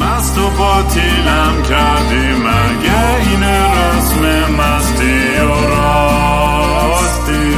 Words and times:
مست 0.00 0.38
و 0.38 0.50
باطیلم 0.50 1.62
کردی 1.68 2.26
مگه 2.32 3.28
این 3.30 3.42
رسم 3.44 4.22
مستی 4.52 5.40
و 5.40 5.68
راستی؟ 5.70 7.54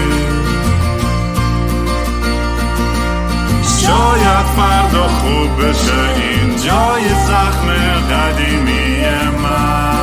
شاید 3.80 4.46
فردا 4.56 5.08
خوب 5.08 5.50
بشه 5.64 6.00
این 6.16 6.56
جای 6.56 7.04
زخم 7.26 7.68
قدیمی 8.10 9.04
من. 9.42 10.02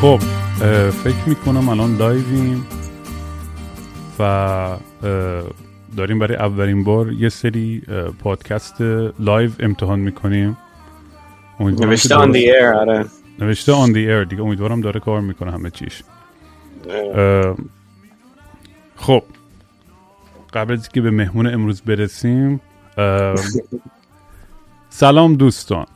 خب 0.00 0.20
فکر 1.04 1.22
می‌کنم 1.26 1.68
الان 1.68 1.96
live 1.96 2.36
یم. 2.36 2.66
و 4.22 4.76
داریم 5.96 6.18
برای 6.18 6.36
اولین 6.36 6.84
بار 6.84 7.12
یه 7.12 7.28
سری 7.28 7.82
پادکست 8.18 8.80
live 9.18 9.50
امتحان 9.60 10.00
می‌کنیم. 10.00 10.56
نوشته 11.60 12.14
on 12.14 12.30
the 12.30 12.52
air 12.52 12.66
آره. 12.66 13.06
نوشته 13.38 13.72
on 13.72 13.92
the 13.92 14.10
air 14.10 14.24
دیگه. 14.24 14.42
امیدوارم 14.42 14.80
داره 14.80 15.00
کار 15.00 15.20
می‌کنه 15.20 15.52
همه 15.52 15.70
چیش. 15.70 16.02
خب. 18.96 19.22
قبل 20.52 20.72
از 20.72 20.88
که 20.88 21.00
به 21.00 21.10
مهمون 21.10 21.46
امروز 21.46 21.80
برسیم 21.80 22.60
سلام 24.90 25.34
دوستان. 25.34 25.86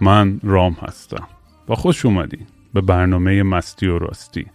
من 0.00 0.40
رام 0.42 0.72
هستم. 0.72 1.28
با 1.66 1.74
خوش 1.74 2.06
اومدی 2.06 2.46
به 2.74 2.80
برنامه 2.80 3.42
مستی 3.42 3.86
و 3.86 3.98
راستی. 3.98 4.46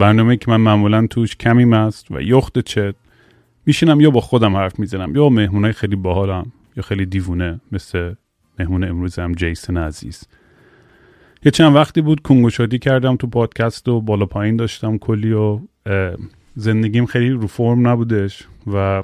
برنامه 0.00 0.36
که 0.36 0.50
من 0.50 0.56
معمولا 0.56 1.06
توش 1.06 1.36
کمی 1.36 1.64
مست 1.64 2.10
و 2.10 2.20
یخت 2.20 2.58
چت. 2.58 2.94
میشینم 3.66 4.00
یا 4.00 4.10
با 4.10 4.20
خودم 4.20 4.56
حرف 4.56 4.78
می‌زنم 4.78 5.16
یا 5.16 5.28
مهمونای 5.28 5.72
خیلی 5.72 5.96
باحالم 5.96 6.52
یا 6.76 6.82
خیلی 6.82 7.06
دیوونه 7.06 7.60
مثل 7.72 8.14
مهمون 8.58 8.84
امروزم 8.84 9.32
جیسن 9.32 9.76
عزیز. 9.76 10.24
یه 11.44 11.50
چند 11.50 11.76
وقتی 11.76 12.00
بود 12.00 12.20
کنگوشادی 12.20 12.78
کردم 12.78 13.16
تو 13.16 13.26
پادکست 13.26 13.88
و 13.88 14.00
بالا 14.00 14.26
پایین 14.26 14.56
داشتم 14.56 14.98
کلی 14.98 15.32
و 15.32 15.60
زندگیم 16.54 17.06
خیلی 17.06 17.28
رو 17.28 17.46
فرم 17.46 17.88
نبودش 17.88 18.46
و 18.72 19.02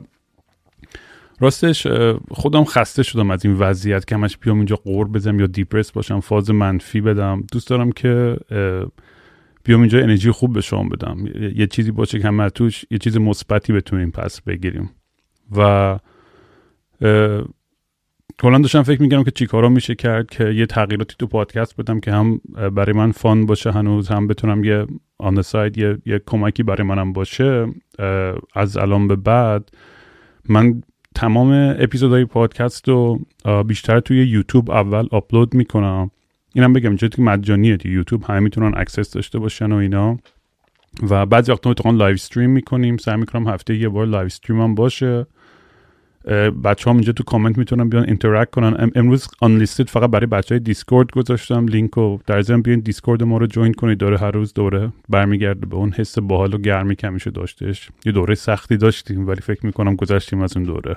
راستش 1.41 1.87
خودم 2.31 2.65
خسته 2.65 3.03
شدم 3.03 3.31
از 3.31 3.45
این 3.45 3.55
وضعیت 3.55 4.07
که 4.07 4.15
همش 4.15 4.37
بیام 4.37 4.57
اینجا 4.57 4.77
قور 4.77 5.09
بزنم 5.09 5.41
یا 5.41 5.47
دیپرس 5.47 5.93
باشم 5.93 6.21
فاز 6.21 6.51
منفی 6.51 7.01
بدم. 7.01 7.45
دوست 7.53 7.69
دارم 7.69 7.93
که 7.93 8.37
بیام 9.67 9.81
اینجا 9.81 9.99
انرژی 9.99 10.31
خوب 10.31 10.53
به 10.53 10.61
شما 10.61 10.89
بدم. 10.89 11.27
یه 11.57 11.67
چیزی 11.67 11.91
باشه 11.91 12.19
که 12.19 12.29
همه 12.29 12.51
توش 12.51 12.85
یه 12.91 12.99
چیز 12.99 13.17
مثبتی 13.17 13.73
بتونیم 13.73 14.11
پس 14.11 14.41
بگیریم. 14.41 14.91
و 15.57 15.99
کلا 18.39 18.59
داشتم 18.59 18.83
فکر 18.83 19.03
می‌کردم 19.03 19.25
که 19.25 19.31
چیکارا 19.31 19.69
میشه 19.69 19.95
کرد 19.95 20.31
که 20.31 20.45
یه 20.45 20.67
تغییراتی 20.67 21.15
تو 21.19 21.27
پادکست 21.27 21.77
بدم 21.77 22.01
که 22.01 22.13
هم 22.13 22.41
برای 22.75 22.93
من 22.93 23.13
فان 23.13 23.47
باشه 23.47 23.71
هنوز 23.73 24.09
هم 24.09 24.27
بتونم 24.27 24.65
یه 24.65 24.87
آن 25.19 25.43
ساید 25.43 25.79
یه،, 25.79 25.99
یه 26.07 26.21
کمکی 26.27 26.63
برای 26.63 26.83
منم 26.83 27.13
باشه. 27.13 27.67
از 28.55 28.77
الان 28.77 29.09
به 29.09 29.17
بعد 29.17 29.71
من 30.49 30.83
تمام 31.15 31.75
اپیزودهای 31.79 32.25
پادکست 32.25 32.89
رو 32.89 33.21
بیشتر 33.67 34.01
توی 34.01 34.27
یوتیوب 34.27 34.71
اول 34.71 35.09
آپلود 35.11 35.55
می‌کنم. 35.55 36.11
اینم 36.57 36.73
بگم 36.73 36.89
اینجا 36.89 37.09
که 37.09 37.23
مجانیه 37.23 37.77
دیگه. 37.77 37.95
یوتیوب 37.95 38.25
همه 38.25 38.41
می‌تونن 38.41 38.73
access 38.77 39.11
داشته 39.11 39.39
باشن 39.39 39.73
و 39.73 39.75
اینا. 39.75 40.19
و 41.11 41.27
بعضی 41.27 41.53
وقتا 41.53 41.71
می‌تونن 41.71 41.97
live 41.97 42.15
stream 42.15 42.51
می‌کنیم. 42.51 42.97
سعی 42.97 43.17
می‌کنم 43.17 43.49
هفته 43.49 43.77
یه 43.77 43.89
بار 43.89 44.07
live 44.07 44.27
stream 44.27 44.61
هم 44.61 44.75
باشه. 44.75 45.27
بچه 46.65 46.91
هم 46.91 46.97
اینجا 46.97 47.13
تو 47.13 47.25
کامنت 47.25 47.59
می‌تونن 47.59 47.89
بیان 47.89 48.05
interact 48.05 48.51
کنن. 48.51 48.91
امروز 48.95 49.29
unlisted 49.41 49.89
فقط 49.89 50.11
برای 50.11 50.27
بچه 50.27 50.55
های 50.55 50.61
Discord 50.61 51.11
گذاشتم. 51.11 51.67
لینک 51.67 51.91
رو 51.91 52.21
در 52.27 52.43
ضمن 52.43 52.63
بیان 52.63 52.81
Discord 52.81 53.23
ما 53.23 53.39
رو 53.39 53.47
join 53.47 53.73
کنید. 53.73 53.99
داره 53.99 54.19
هر 54.19 54.31
روز 54.31 54.55
دوره 54.55 54.93
برمیگرده 55.09 55.67
به 55.67 55.77
اون 55.77 55.93
حس 55.93 56.19
باحال 56.19 56.55
و 56.55 56.59
گرمی 56.59 56.97
که 56.97 57.07
همیشه 57.07 57.31
داشتش 57.31 57.89
یه 58.07 58.13
دوره 58.13 58.35
سختی 58.35 58.77
داشتیم 58.77 59.29
ولی 59.29 59.41
فکر 59.41 59.67
می‌کنم 59.67 59.97
گذشتیم 59.97 60.41
از 60.41 60.57
اون 60.57 60.67
دوره. 60.67 60.97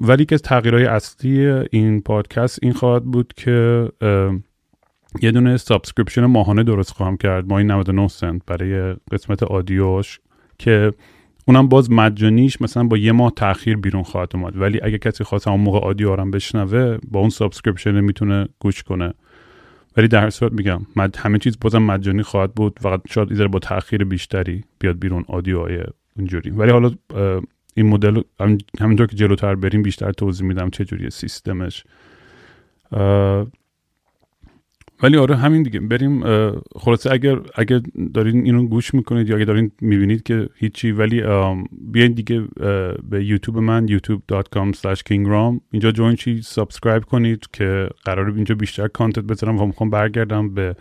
ولی 0.00 0.24
که 0.24 0.38
تغییرهای 0.38 0.84
اصلی 0.84 1.46
این 1.70 2.00
پادکست 2.00 2.58
این 2.62 2.72
خواهد 2.72 3.04
بود 3.04 3.32
که 3.36 3.88
یه 5.22 5.30
دونه 5.30 5.56
subscription 5.56 6.24
ماهانه 6.24 6.62
درست 6.62 6.90
خواهم 6.90 7.16
کرد 7.16 7.48
ماهی 7.48 7.64
99 7.64 8.08
سنت 8.08 8.42
برای 8.46 8.96
قسمت 9.12 9.42
audio 9.42 9.98
ش 9.98 10.20
که 10.58 10.92
اونم 11.48 11.68
باز 11.68 11.90
مجانیش 11.90 12.60
مثلا 12.60 12.84
با 12.84 12.96
یه 12.96 13.12
ماه 13.12 13.32
تاخیر 13.36 13.76
بیرون 13.76 14.02
خواهد 14.02 14.30
اومد. 14.34 14.60
ولی 14.60 14.80
اگه 14.82 14.98
کسی 14.98 15.24
خواست 15.24 15.48
اون 15.48 15.60
موقع 15.60 15.78
audio 15.78 16.10
رم 16.10 16.30
بشنوه 16.30 16.98
با 17.10 17.20
اون 17.20 17.30
subscription 17.30 18.00
می‌تونه 18.00 18.48
گوش 18.58 18.82
کنه. 18.82 19.14
ولی 19.96 20.08
در 20.08 20.30
صورت 20.30 20.52
میگم 20.52 20.86
همه 21.16 21.38
چیز 21.38 21.58
بازم 21.60 21.82
مجانی 21.82 22.22
خواهد 22.22 22.54
بود. 22.54 22.78
فقط 22.80 23.00
شاید 23.08 23.30
ایزر 23.30 23.46
با 23.46 23.58
تاخیر 23.58 24.04
بیشتری 24.04 24.64
بیاد 24.78 24.98
بیرون 24.98 25.24
audio 25.28 25.64
های 25.64 25.78
اونجوری 26.16 26.50
ولی 26.50 26.70
حالا 26.70 26.90
این 27.74 27.86
مدل 27.86 28.20
همینطور 28.80 29.06
که 29.06 29.16
جلوتر 29.16 29.54
بریم 29.54 29.82
بیشتر 29.82 30.12
توضیح 30.12 30.46
میدم 30.46 30.70
چه 30.70 30.84
جوری 30.84 31.10
سیستمش. 31.10 31.84
ولی 35.02 35.16
آره 35.16 35.36
همین 35.36 35.62
دیگه. 35.62 35.80
بریم 35.80 36.22
خلاصه 36.76 37.12
اگر 37.12 37.38
اگر 37.54 37.80
دارین 38.14 38.44
اینو 38.44 38.66
گوش 38.66 38.94
می‌کنید 38.94 39.28
یا 39.28 39.36
اگر 39.36 39.44
دارین 39.44 39.70
می‌بینید 39.80 40.22
که 40.22 40.48
هیچی 40.54 40.92
ولی 40.92 41.22
بیاین 41.92 42.12
دیگه 42.12 42.44
به 43.10 43.24
یوتیوب 43.24 43.58
من 43.58 43.88
youtube.com 43.88 44.72
kingram. 45.08 45.60
اینجا 45.70 45.92
join 45.92 46.14
چی 46.14 46.42
subscribe 46.42 47.04
کنید 47.04 47.46
که 47.52 47.88
قرار 48.04 48.30
اینجا 48.30 48.54
بیشتر 48.54 48.88
content 48.88 49.24
بذارم 49.24 49.58
و 49.58 49.66
می‌خوام 49.66 49.90
برگردم 49.90 50.54
به 50.54 50.76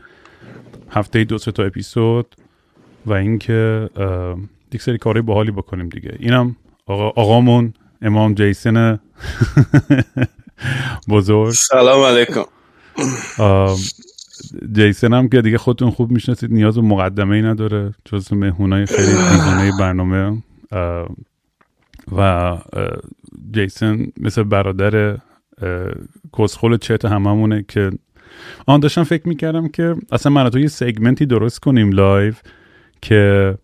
هفته 0.89 1.23
دو 1.23 1.38
سه 1.38 1.51
تا 1.51 1.63
اپیزود 1.63 2.35
و 3.06 3.13
اینکه 3.13 3.89
یک 4.73 4.81
سری 4.81 4.97
کارهای 4.97 5.21
باحالی 5.21 5.51
بکنیم 5.51 5.89
دیگه. 5.89 6.16
اینم 6.19 6.56
آقا 6.89 7.07
آقامون 7.09 7.73
امام 8.01 8.33
جیسن 8.33 9.00
بزرگ. 11.09 11.51
سلام 11.51 12.01
علیکم. 12.01 12.44
جیسن 14.73 15.13
هم 15.13 15.29
که 15.29 15.41
دیگه 15.41 15.57
خودتون 15.57 15.91
خوب 15.91 16.11
می‌شناسید 16.11 16.51
نیاز 16.53 16.75
به 16.75 16.81
مقدمه 16.81 17.35
ای 17.35 17.41
نداره 17.41 17.94
جز 18.05 18.33
مهمونای 18.33 18.85
خیلی 18.85 19.11
دیوانه 19.11 19.72
برنامه. 19.79 20.44
و 22.17 22.57
جیسن 23.51 24.07
مثل 24.17 24.44
برادر 24.44 25.17
کسخول 26.38 26.77
چت 26.77 27.06
هممونه 27.06 27.66
که 27.67 27.91
آن 28.66 28.79
داشتم 28.79 29.03
فکر 29.03 29.27
می‌کردم 29.27 29.67
که 29.67 29.95
اصلا 30.11 30.31
من 30.31 30.50
تو 30.50 30.59
یه 30.59 30.67
سگمنتی 30.67 31.25
درست 31.25 31.59
کنیم 31.59 31.91
لایو 31.91 32.33
که 33.01 33.57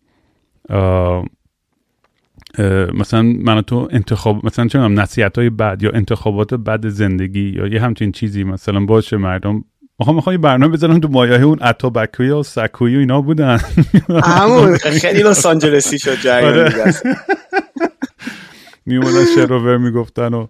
مثلا 2.93 3.21
من 3.21 3.61
تو 3.61 3.87
انتخاب 3.91 4.45
مثلا 4.45 4.67
چه 4.67 4.79
نصیحت 4.79 5.37
های 5.37 5.49
بد 5.49 5.83
یا 5.83 5.91
انتخابات 5.93 6.53
بد 6.53 6.87
زندگی 6.87 7.49
یا 7.49 7.67
یه 7.67 7.81
همچین 7.81 8.11
چیزی 8.11 8.43
مثلا 8.43 8.85
باشه 8.85 9.17
مردم 9.17 9.63
می‌خوام 9.99 10.15
می‌خوام 10.15 10.37
برنامه 10.37 10.73
بزنم 10.73 10.99
تو 10.99 11.07
مایه 11.07 11.41
اون 11.41 11.57
اتابکوی 11.61 12.29
و 12.29 12.43
سکوی 12.43 12.95
و 12.95 12.99
اینا 12.99 13.21
بودن. 13.21 13.59
همون. 14.23 14.77
خیلی 15.01 15.23
لس 15.23 15.45
آنجلسی 15.45 15.99
شد 15.99 16.15
جریان. 16.15 16.71
میومدن 18.85 19.25
شروور 19.35 19.77
می‌گفتن 19.77 20.33
و 20.33 20.47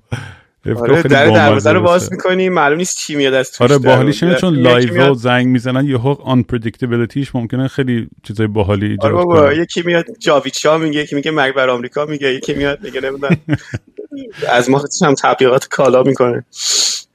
آره 0.66 1.04
در 1.04 1.26
دروازه 1.26 1.72
رو 1.72 1.82
باز 1.82 2.12
می‌کنی 2.12 2.50
معلوم 2.50 2.78
نیست 2.78 2.98
چی 2.98 3.16
میاد 3.16 3.34
از 3.34 3.52
توش 3.52 3.62
آره 3.62 3.78
باحالیش 3.78 4.24
چون 4.24 4.56
live 4.56 5.12
و 5.12 5.14
زنگ 5.14 5.48
می‌زنن 5.48 5.86
یه 5.86 5.98
حق 5.98 6.22
unpredictability 6.22 6.44
ش 6.44 7.36
ممکنه 7.36 7.68
خیلی 7.68 8.08
چیزای 8.24 8.48
باحالی 8.48 8.86
ایجاد 8.86 9.06
آره 9.06 9.14
بابا 9.14 9.54
یکی 9.54 9.82
میاد 9.82 10.06
جاوید 10.20 10.54
شاه 10.54 10.78
میگه 10.78 11.00
یکی 11.00 11.16
میگه 11.16 11.32
مرگ 11.32 11.56
بر 11.56 11.70
آمریکا 11.70 12.06
میگه 12.06 12.34
یکی 12.34 12.54
میاد 12.54 12.84
میگه 12.84 13.02
نمی‌دونم. 13.02 13.38
از 14.50 14.70
ما 14.70 14.82
هم 15.02 15.14
تبلیغات 15.14 15.68
کالا 15.68 16.04
می‌کنه. 16.04 16.46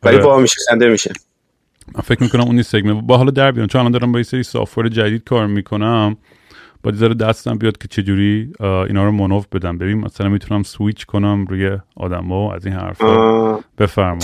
ولی 0.02 0.16
آره. 0.16 0.24
با 0.24 0.38
میشه 0.38 0.56
خنده 0.70 0.88
میشه. 0.88 1.12
من 1.94 2.00
فکر 2.00 2.22
می‌کنم 2.22 2.42
اون 2.42 2.62
segment 2.62 3.04
با 3.06 3.16
حالا 3.16 3.30
در 3.30 3.52
بیان 3.52 3.66
چون 3.66 3.80
الان 3.80 3.92
دارم 3.92 4.12
با 4.12 4.18
یه 4.18 4.22
سری 4.22 4.42
software 4.42 4.88
جدید 4.88 5.24
کار 5.24 5.46
می‌کنم. 5.46 6.16
با 6.82 6.92
ذره 6.92 7.14
دستم 7.14 7.58
بیاد 7.58 7.78
که 7.78 7.88
چجوری 7.88 8.52
اینا 8.60 9.04
رو 9.04 9.12
move 9.12 9.46
بدم. 9.52 9.78
ببین 9.78 9.98
مثلا 9.98 10.28
می‌تونم 10.28 10.62
سویچ 10.62 11.06
کنم 11.06 11.46
روی 11.48 11.78
آدما 11.96 12.54
از 12.54 12.66
این 12.66 12.74
حرفا 12.74 13.60
بفرما. 13.78 14.18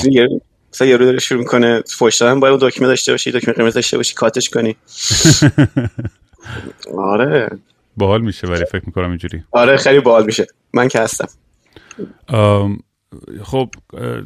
مثلا 0.72 0.86
یارو 0.88 1.04
داره 1.04 1.18
شروع 1.18 1.40
می‌کنه 1.40 1.82
فوش 1.98 2.16
دادن 2.16 2.40
باید 2.40 2.60
دکمه 2.60 2.86
داشته 2.86 3.12
باشی 3.12 3.32
دکمه 3.32 3.54
قرمز 3.54 3.74
داشته 3.74 3.96
باشی 3.96 4.14
cut 4.14 4.36
ش 4.36 4.50
کنی. 4.50 4.76
آره. 6.98 7.48
باحال 7.96 8.20
میشه 8.20 8.46
ولی 8.46 8.64
فکر 8.64 8.82
می‌کنم 8.86 9.08
اینجوری. 9.08 9.42
آره 9.50 9.76
خیلی 9.76 10.00
باحال 10.00 10.24
میشه. 10.24 10.46
من 10.72 10.88
که 10.88 11.00
هستم. 11.00 11.28
خب 13.44 13.68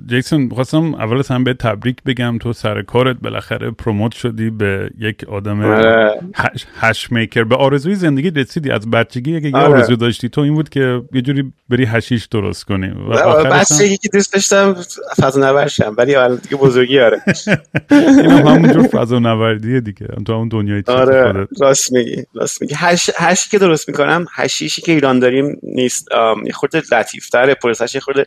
جیکسون 0.07 0.49
خواستم 0.49 0.95
اول 0.95 1.19
از 1.19 1.29
هم 1.29 1.45
به 1.45 1.55
تبریک 1.55 1.97
بگم. 2.07 2.39
تو 2.39 2.53
سر 2.53 2.83
کارت 2.83 3.17
بالاخره 3.23 3.71
promote 3.71 4.15
شدی 4.15 4.51
به 4.51 4.91
یک 4.99 5.25
آدم 5.25 5.65
آره. 5.65 6.21
hash, 6.35 6.67
hash 6.81 7.13
maker. 7.13 7.45
به 7.45 7.57
آرزوی 7.57 7.95
زندگی 7.95 8.31
رسیدی. 8.31 8.71
از 8.71 8.91
بچگی 8.91 9.37
اگه 9.37 9.49
یه 9.49 9.57
آره. 9.57 9.75
آرزو 9.75 9.97
داشتی. 9.97 10.29
تو 10.29 10.41
این 10.41 10.55
بود 10.55 10.69
که 10.69 11.03
یه 11.13 11.23
جوری 11.23 11.53
بری 11.69 11.85
hash 11.85 12.08
یش 12.08 12.25
درست 12.25 12.65
کنی. 12.65 12.89
و 12.89 13.45
بچگی 13.45 13.97
که 13.97 14.09
دوست 14.13 14.33
داشتم 14.33 14.77
فضانورد 15.21 15.41
شم 15.41 15.95
ولی 15.99 16.15
الان 16.15 16.37
دیگه 16.37 16.57
بزرگی 16.57 17.01
آره. 17.01 17.23
این 17.91 18.31
هم 18.31 18.47
همونجور 18.47 18.87
فضا 18.87 19.19
نوردیه 19.19 19.81
دیگه 19.81 20.07
تو 20.27 20.33
همون 20.33 20.49
دنیای 20.49 20.83
چیز 20.83 20.95
آره 20.95 21.49
راست 21.61 21.93
میگی 21.93 22.25
راست 22.35 22.63
میگی. 22.63 22.75
hash, 22.79 23.11
hash 23.17 23.44
ی 23.44 23.51
که 23.51 23.59
درست 23.59 23.89
می‌کنم 23.89 24.27
هشیشی 24.35 24.83
که 24.83 24.93
ایران 24.93 25.19
داریم 25.19 25.59
نیست. 25.63 26.09
یه 26.47 26.53
خورده 26.53 26.83
لطیفتره. 26.93 27.55
process 27.55 27.86
ش 27.86 27.95
یه 27.95 28.01
خورده 28.01 28.27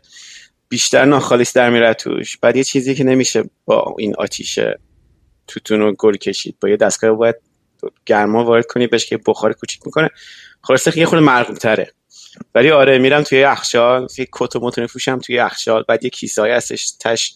بیشتر 0.74 1.06
ناخالص 1.06 1.54
در 1.54 1.70
میره 1.70 1.94
توش. 1.94 2.38
بعد 2.38 2.56
یه 2.56 2.64
چیزی 2.64 2.96
که 2.96 3.04
نمیشه 3.04 3.44
با 3.66 3.96
این 4.00 4.16
آتیش 4.16 4.60
توتون 5.48 5.80
رو 5.80 5.94
گل 5.94 6.16
کشید. 6.16 6.56
با 6.62 6.70
یه 6.70 6.78
دستگاه 6.78 7.12
باید 7.12 7.36
گرما 8.06 8.44
وارد 8.44 8.66
کنی 8.66 8.88
بهش 8.88 9.06
که 9.06 9.20
بخار 9.28 9.54
کوچیک 9.54 9.82
می‌کنه. 9.86 10.10
خلاصه 10.62 10.98
یه 10.98 11.06
خورده 11.06 11.26
مرغوب 11.26 11.58
تره 11.58 11.92
ولی 12.56 12.72
آره 12.72 12.98
میرم 12.98 13.24
توی 13.24 13.40
یخچال 13.40 14.08
یه 14.18 14.28
کت 14.32 14.56
و 14.56 14.72
میفروشم 14.78 15.20
توی 15.20 15.36
یخچال. 15.36 15.84
بعد 15.88 16.04
یه 16.04 16.10
کیسه 16.10 16.44
هستش 16.44 16.92
تش 17.00 17.36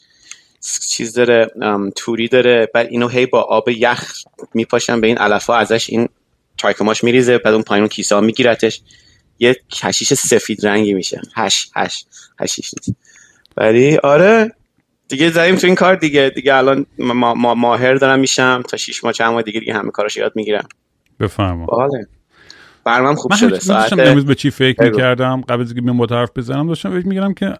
چیز 0.89 1.13
داره 1.13 1.51
توری 1.95 2.27
داره. 2.27 2.69
بعد 2.73 2.87
اینو 2.87 3.07
هی 3.07 3.25
با 3.25 3.41
آب 3.41 3.69
یخ 3.69 4.13
میپاشم 4.53 5.01
به 5.01 5.07
این 5.07 5.17
علفا 5.17 5.55
ازش 5.55 5.89
این 5.89 6.09
تایکماش 6.57 7.03
میریزه. 7.03 7.37
بعد 7.37 7.53
اون 7.53 7.63
پایین 7.63 7.87
کیسه 7.87 8.15
ها 8.15 8.21
میگیرتش. 8.21 8.81
یه 9.39 9.55
کشیش 9.71 10.13
سفید 10.13 10.67
رنگی 10.67 10.93
میشه. 10.93 11.21
هش 11.35 11.69
هش 11.75 12.05
هشیش 12.39 12.73
نیست. 12.73 12.99
ولی 13.57 13.97
آره. 13.97 14.51
دیگه 15.07 15.29
زدیم 15.29 15.55
تو 15.55 15.67
این 15.67 15.75
کار 15.75 15.95
دیگه. 15.95 16.31
دیگه 16.35 16.55
الان 16.55 16.85
ما, 16.99 17.33
ما 17.33 17.55
ماهر 17.55 17.93
دارم 17.93 18.19
میشم 18.19 18.63
تا 18.69 18.77
شیش 18.77 19.03
ماه 19.03 19.13
چند 19.13 19.33
ماه 19.33 19.41
دیگه 19.41 19.59
دیگه 19.59 19.73
همه 19.73 19.91
کاراش 19.91 20.17
یاد 20.17 20.31
می‌گیرم. 20.35 20.67
بفرما. 21.19 21.65
باحاله 21.65 22.07
برنامه 22.83 23.15
خوب 23.15 23.31
من 23.31 23.37
شده. 23.37 23.59
ساعت 23.59 23.93
امروز 23.93 24.25
به 24.25 24.35
چی 24.35 24.51
فکر. 24.51 24.89
می‌کردم؟ 24.89 25.41
قبل 25.41 25.61
از 25.61 25.67
اینکه 25.67 25.81
بیام 25.81 25.97
با 25.97 26.07
حرف 26.15 26.29
بزنم 26.35 26.67
داشتم 26.67 26.99
فکر 26.99 27.07
می‌کردم 27.07 27.33
که 27.33 27.53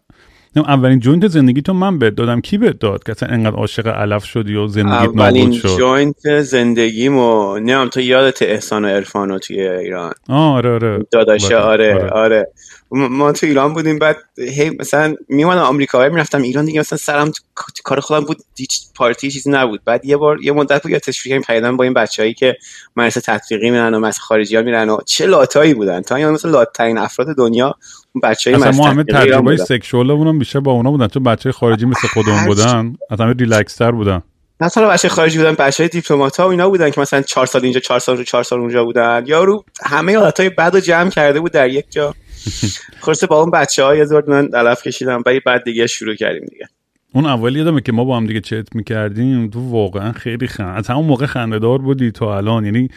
اولین 0.64 1.00
joint 1.00 1.28
زندگی 1.28 1.62
تو 1.62 1.74
من 1.74 2.00
بهت 2.00 2.16
دادم. 2.16 2.42
کی 2.42 2.58
بهت 2.58 2.80
داد 2.80 3.04
که 3.04 3.12
اصلا 3.12 3.30
انقدر 3.30 3.56
عاشق 3.56 3.88
علف 3.88 4.26
شدی 4.26 4.56
و 4.56 4.68
زندگیت 4.68 5.02
نابود 5.02 5.20
اولین 5.20 5.52
شد 5.52 5.78
joint 5.78 6.42
زندگیمو 6.42 7.58
نمی‌دونم 7.58 7.90
تو 7.90 8.02
یادت 8.02 8.42
احسان 8.42 8.86
و 8.86 8.88
عرفانو 8.88 9.40
توی 9.40 9.68
ایران؟ 9.68 10.14
آره 10.30 10.74
آره. 10.74 11.06
داداشه 11.12 11.48
بله، 11.48 11.58
آره 11.58 11.94
آره. 11.94 12.10
آره. 12.10 12.52
ما 12.92 13.32
تو 13.32 13.46
ایران 13.46 13.74
بودیم 13.74 14.00
بعد 14.00 14.18
هی 14.38 14.70
مثلا 14.70 15.16
میومدم 15.30 15.62
آمریکا 15.62 16.10
می‌رفتم 16.10 16.42
ایران 16.42 16.66
دیگه. 16.66 16.80
مثلا 16.80 16.98
سرم 16.98 17.32
تو 17.32 17.42
کار 17.84 18.00
خودم 18.00 18.26
بود 18.26 18.38
هیچ 18.58 18.80
پارتی 18.96 19.32
چیزی 19.32 19.52
نبود. 19.52 19.82
بعد 19.86 20.06
یه 20.06 20.18
بار 20.18 20.44
یه 20.44 20.52
مدت 20.52 20.84
بود 20.84 21.12
شروع 21.12 21.30
کردیم 21.30 21.42
پیدام 21.42 21.78
با 21.78 21.84
این 21.84 21.94
بچه‌ای 21.94 22.34
که 22.34 22.58
مدرسه 22.96 23.22
تطبیقی 23.22 23.70
میرن 23.70 23.94
و 23.94 24.00
مثلا 24.00 24.24
خارجی 24.24 24.56
ها 24.56 24.62
میرن 24.62 24.90
و 24.90 24.98
چه 25.06 25.26
لاتایی 25.26 25.74
بودن. 25.74 26.02
تا 26.02 26.32
مثلا 26.32 26.52
لاترین 26.52 26.98
افراد 26.98 27.36
دنیا 27.38 27.76
اصلا 28.24 28.58
مدرسه 28.58 28.78
ما 28.78 28.88
همه 28.88 29.04
تجربه. 29.04 29.58
sexual 29.58 30.12
مون 30.12 30.40
بیشتر 30.40 30.60
با 30.60 30.72
اونا 30.72 30.92
بودن. 30.92 31.08
چون 31.08 31.24
بچه 31.24 31.52
خارجی 31.52 31.86
مثل 31.86 32.08
خودمون. 32.08 32.46
بودن 32.46 32.94
از 33.10 33.22
همه 33.22 33.34
ریلکس 33.34 33.76
تر 33.76 33.92
بودن. 33.92 34.22
نه 34.62 34.70
تنها 34.70 34.90
بچه 34.90 35.10
خارجی 35.10 35.38
بودن 35.38 35.54
بچه 35.54 35.84
های 35.84 35.90
دیپلمات 35.90 36.40
ها 36.40 36.48
و 36.48 36.52
اینا 36.52 36.70
بودن 36.70 36.90
که 36.90 37.02
مثلا 37.02 37.22
چهار 37.22 37.46
سال 37.46 37.64
اینجا 37.64 37.80
چهار 37.80 38.00
سال 38.00 38.18
رو 38.18 38.24
چهار 38.24 38.44
سال 38.44 38.60
اونجا 38.60 38.84
بودن. 38.84 39.24
یارو 39.28 39.66
همه 39.84 40.18
حالتهای 40.18 40.50
بد 40.50 40.74
رو 40.74 40.80
جمع 40.80 41.10
کرده 41.10 41.40
بود 41.40 41.52
در 41.52 41.70
یک 41.70 41.86
جا. 41.90 42.14
خلاصه 43.02 43.28
با 43.28 43.42
اون 43.42 43.52
بچه 43.52 43.84
ها 43.84 43.96
یه 43.96 44.06
خورده 44.06 44.30
من 44.30 44.50
علف 44.54 44.84
کشیدم 44.84 45.24
ولی 45.26 45.40
بعد 45.40 45.64
دیگه 45.64 45.88
شروع 45.88 46.16
کردیم 46.16 46.46
دیگه. 46.52 46.68
اون 47.14 47.26
اول 47.26 47.56
یادمه 47.56 47.82
که 47.82 47.92
ما 47.92 48.04
با 48.04 48.18
هم 48.18 48.26
دیگه 48.26 48.42
چت 48.42 48.76
می‌کردیم. 48.76 49.50
تو 49.50 49.70
واقعا 49.70 50.12
خیلی 50.12 50.48
خند 50.48 50.78
از 50.78 50.88
همون 50.88 51.06
موقع 51.06 51.26
خندهدار 51.26 51.78
بودی 51.78 52.12
تا 52.12 52.38
الان. 52.38 52.66
یعنی 52.66 52.90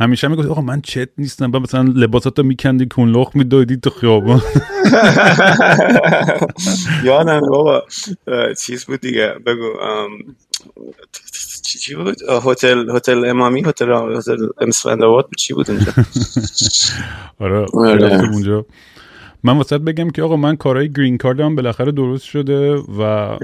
همیشه 0.00 0.28
می‌گفت 0.28 0.48
آقا 0.48 0.60
من 0.60 0.80
چت 0.80 1.08
نیستم 1.18 1.50
بعد 1.50 1.62
مثلا 1.62 1.82
لباساتو 1.82 2.42
میکندی 2.42 2.86
کونلخ 2.86 3.36
می‌دادی 3.36 3.76
تو 3.76 3.90
خیابان. 3.90 4.42
یادم 7.04 7.40
بابا 7.40 7.84
چیز 8.58 8.84
بود 8.84 9.00
دیگه 9.00 9.34
بگو 9.46 9.72
چی 11.62 11.94
بود؟ 11.94 12.16
هتل 12.44 12.96
هتل 12.96 13.24
امامی 13.24 13.62
هتل 13.66 14.16
هتل 14.16 14.46
امسفندوات 14.60 15.24
بود 15.24 15.36
چی 15.36 15.54
بود 15.54 15.70
اونجا 15.70 15.92
آره 17.40 17.66
آره. 17.74 18.30
اونجا. 18.32 18.66
من 19.44 19.56
واسه 19.56 19.78
بگم 19.78 20.10
که 20.10 20.22
آقا 20.22 20.36
من 20.36 20.56
کارهای 20.56 20.92
گرین 20.92 21.18
کاردم 21.18 21.54
بالاخره 21.54 21.92
درست 21.92 22.24
شده 22.24 22.74
و 22.74 23.36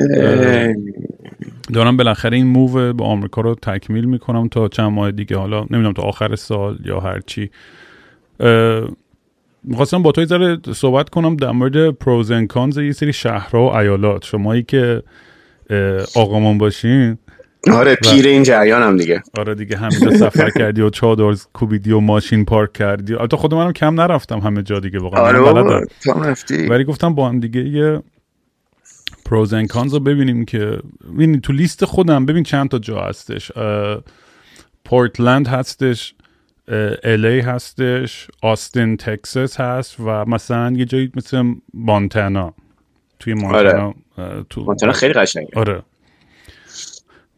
دارم 1.72 1.96
بالاخره 1.96 2.36
این 2.36 2.46
موو 2.46 2.92
به 2.92 3.04
آمریکا 3.04 3.40
رو 3.40 3.54
تکمیل 3.54 4.04
می‌کنم 4.04 4.48
تا 4.48 4.68
چند 4.68 4.92
ماه 4.92 5.10
دیگه 5.10 5.36
حالا 5.36 5.60
نمی‌دونم 5.60 5.92
تا 5.92 6.02
آخر 6.02 6.36
سال 6.36 6.78
یا 6.84 7.00
هرچی 7.00 7.50
می‌خواستم 9.64 10.02
با 10.02 10.12
تو 10.12 10.20
یه 10.20 10.26
ذره 10.26 10.58
صحبت 10.74 11.08
کنم 11.08 11.36
در 11.36 11.50
مورد 11.50 11.90
پروز 11.90 12.30
ان 12.30 12.46
کانز 12.46 12.78
یه 12.78 12.92
سری 12.92 13.12
شهرها 13.12 13.66
و 13.66 13.76
ایالات. 13.76 14.24
شمایی 14.24 14.62
که 14.62 15.02
اه، 15.70 16.06
آقامان 16.16 16.58
باشین. 16.58 17.18
آره 17.72 17.94
پیر 17.94 18.26
این 18.26 18.42
جریانم 18.42 18.96
دیگه. 18.96 19.22
آره 19.38 19.54
دیگه 19.54 19.76
همینجا 19.76 20.10
سفر 20.10 20.50
کردی 20.50 20.80
و 20.80 20.90
چادر 20.90 21.36
کوبیدی 21.52 21.92
و 21.92 22.00
ماشین 22.00 22.44
پارک 22.44 22.72
کردی. 22.72 23.14
البته 23.14 23.36
خود 23.36 23.54
منم 23.54 23.72
کم 23.72 24.00
نرفتم 24.00 24.38
همه 24.38 24.62
جا 24.62 24.80
دیگه 24.80 24.98
واقعا. 24.98 25.20
آره 25.20 25.40
بلدم. 25.40 25.80
هم 26.14 26.22
رفتی. 26.22 26.66
ولی 26.66 26.84
گفتم 26.84 27.14
با 27.14 27.28
هم 27.28 27.40
دیگه 27.40 27.60
یه 27.60 28.02
pros 29.26 29.54
and 29.54 29.66
cons 29.66 29.94
رو 29.94 30.00
ببینیم 30.00 30.44
که 30.44 30.78
ببین 31.14 31.40
تو 31.40 31.52
لیست 31.52 31.84
خودم 31.84 32.26
ببین 32.26 32.42
چند 32.42 32.68
تا 32.68 32.78
جا 32.78 33.00
هستش. 33.00 33.52
پورتلند 34.84 35.48
هستش 35.48 36.14
LA 37.04 37.40
هستش 37.40 38.28
آستین 38.42 38.96
تکساس 38.96 39.60
هست 39.60 40.00
و 40.00 40.24
مثلا 40.24 40.72
یه 40.76 40.84
جایی 40.84 41.12
مثل 41.14 41.54
مانتانا 41.74 42.54
توی 43.18 43.34
مانتانا 43.34 43.94
اه، 44.18 44.42
تو 44.50 44.64
مونتانا 44.64 44.92
خیلی 44.92 45.14
قشنگه. 45.14 45.48
آره. 45.56 45.82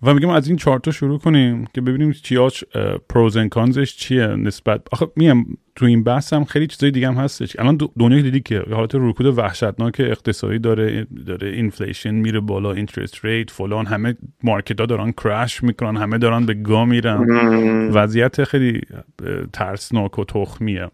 و 0.02 0.14
میگم 0.14 0.28
از 0.28 0.48
این 0.48 0.56
چهار 0.56 0.78
تا 0.78 0.90
شروع 0.90 1.18
کنیم 1.18 1.66
که 1.74 1.80
ببینیم 1.80 2.12
چیاش 2.12 2.64
pros 3.08 3.36
and 3.36 3.48
cons 3.48 3.80
ش 3.80 3.96
چیه 3.96 4.26
نسبت 4.26 4.80
آخه 4.92 5.06
میم 5.16 5.58
تو 5.76 5.86
این 5.86 6.04
بحث 6.04 6.32
هم 6.32 6.44
خیلی 6.44 6.66
چیزای 6.66 6.90
دیگه 6.90 7.08
هم 7.08 7.14
هستش. 7.14 7.58
الان 7.58 7.78
دنیا 7.98 8.22
دیدی 8.22 8.40
که 8.40 8.62
حالت 8.72 8.90
رکود 8.94 9.26
وحشتناک 9.38 9.96
اقتصادی 9.98 10.58
داره 10.58 11.06
داره 11.26 11.48
inflation 11.48 12.10
میره 12.10 12.40
بالا 12.40 12.72
interest 12.72 13.24
rate 13.24 13.50
فلان 13.50 13.86
همه 13.86 14.14
مارکت 14.42 14.80
ها 14.80 14.86
دارن 14.86 15.12
کرش 15.12 15.62
می‌کنن 15.62 15.96
همه 15.96 16.18
دارن 16.18 16.46
به 16.46 16.54
گا 16.54 16.84
میرن. 16.84 17.18
وضعیت 17.90 18.44
خیلی 18.44 18.80
ترسناک 19.52 20.18
و 20.18 20.24
تخمیه. 20.24 20.88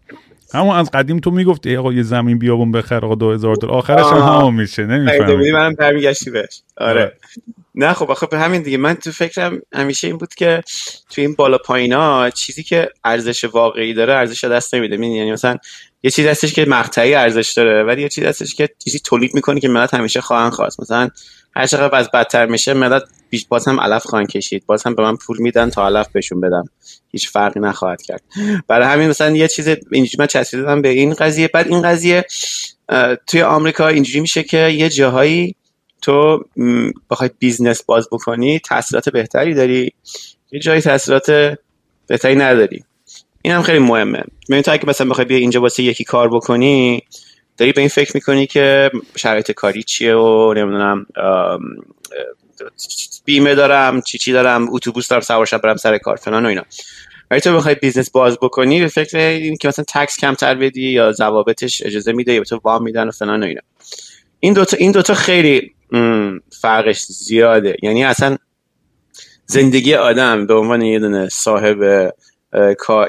همون 0.53 0.75
از 0.75 0.91
قدیم 0.91 1.19
تو 1.19 1.31
می‌گفتی 1.31 1.75
آقا 1.75 1.93
یه 1.93 2.03
زمین 2.03 2.39
بیابون 2.39 2.71
بخر 2.71 3.05
آقا 3.05 3.15
2000 3.15 3.55
دلار. 3.55 3.73
آخرش 3.73 4.05
هم. 4.05 4.17
همون 4.17 4.53
میشه 4.53 4.85
نمی‌فهمی. 4.85 5.51
منم 5.51 5.73
برمیگشتی 5.73 6.31
بهش. 6.31 6.61
آره. 6.77 7.01
آره. 7.01 7.13
نه 7.77 7.93
خب 7.93 8.11
آخه 8.11 8.25
به 8.25 8.39
همین 8.39 8.61
دیگه. 8.61 8.77
من 8.77 8.93
تو 8.93 9.11
فکرم 9.11 9.61
همیشه 9.73 10.07
این 10.07 10.17
بود 10.17 10.33
که 10.33 10.63
تو 11.09 11.21
این 11.21 11.33
بالا 11.33 11.57
پایینا 11.57 12.29
چیزی 12.29 12.63
که 12.63 12.89
ارزش 13.03 13.43
واقعی 13.43 13.93
داره 13.93 14.13
ارزش 14.13 14.43
دست 14.43 14.75
نمیده؟ 14.75 14.95
یعنی 14.95 15.31
مثلا 15.31 15.57
یه 16.03 16.11
چیز 16.11 16.25
هستش 16.25 16.53
که 16.53 16.65
مقطعی 16.65 17.13
ارزش 17.13 17.53
داره 17.53 17.83
ولی 17.83 18.01
یه 18.01 18.09
چیز 18.09 18.23
هستش 18.23 18.55
که 18.55 18.69
چیزی 18.83 18.99
تولید 18.99 19.33
می‌کنه 19.33 19.59
که 19.59 19.67
ملت 19.67 19.93
همیشه 19.93 20.21
خواهن 20.21 20.49
خواست. 20.49 20.79
مثلا 20.79 21.09
هر 21.55 21.67
چقدر 21.67 21.95
از 21.95 22.11
بدتر 22.11 22.45
میشه 22.45 22.73
ملت 22.73 23.03
بیش 23.29 23.45
باز 23.47 23.67
هم 23.67 23.79
علف 23.79 24.03
خواهن 24.03 24.25
کشید. 24.25 24.65
باز 24.65 24.83
هم 24.83 24.95
به 24.95 25.03
من 25.03 25.15
پول 25.15 25.37
میدن 25.39 25.69
تا 25.69 25.85
علف 25.85 26.07
بهشون 26.13 26.41
بدم. 26.41 26.63
هیچ 27.11 27.29
فرقی 27.29 27.59
نخواهد 27.59 28.01
کرد. 28.01 28.21
برای 28.67 28.87
همین 28.87 29.09
مثلا 29.09 29.35
یه 29.35 29.47
چیز 29.47 29.67
اینجوری 29.67 30.15
من 30.19 30.27
چسبیدم 30.27 30.81
به 30.81 30.89
این 30.89 31.13
قضیه. 31.13 31.47
بعد 31.47 31.67
این 31.67 31.81
قضیه 31.81 32.25
توی 33.27 33.41
آمریکا 33.41 33.87
اینجوری 33.87 34.19
میشه 34.19 34.43
که 34.43 34.57
یه 34.57 34.89
جاهایی 34.89 35.55
تو 36.05 36.43
بخوای 37.09 37.29
business 37.39 37.83
باز 37.83 38.07
بکنی 38.11 38.59
تحصیلات 38.59 39.09
بهتری 39.09 39.53
داری 39.53 39.93
یه 40.51 40.59
جایی 40.59 40.81
تحصیلات 40.81 41.57
بهتری 42.07 42.35
نداری. 42.35 42.83
این 43.41 43.53
هم 43.53 43.61
خیلی 43.61 43.79
مهمه. 43.79 44.23
ببین 44.49 44.61
تو 44.61 44.71
اگه 44.71 44.89
مثلا 44.89 45.09
بخوای 45.09 45.25
بیا 45.25 45.37
اینجا 45.37 45.61
واسه 45.61 45.83
یکی 45.83 46.03
کار 46.03 46.29
بکنی 46.29 47.03
داری 47.57 47.71
به 47.71 47.81
این 47.81 47.89
فکر 47.89 48.11
می‌کنی 48.15 48.47
که 48.47 48.91
شرایط 49.15 49.51
کاری 49.51 49.83
چیه 49.83 50.15
و 50.15 50.53
نمی‌دونم 50.57 51.05
بیمه 53.25 53.55
دارم 53.55 54.01
چی 54.01 54.17
چی 54.17 54.31
دارم 54.31 54.67
اتوبوس 54.73 55.07
دارم 55.07 55.21
سوار 55.21 55.45
شب 55.45 55.61
برم 55.61 55.75
سر 55.75 55.97
کار 55.97 56.15
فلان 56.15 56.45
و 56.45 56.49
اینا. 56.49 56.63
ولی 57.31 57.41
تو 57.41 57.55
بخوای 57.55 57.75
business 57.75 58.09
باز 58.09 58.37
بکنی 58.41 58.79
به 58.79 58.87
فکر 58.87 59.17
این 59.17 59.57
که 59.57 59.67
مثلا 59.67 59.85
tax 59.87 60.17
کمتر 60.17 60.55
بدی 60.55 60.91
یا 60.91 61.11
ضوابطش 61.11 61.81
اجازه 61.85 62.11
میده 62.11 62.33
یا 62.33 62.43
تو 62.43 62.61
وام 62.63 62.83
میدن 62.83 63.07
و 63.07 63.11
فلان 63.11 63.43
و 63.43 63.45
اینا. 63.45 63.61
این 64.39 64.53
دوتا 64.53 64.77
این 64.77 64.91
دوتا 64.91 65.13
خیلی 65.13 65.71
فرقش 66.61 67.01
زیاده. 67.05 67.75
یعنی 67.83 68.03
اصلا 68.03 68.37
زندگی 69.45 69.93
آدم 69.93 70.47
به 70.47 70.53
عنوان 70.53 70.81
یه 70.81 70.99
دونه 70.99 71.29
صاحب 71.29 72.11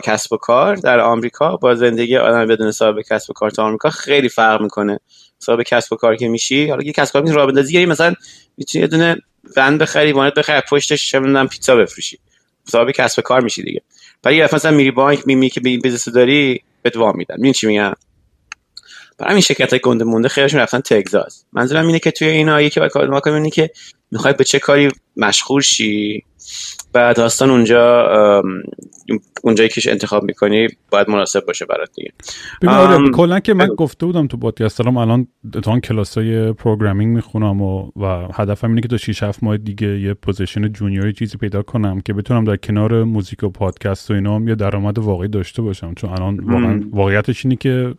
کسب 0.05 0.33
و 0.33 0.37
کار 0.37 0.77
در 0.77 1.01
آمریکا 1.01 1.57
با 1.57 1.75
زندگی 1.75 2.17
آدم 2.17 2.47
بدون 2.47 2.71
صاحب 2.71 3.01
کسب 3.11 3.31
و 3.31 3.33
کار 3.33 3.51
تو 3.51 3.65
آمریکا 3.65 3.91
خیلی 3.91 4.29
فرق 4.29 4.63
می‌کنه. 4.63 5.01
صاحب 5.39 5.63
کسب 5.63 5.93
و 5.93 5.97
کار 5.97 6.17
که 6.17 6.29
میشی 6.29 6.69
حالا 6.69 6.83
یه 6.83 6.93
کسب 6.93 7.17
و 7.17 7.21
کار 7.21 7.33
راه 7.33 7.47
بندازی 7.47 7.87
مثلا 7.87 8.15
می‌تونی 8.57 8.83
یه 8.83 8.89
دونه 8.89 9.17
ون 9.57 9.79
بخری 9.79 10.13
وانت 10.13 10.35
بخری 10.35 10.63
پشتش 10.71 11.11
چه 11.11 11.19
می‌دونم 11.19 11.49
پیتزا 11.49 11.77
بفروشی. 11.77 12.19
صاحب 12.65 12.91
کسب 12.91 13.19
و 13.19 13.23
کار 13.23 13.41
میشی 13.41 13.63
دیگه. 13.63 13.83
ولی 14.25 14.43
مثلا 14.43 14.71
میری 14.71 14.91
بانک 14.91 15.27
میگی 15.27 15.51
که 15.51 15.61
یه 15.61 15.77
business 15.77 16.09
داری 16.09 16.61
بهت 16.83 16.97
وام 16.97 17.17
میدن. 17.17 17.35
می‌دونی 17.35 17.53
چی 17.53 17.67
میگم؟ 17.67 17.93
برای 19.19 19.31
همین 19.31 19.43
شرکت 19.43 19.71
های 19.71 19.81
گنده 19.83 20.05
مونده 20.05 20.29
خیلیشون 20.29 20.61
رفتن 20.61 20.81
تگزاس 20.81 21.45
منظورم 21.53 21.87
اینه 21.87 21.99
که 21.99 22.11
توی 22.11 22.29
اینا 22.29 22.63
یکی 22.63 22.81
باید 22.81 22.93
کار 22.93 23.21
کنی 23.21 23.51
که 23.51 23.71
می‌خوای 24.11 24.35
به 24.35 24.45
چه 24.45 24.59
کاری 24.59 24.89
مشغول 25.17 25.63
شی. 25.63 26.23
و 26.95 27.15
داستان 27.15 27.51
اونجا 27.51 28.43
اونجایی 29.43 29.69
که 29.69 29.91
انتخاب 29.91 30.25
می‌کنی 30.25 30.69
باید 30.91 31.11
مناسب 31.11 31.47
باشه 31.47 31.65
برات 31.65 31.91
دیگه. 31.95 32.13
آره 32.69 33.11
کلا 33.11 33.41
که 33.41 33.55
من 33.55 33.67
گفته 33.67 34.07
بودم 34.07 34.27
تو 34.27 34.37
پادکست 34.37 34.79
دارم 34.79 34.97
الان 34.97 35.27
تا 35.63 35.81
کلاس 35.81 36.19
های 36.19 36.53
programming 36.53 37.15
می‌خونم 37.15 37.63
و, 37.63 37.91
و 37.97 38.29
هدفم 38.35 38.69
اینه 38.69 38.81
که 38.81 38.89
تا 38.89 38.97
6 38.97 39.23
7 39.23 39.43
ماه 39.43 39.57
دیگه 39.57 40.01
یه 40.01 40.15
position 40.15 40.73
junior 40.73 41.07
ی 41.07 41.13
چیزی 41.13 41.39
پیدا 41.39 41.63
کنم 41.63 42.01
که 42.01 42.13
بتونم 42.13 42.45
در 42.45 42.57
کنار 42.57 43.05
موزیک 43.05 43.43
و 43.43 43.49
پادکست 43.49 44.11
و 44.11 44.15
اینا 44.15 44.37
هم 44.37 44.49
یه 44.49 44.55
درآمد 44.55 44.99
واقعی 44.99 45.29
داشته 45.29 45.63
باشم. 45.63 45.95
چون 45.95 46.11
الان 46.11 46.41
واقعا 46.41 46.83
واقعیتش 46.91 47.45
اینه 47.45 47.57
که 47.57 47.95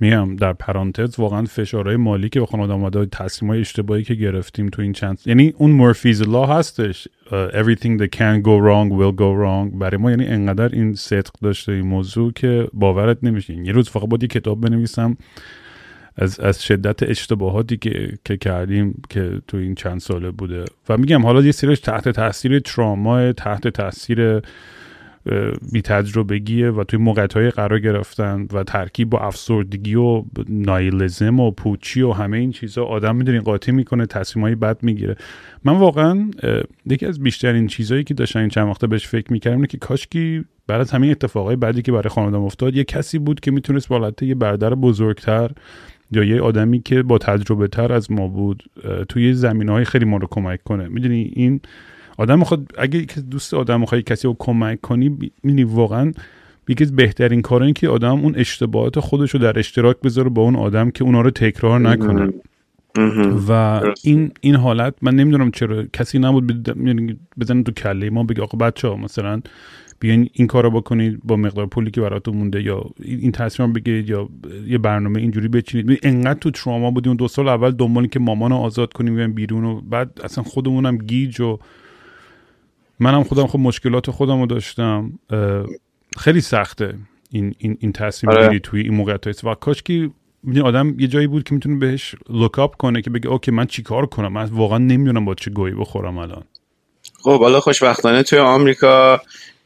میگم 0.00 0.36
در 0.36 0.52
پرانتز 0.52 1.18
واقعا 1.18 1.44
فشارهای 1.44 1.96
مالی 1.96 2.28
که 2.28 2.40
بخوان 2.40 2.62
آدم 2.62 2.72
آمده 2.72 3.06
تصمیم 3.06 3.50
های 3.50 3.60
اشتباهی 3.60 4.02
که 4.02 4.14
گرفتیم 4.14 4.68
تو 4.68 4.82
این 4.82 4.92
چند 4.92 5.20
یعنی 5.26 5.54
اون 5.56 5.70
Murphy's 5.70 6.22
law 6.22 6.46
هستش. 6.46 7.08
Uh, 7.26 7.32
everything 7.32 7.98
that 8.00 8.10
can 8.18 8.42
go 8.42 8.56
wrong 8.58 8.90
will 8.90 9.12
go 9.12 9.30
wrong. 9.40 9.78
برای 9.78 9.96
ما 9.96 10.10
یعنی 10.10 10.26
انقدر 10.26 10.68
این 10.74 10.94
صدق 10.94 11.30
داشته 11.42 11.72
این 11.72 11.86
موضوع 11.86 12.32
که 12.32 12.68
باورت 12.72 13.18
نمیشه. 13.22 13.54
یه 13.54 13.72
روز 13.72 13.88
فقط 13.88 14.08
باید 14.08 14.22
یه 14.22 14.28
کتاب 14.28 14.60
بنویسم. 14.60 15.16
از, 16.16 16.40
از 16.40 16.64
شدت 16.64 17.02
اشتباهاتی 17.02 17.76
که, 17.76 18.18
که 18.24 18.36
کردیم 18.36 19.02
که 19.10 19.40
تو 19.48 19.56
این 19.56 19.74
چند 19.74 20.00
ساله 20.00 20.30
بوده. 20.30 20.64
و 20.88 20.96
میگم 20.96 21.22
حالا 21.22 21.42
یه 21.42 21.52
سریش 21.52 21.80
تحت 21.80 22.08
تاثیر 22.08 22.58
تراما 22.58 23.32
تحت 23.32 23.68
تاثیر 23.68 24.40
بی 25.72 25.82
تجربگیه 25.82 26.70
و 26.70 26.84
توی 26.84 26.98
موقعیت 26.98 27.32
های 27.32 27.50
قرار 27.50 27.78
گرفتن 27.78 28.46
و 28.52 28.64
ترکیب 28.64 29.10
با 29.10 29.18
افسردگی 29.18 29.94
و 29.94 30.24
نایلزم 30.48 31.40
و 31.40 31.50
پوچی 31.50 32.02
و 32.02 32.12
همه 32.12 32.36
این 32.36 32.52
چیزا 32.52 32.84
آدم 32.84 33.16
می‌دونین 33.16 33.40
قاطی 33.40 33.72
می‌کنه 33.72 34.06
تصمیم 34.06 34.44
های 34.44 34.54
بد 34.54 34.82
می‌گیره. 34.82 35.16
من 35.64 35.76
واقعا 35.76 36.30
یکی 36.86 37.06
از 37.06 37.22
بیشترین 37.22 37.66
چیزهایی 37.66 38.04
که 38.04 38.14
داشتن 38.14 38.40
این 38.40 38.48
چند 38.48 38.68
وقته 38.68 38.86
بهش 38.86 39.08
فکر 39.08 39.32
می‌کردم 39.32 39.56
اینه 39.56 39.66
که 39.66 39.78
کاشکی 39.78 40.44
بعد 40.66 40.80
از 40.80 40.90
همین 40.90 41.10
اتفاقای 41.10 41.56
بعدی 41.56 41.82
که 41.82 41.92
برای 41.92 42.08
خانوادم 42.08 42.44
افتاد 42.44 42.76
یه 42.76 42.84
کسی 42.84 43.18
بود 43.18 43.40
که 43.40 43.50
می‌تونست 43.50 43.88
بالته 43.88 44.26
یه 44.26 44.34
برادر 44.34 44.74
بزرگتر 44.74 45.50
یا 46.12 46.24
یه 46.24 46.40
آدمی 46.40 46.80
که 46.82 47.02
با 47.02 47.18
تجربه 47.18 47.68
تر 47.68 47.92
از 47.92 48.12
ما 48.12 48.28
بود 48.28 48.62
توی 49.08 49.34
زمین 49.34 49.68
های 49.68 49.84
خیلی 49.84 50.04
ما 50.04 50.16
رو 50.16 50.28
کمک 50.30 50.62
کنه. 50.64 50.88
می‌دونی 50.88 51.32
این 51.34 51.60
آدم 52.20 52.38
می‌خواد 52.38 52.72
اگه 52.78 53.06
دوست 53.30 53.54
آدم 53.54 53.80
می‌خوای 53.80 54.02
کسی 54.02 54.28
رو 54.28 54.36
کمک 54.38 54.80
کنی 54.80 55.08
می‌بینی 55.08 55.64
واقعا 55.64 56.12
یکی 56.68 56.84
از 56.84 56.96
بهترین 56.96 57.42
کار 57.42 57.62
این 57.62 57.74
که 57.74 57.88
آدم 57.88 58.20
اون 58.20 58.34
اشتباهات 58.36 59.00
خودش 59.00 59.30
رو 59.30 59.40
در 59.40 59.58
اشتراک 59.58 59.96
بذاره 60.00 60.28
با 60.28 60.42
اون 60.42 60.56
آدم 60.56 60.90
که 60.90 61.04
اونا 61.04 61.20
رو 61.20 61.30
تکرار 61.30 61.80
نکنه. 61.80 62.32
و 63.48 63.80
این 64.04 64.32
این 64.40 64.56
حالت 64.56 64.94
من 65.02 65.14
نمی‌دونم 65.14 65.50
چرا 65.50 65.84
کسی 65.92 66.18
نبود 66.18 66.68
یعنی 66.86 67.16
بزنه 67.40 67.62
تو 67.62 67.72
کله 67.72 68.10
ما 68.10 68.24
بگه 68.24 68.42
آقا 68.42 68.58
بچه 68.58 68.88
ها 68.88 68.96
مثلا 68.96 69.40
بیاین 70.00 70.28
این 70.32 70.46
کار 70.46 70.64
رو 70.64 70.70
بکنید 70.70 71.20
با 71.24 71.36
مقدار 71.36 71.66
پولی 71.66 71.90
که 71.90 72.00
براتون 72.00 72.36
مونده 72.36 72.62
یا 72.62 72.84
این 73.02 73.32
تصمیم 73.32 73.72
بگیرید 73.72 74.08
یا 74.08 74.28
یه 74.66 74.78
برنامه 74.78 75.20
اینجوری 75.20 75.48
بچینید. 75.48 76.00
انقدر 76.02 76.38
تو 76.38 76.50
تراما 76.50 76.90
بودیم 76.90 77.14
دو 77.16 77.28
سال 77.28 77.48
اول 77.48 77.70
دنبالی 77.70 78.08
که 78.08 78.20
مامان 78.20 78.50
رو 78.50 78.56
آزاد 78.56 78.92
کنیم 78.92 79.32
بیرون 79.32 79.64
و 79.64 79.80
بعد 79.80 80.20
اصلا 80.24 80.44
خودمونم 80.44 80.98
گیج 80.98 81.40
و 81.40 81.58
منم 83.00 83.24
خودم 83.24 83.46
خب 83.46 83.58
مشکلات 83.58 84.10
خودم 84.10 84.40
رو 84.40 84.46
داشتم 84.46 85.18
خیلی 86.18 86.40
سخته 86.40 86.94
این 87.30 87.54
این 87.58 87.76
این 87.80 87.92
تصمیم 87.92 88.32
آره. 88.32 88.58
توی 88.58 88.80
این 88.80 88.94
موقعیت 88.94 89.44
و 89.44 89.54
کاش 89.54 89.82
که 89.82 90.10
آدم 90.64 90.96
یه 90.98 91.06
جایی 91.06 91.26
بود 91.26 91.44
که 91.44 91.54
می‌تونه 91.54 91.76
بهش 91.76 92.14
لوک 92.28 92.76
کنه 92.76 93.02
که 93.02 93.10
بگه 93.10 93.28
اوکی 93.28 93.50
من 93.50 93.66
چیکار 93.66 94.06
کنم؟ 94.06 94.32
من 94.32 94.44
واقعا 94.44 94.78
نمی‌دونم 94.78 95.24
با 95.24 95.34
چه 95.34 95.50
گویی 95.50 95.74
بخورم 95.74 96.18
الان. 96.18 96.44
خب 97.22 97.40
حالا 97.40 97.60
خوشبختانه 97.60 98.22
توی 98.22 98.38
آمریکا 98.38 99.20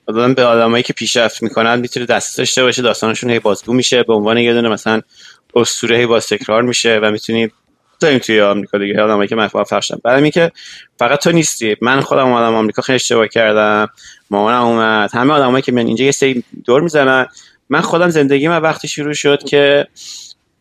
آدم 0.06 0.34
به 0.34 0.44
آدمایی 0.44 0.82
که 0.82 0.92
پیشرفت 0.92 1.42
می‌کنن 1.42 1.80
می‌تونه 1.80 2.06
دست 2.06 2.38
داشته 2.38 2.62
باشه 2.62 2.82
داستانشون 2.82 3.30
هی 3.30 3.38
بازگو 3.38 3.72
میشه 3.72 4.02
به 4.02 4.14
عنوان 4.14 4.38
یه 4.38 4.52
دونه 4.52 4.68
مثلا 4.68 5.00
اسطوره 5.54 5.96
هی 5.96 6.06
باز 6.06 6.26
تکرار 6.26 6.62
میشه 6.62 7.00
و 7.02 7.10
می‌تونی 7.10 7.48
داریم 8.04 8.18
توی 8.18 8.40
آمریکا 8.40 8.78
دیگه. 8.78 9.02
آدمایی 9.02 9.28
که 9.28 9.36
موفق 9.36 9.80
شدن 9.80 10.00
برای 10.04 10.22
اینکه 10.22 10.52
فقط 10.98 11.22
تو 11.22 11.32
نیستی. 11.32 11.76
من 11.80 12.00
خودم 12.00 12.26
اومدم 12.26 12.54
آمریکا 12.54 12.82
خیلی 12.82 12.94
اشتباه 12.94 13.28
کردم. 13.28 13.88
مامانم 14.30 14.62
اومد. 14.62 15.10
همه 15.14 15.32
آدمایی 15.32 15.62
که 15.62 15.72
من 15.72 15.86
اینجا 15.86 16.04
یه 16.04 16.10
سری 16.10 16.44
دور 16.64 16.80
می‌زنن. 16.80 17.26
من 17.68 17.80
خودم 17.80 18.08
زندگی 18.08 18.48
من 18.48 18.58
وقتی 18.58 18.88
شروع 18.88 19.12
شد 19.12 19.44
که 19.44 19.86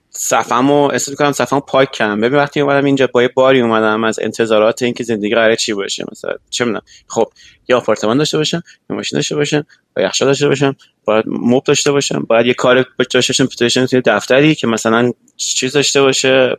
صفمو 0.10 0.92
احساس 0.92 1.16
کنم 1.16 1.32
صفمو 1.32 1.60
پاک 1.60 1.92
کردم. 1.92 2.22
ببین 2.22 2.40
وقتی 2.40 2.62
اومدم 2.62 2.86
اینجا 2.86 3.08
با 3.08 3.22
یه 3.22 3.28
باری 3.28 3.62
اومدم 3.62 4.04
از 4.04 4.20
انتظارات 4.20 4.84
اینکه 4.84 5.04
زندگی 5.04 5.36
قراره 5.36 5.56
چی 5.56 5.74
باشه 5.74 6.06
مثلا. 6.12 6.34
چه 6.50 6.66
می‌دونم. 6.66 6.84
خب 7.08 7.26
یه 7.70 7.76
آپارتمان 7.76 8.18
داشته 8.18 8.38
باشم 8.38 8.64
یه 8.90 8.96
ماشین 8.96 9.18
داشته 9.18 9.36
باشم 9.36 9.66
با 9.96 10.02
یخچال 10.02 10.28
داشته 10.28 10.48
باشم 10.48 10.76
باید 11.06 11.26
موب 11.28 11.64
داشته 11.64 11.92
باشم 11.92 12.26
باید 12.28 12.46
یه 12.46 12.54
کار 12.54 12.86
داشته 13.14 13.46
باشم 13.46 13.86
توی 13.86 14.02
دفتری 14.06 14.56
که 14.56 14.68
مثلا 14.68 15.12
چیز 15.46 15.74
داشته 15.74 16.02
باشه 16.02 16.58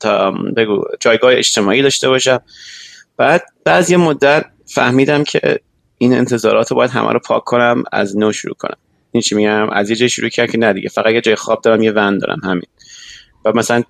تا 0.00 0.30
بگو 0.30 0.84
جایگاه 1.00 1.32
اجتماعی 1.34 1.82
داشته 1.82 2.08
باشم 2.08 2.40
بعد 3.16 3.42
بعد 3.64 3.90
یه 3.90 3.96
مدت 3.96 4.44
فهمیدم 4.66 5.24
که 5.24 5.60
این 5.98 6.14
انتظارات 6.14 6.70
رو 6.70 6.76
باید 6.76 6.90
همه 6.90 7.12
رو 7.12 7.18
پاک 7.18 7.44
کنم 7.44 7.84
از 7.92 8.16
نو 8.16 8.32
شروع 8.32 8.54
کنم. 8.54 8.76
این 9.12 9.20
چی 9.20 9.34
میگم؟ 9.34 9.70
از 9.70 9.90
یه 9.90 9.96
جای 9.96 10.08
شروع 10.08 10.28
کردم 10.28 10.52
که 10.52 10.58
نه 10.58 10.72
دیگه 10.72 10.88
فقط 10.88 11.12
یه 11.12 11.20
جای 11.20 11.34
خواب 11.34 11.60
دارم 11.60 11.82
یه 11.82 11.92
ون 11.92 12.18
دارم 12.18 12.40
همین. 12.44 12.68
و 13.44 13.52
مثلا 13.52 13.82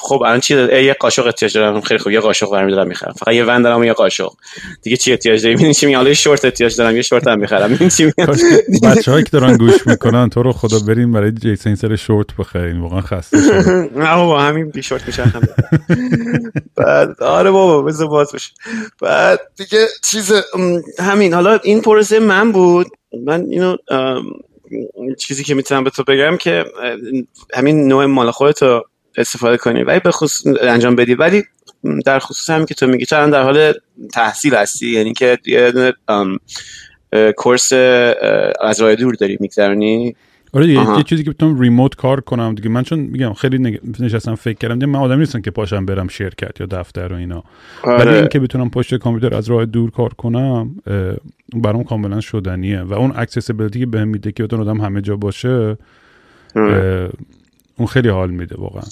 خب 0.00 0.22
الان 0.22 0.40
چی 0.40 0.54
یه 0.54 0.96
قاشق 1.00 1.26
احتیاج 1.26 1.54
دارم. 1.54 1.80
خیلی 1.80 1.98
خوب. 1.98 2.12
یه 2.12 2.20
قاشق 2.20 2.50
برمی 2.50 2.72
دارم 2.72 2.88
می‌خرم. 2.88 3.12
فقط 3.12 3.34
یه 3.34 3.44
ون 3.44 3.62
دارم 3.62 3.80
و 3.80 3.84
یه 3.84 3.92
قاشق. 3.92 4.32
دیگه 4.82 4.96
چی 4.96 5.10
احتیاج 5.12 5.42
دارم 5.42 5.58
این 5.58 5.72
چی 5.72 5.86
میگم 5.86 6.12
شورت 6.12 6.44
احتیاج 6.44 6.76
دارم. 6.76 6.96
یه 6.96 7.02
شورت 7.02 7.26
هم 7.26 7.40
می‌خرم. 7.40 7.76
این 7.80 7.88
چی 7.88 8.12
بچه‌هایی 8.82 9.24
که 9.24 9.30
دارن 9.30 9.56
گوش 9.56 9.86
می‌کنن 9.86 10.28
تو 10.28 10.42
رو 10.42 10.52
خدا 10.52 10.78
بریم 10.78 11.12
برای 11.12 11.32
جیسن 11.32 11.74
سر 11.74 11.96
شورت 11.96 12.36
بخرین 12.38 12.80
واقعا 12.80 13.00
خسته 13.00 13.42
شدم. 13.42 13.90
نه 14.02 14.16
بابا 14.16 14.40
همین 14.40 14.70
بی 14.70 14.82
شورت 14.82 15.06
میشن. 15.06 15.32
بعد 16.76 17.22
آره 17.22 17.50
بابا 17.50 17.82
بذار 17.82 18.08
باز 18.08 18.32
بشه. 18.32 18.50
بعد 19.00 19.40
دیگه 19.56 19.86
چیز 20.04 20.32
همین. 20.98 21.34
حالا 21.34 21.58
این 21.62 21.82
پروسه 21.82 22.18
من 22.18 22.52
بود. 22.52 22.86
من 23.24 23.46
اینو 23.50 23.76
چیزی 25.18 25.44
که 25.44 25.54
می‌تونم 25.54 25.84
به 25.84 25.90
تو 25.90 26.04
بگم 26.04 26.36
که 26.36 26.64
همین 27.54 27.88
نوع 27.88 28.06
مال 28.06 28.30
خودت 28.30 28.60
استفاده 29.16 29.56
کنی. 29.56 29.82
ولی 29.82 30.00
به 30.00 30.10
خصوص 30.10 30.54
انجام 30.60 30.96
بدی. 30.96 31.14
ولی 31.14 31.44
در 32.04 32.18
خصوص 32.18 32.50
همین 32.50 32.66
که 32.66 32.74
تو 32.74 32.86
میگی 32.86 33.06
تو 33.06 33.30
در 33.30 33.42
حال 33.42 33.72
تحصیل 34.12 34.54
هستی؟ 34.54 34.90
یعنی 34.90 35.12
که 35.12 35.38
یه 35.46 35.94
course 37.36 37.72
از 38.60 38.80
راه 38.80 38.94
دور 38.94 39.14
داری 39.14 39.36
میگذرونی؟ 39.40 40.16
آره 40.52 40.68
یه 40.68 41.02
چیزی 41.06 41.24
که 41.24 41.30
بتونم 41.30 41.60
remote 41.60 41.94
کار 41.94 42.20
کنم 42.20 42.54
دیگه. 42.54 42.68
من 42.68 42.82
چون 42.82 42.98
میگم 42.98 43.32
خیلی 43.32 43.80
نشستم 44.00 44.34
فکر 44.34 44.58
کردم 44.58 44.86
من 44.86 44.98
آدمی 44.98 45.18
نیستم 45.18 45.40
که 45.40 45.50
پاشم 45.50 45.86
برم 45.86 46.08
شرکت 46.08 46.60
یا 46.60 46.66
دفتر 46.66 47.12
و 47.12 47.16
اینا. 47.16 47.44
آره. 47.82 48.04
ولی 48.04 48.16
اینکه 48.16 48.40
بتونم 48.40 48.70
پشت 48.70 48.94
کامپیوتر 48.94 49.36
از 49.36 49.48
راه 49.48 49.64
دور 49.64 49.90
کار 49.90 50.14
کنم 50.14 50.76
برام 51.54 51.84
کاملا 51.84 52.20
شدنیه. 52.20 52.80
و 52.80 52.94
اون 52.94 53.12
accessibility 53.16 53.74
ی 53.74 53.78
که 53.78 53.86
بهم 53.86 54.08
میده 54.08 54.32
که 54.32 54.42
بتون 54.42 54.60
آدم 54.60 54.80
همه 54.80 55.00
جا 55.00 55.16
باشه 55.16 55.78
اون 57.76 57.86
خیلی 57.88 58.08
حال 58.08 58.30
میده 58.30 58.56
واقعا. 58.58 58.84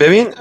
ببین 0.00 0.34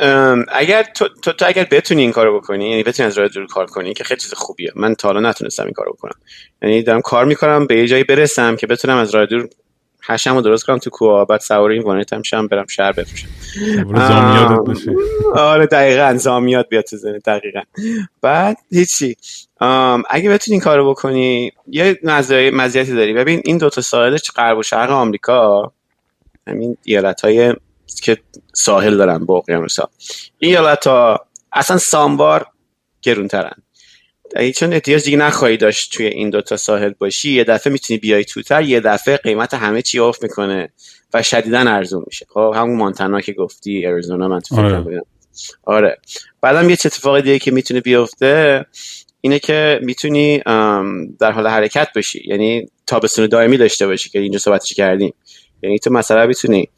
اگر 0.48 0.84
تو, 0.84 1.08
تو, 1.22 1.32
تو 1.32 1.46
اگر 1.48 1.68
بتونی 1.72 2.02
این 2.02 2.12
کارو 2.12 2.40
بکنی 2.40 2.70
یعنی 2.70 2.84
بتونی 2.84 3.08
از 3.08 3.18
راه 3.18 3.28
دور 3.28 3.48
کار 3.48 3.66
کنی 3.66 3.94
که 3.94 4.04
خیلی 4.04 4.20
چیز 4.20 4.34
خوبیه. 4.34 4.72
من 4.76 4.96
تا 4.96 5.08
حالا 5.08 5.30
نتونستم 5.30 5.64
این 5.64 5.74
کارو 5.74 5.94
بکنم. 5.94 6.20
یعنی 6.62 6.84
دارم 6.84 7.02
کار 7.02 7.26
می‌کنم 7.26 7.68
به 7.68 7.78
یه 7.78 7.88
جایی 7.88 8.04
برسم 8.04 8.56
که 8.56 8.68
بتونم 8.68 8.98
از 8.98 9.16
راه 9.16 9.26
دور 9.26 9.50
هشم 10.04 10.36
رو 10.36 10.42
درست 10.42 10.66
کنم 10.66 10.78
تو 10.78 10.90
کوه 10.90 11.26
بعد 11.26 11.40
سوار 11.40 11.72
این 11.72 11.82
وانت 11.82 12.14
هم 12.14 12.22
شم 12.22 12.48
برم 12.48 12.68
شهر 12.68 12.92
بفروشم. 12.92 13.28
آره 15.36 15.66
دقیقا 15.66 16.16
زامیات 16.18 16.70
بیاد 16.70 16.84
تو 16.84 16.98
زنه 16.98 17.20
دقیقا. 17.20 17.62
بعد 18.22 18.58
هیچی. 18.72 19.16
اگه 20.10 20.30
بتونی 20.30 20.56
این 20.56 20.60
کارو 20.60 20.90
بکنی 20.90 21.52
یه 21.68 22.00
مزیتی 22.54 22.96
داری. 22.96 23.14
ببین 23.14 23.42
این 23.46 23.58
دوتا 23.58 23.82
ساحل 23.82 24.18
غرب 24.36 24.58
و 24.58 24.64
شرق 24.64 24.92
آمریکا 24.92 25.72
همین 26.48 26.78
ایالت 26.84 27.22
های 27.22 27.54
که 28.04 28.18
ساحل 28.54 28.98
دارن 28.98 29.26
با 29.26 29.38
اقیانوس 29.38 29.80
ها 29.80 29.90
این 30.40 30.52
ایالت 30.52 30.88
ها 30.88 31.28
اصلا 31.54 31.78
سامبار 31.78 32.48
گرونترن. 33.02 33.56
چون 34.56 34.74
احتیاج 34.74 35.04
دیگه 35.04 35.18
نخواهی 35.18 35.58
داشت 35.58 35.94
توی 35.94 36.06
این 36.06 36.30
دوتا 36.30 36.58
ساحل 36.58 36.94
باشی 37.00 37.32
یه 37.32 37.44
دفعه 37.44 37.74
می‌تونی 37.74 38.00
بیای 38.00 38.26
توتر 38.26 38.62
یه 38.62 38.80
دفعه 38.80 39.18
قیمت 39.18 39.54
همه 39.54 39.82
چی 39.82 40.00
افت 40.00 40.24
می‌کنه 40.24 40.70
و 41.14 41.24
شدیدا 41.24 41.60
ارزون 41.60 42.04
میشه. 42.08 42.26
خب 42.30 42.54
همون 42.56 42.78
مانتانا 42.78 43.22
که 43.22 43.34
گفتی 43.34 43.86
اریزونا 43.86 44.28
من 44.28 44.40
تو 44.40 44.60
آره. 44.60 45.02
آره. 45.64 45.98
بعدم 46.42 46.70
یه 46.70 46.74
اتفاق 46.74 47.20
دیگه 47.20 47.40
که 47.40 47.52
می‌تونه 47.52 47.82
بیفته 47.82 48.66
اینه 49.22 49.40
که 49.40 49.80
می‌تونی 49.84 50.40
در 51.20 51.32
حال 51.32 51.48
حرکت 51.48 51.88
باشی 51.96 52.24
یعنی 52.26 52.70
تابستون 52.88 53.28
دائمی 53.28 53.58
داشته 53.58 53.88
باشی 53.88 54.10
که 54.10 54.20
اینجا 54.20 54.40
صحبتش 54.40 54.74
کردیم. 54.74 55.14
یعنی 55.64 55.80
تو 55.80 55.90
مثلا 55.90 56.28
می‌تونی 56.28 56.70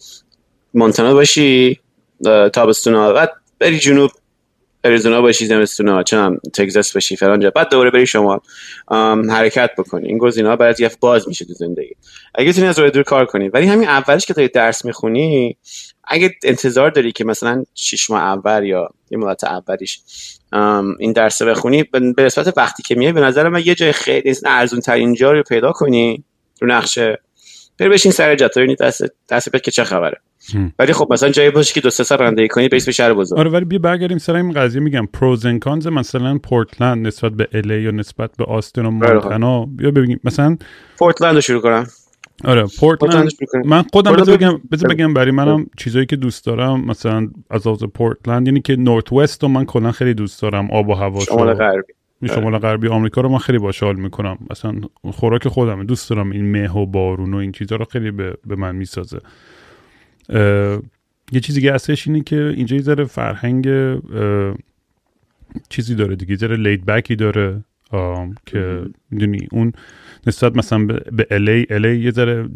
مونتانا 0.74 1.13
باشی 1.13 1.80
تابستون 2.53 3.13
بعد 3.13 3.32
بری 3.60 3.80
جنوب 3.80 4.12
اریزونا 4.84 5.22
باشی 5.22 5.46
زمستون 5.46 6.03
چون 6.03 6.39
تگزاس 6.53 6.94
باشی 6.94 7.15
فلان 7.15 7.50
بعد 7.50 7.70
دوباره 7.70 7.92
بری 7.92 8.08
شما 8.08 8.42
حرکت 9.30 9.72
بکنی. 9.77 10.08
این 10.08 10.18
گزینه‌ها 10.18 10.56
برات 10.56 10.80
یه 10.80 10.92
باز 11.00 11.27
میشه 11.27 11.46
تو 11.46 11.53
زندگی. 11.53 11.96
اگه 12.36 12.53
تونی 12.53 12.68
از 12.68 12.75
دور 12.75 13.03
کار 13.03 13.25
کنی. 13.25 13.50
ولی 13.50 13.68
همین 13.68 13.88
اولش 13.88 14.25
که 14.25 14.34
تا 14.34 14.48
درس 14.48 14.86
می‌خونی 14.86 15.58
اگه 16.03 16.36
انتظار 16.44 16.89
داری 16.89 17.12
که 17.12 17.25
مثلا 17.25 17.63
شش 17.75 18.10
ماه 18.10 18.22
اول 18.22 18.63
یا 18.63 18.89
یه 19.12 19.18
مدت 19.18 19.44
اولیش 19.44 20.00
این 21.00 21.13
درس 21.13 21.42
بخونی 21.42 21.84
به 21.84 22.24
نسبت 22.24 22.58
وقتی 22.58 22.84
که 22.84 22.96
میای 22.96 23.12
به 23.12 23.22
نظر 23.22 23.50
من 23.50 23.62
یه 23.65 23.75
جای 23.75 23.92
خیلی 23.92 24.36
ارزون 24.46 24.80
ترین 24.80 25.13
جا 25.13 25.32
رو 25.32 25.44
پیدا 25.44 25.72
کنی 25.72 26.24
رو 26.62 26.68
نقشه. 26.68 27.20
بری 27.77 27.89
بشین 27.89 28.12
سر 28.12 28.36
جات 28.36 28.60
دست 28.60 29.03
دست 29.30 29.63
که 29.63 29.72
چه 29.72 29.84
خبره. 29.84 30.22
ولی 30.80 30.94
خب 30.94 31.08
مثلا 31.14 31.30
جایی 31.30 31.50
باشه 31.50 31.74
که 31.74 31.82
دو 31.82 31.90
سه 31.90 32.04
سال 32.04 32.18
رانندگی 32.18 32.48
کنی 32.48 32.68
بیس 32.68 32.86
به 32.86 32.92
شهر 32.92 33.14
بزرگ. 33.14 33.40
آره 33.40 33.50
ولی 33.50 33.66
بیا 33.66 33.80
برگردیم 33.80 34.18
سر 34.18 34.36
این 34.36 34.52
قضیه. 34.52 34.82
میگم 34.82 35.06
پروز 35.14 35.48
کانز 35.48 35.88
مثلا 35.88 36.38
پورتلند 36.38 37.08
نسبت 37.08 37.32
به 37.32 37.48
الی 37.54 37.82
یا 37.82 37.92
نسبت 37.92 38.30
به 38.38 38.44
آستین 38.44 38.86
و 38.86 39.06
آره، 39.06 39.20
خب. 39.20 39.26
مونتانا 39.26 39.66
بیا 39.66 39.92
ببینیم. 39.92 40.20
مثلا 40.24 40.58
پورتلند 41.00 41.36
رو 41.36 41.42
شروع 41.42 41.62
کنم. 41.62 41.88
آره 42.44 42.64
پورتلند 42.80 43.30
من 43.66 43.84
خودم 43.94 44.16
بذار 44.16 44.38
بگم 44.38 44.62
بذار 44.72 44.94
بگم 44.94 45.14
برای 45.14 45.32
منم 45.32 45.66
چیزایی 45.78 46.06
که 46.06 46.16
دوست 46.16 46.46
دارم 46.46 46.86
مثلا 46.86 47.30
از 47.50 47.68
لحاظ 47.68 47.84
پورتلند 47.84 48.48
یعنی 48.48 48.62
که 48.62 48.76
نورت 48.76 49.14
وست 49.14 49.44
رو 49.44 49.50
من 49.50 49.66
کلا 49.66 49.92
خیلی 49.92 50.14
دوست 50.14 50.42
دارم 50.42 50.72
آب 50.72 50.90
و 50.90 50.94
هوا 50.94 51.20
شمال 51.20 51.54
غربی. 51.54 51.94
شمال 52.28 52.58
غربی 52.58 52.88
آمریکا 52.88 53.22
رو 53.22 53.30
من 53.30 53.38
خیلی 53.38 53.58
باحال 53.58 53.96
می‌کنم. 53.96 54.38
مثلا 54.50 54.76
خوراک 55.14 55.48
خودم 55.48 55.84
دوست 55.84 56.10
دارم 56.10 56.32
این 56.32 56.52
مه 56.52 56.72
و 56.72 56.86
بارون 56.86 57.34
و 57.34 57.38
این 57.38 57.52
چیزا 57.52 57.76
رو 57.76 57.86
خیلی 57.86 58.12
به, 58.12 58.34
به 58.46 58.56
من 58.56 58.76
می‌سازه. 58.76 59.20
یه 61.32 61.39
چیزی 61.42 61.62
که 61.62 61.74
اصلش 61.74 62.08
اینه 62.08 62.22
که 62.22 62.53
اینجا 62.58 62.75
یه 62.75 62.82
ذره 62.82 63.06
فرهنگ 63.06 63.68
چیزی 65.70 65.96
داره 65.96 66.15
دیگه 66.15 66.36
ذره 66.36 66.56
laid 66.56 66.86
back 66.86 67.10
ی 67.10 67.16
داره. 67.15 67.63
که 68.46 68.86
می‌دونی 69.12 69.48
اون 69.51 69.74
نسبت 70.27 70.58
مثلا 70.58 70.86
به 70.86 71.27
LA 71.32 71.68
LA 71.70 72.00
یه 72.00 72.12
ذره 72.12 72.50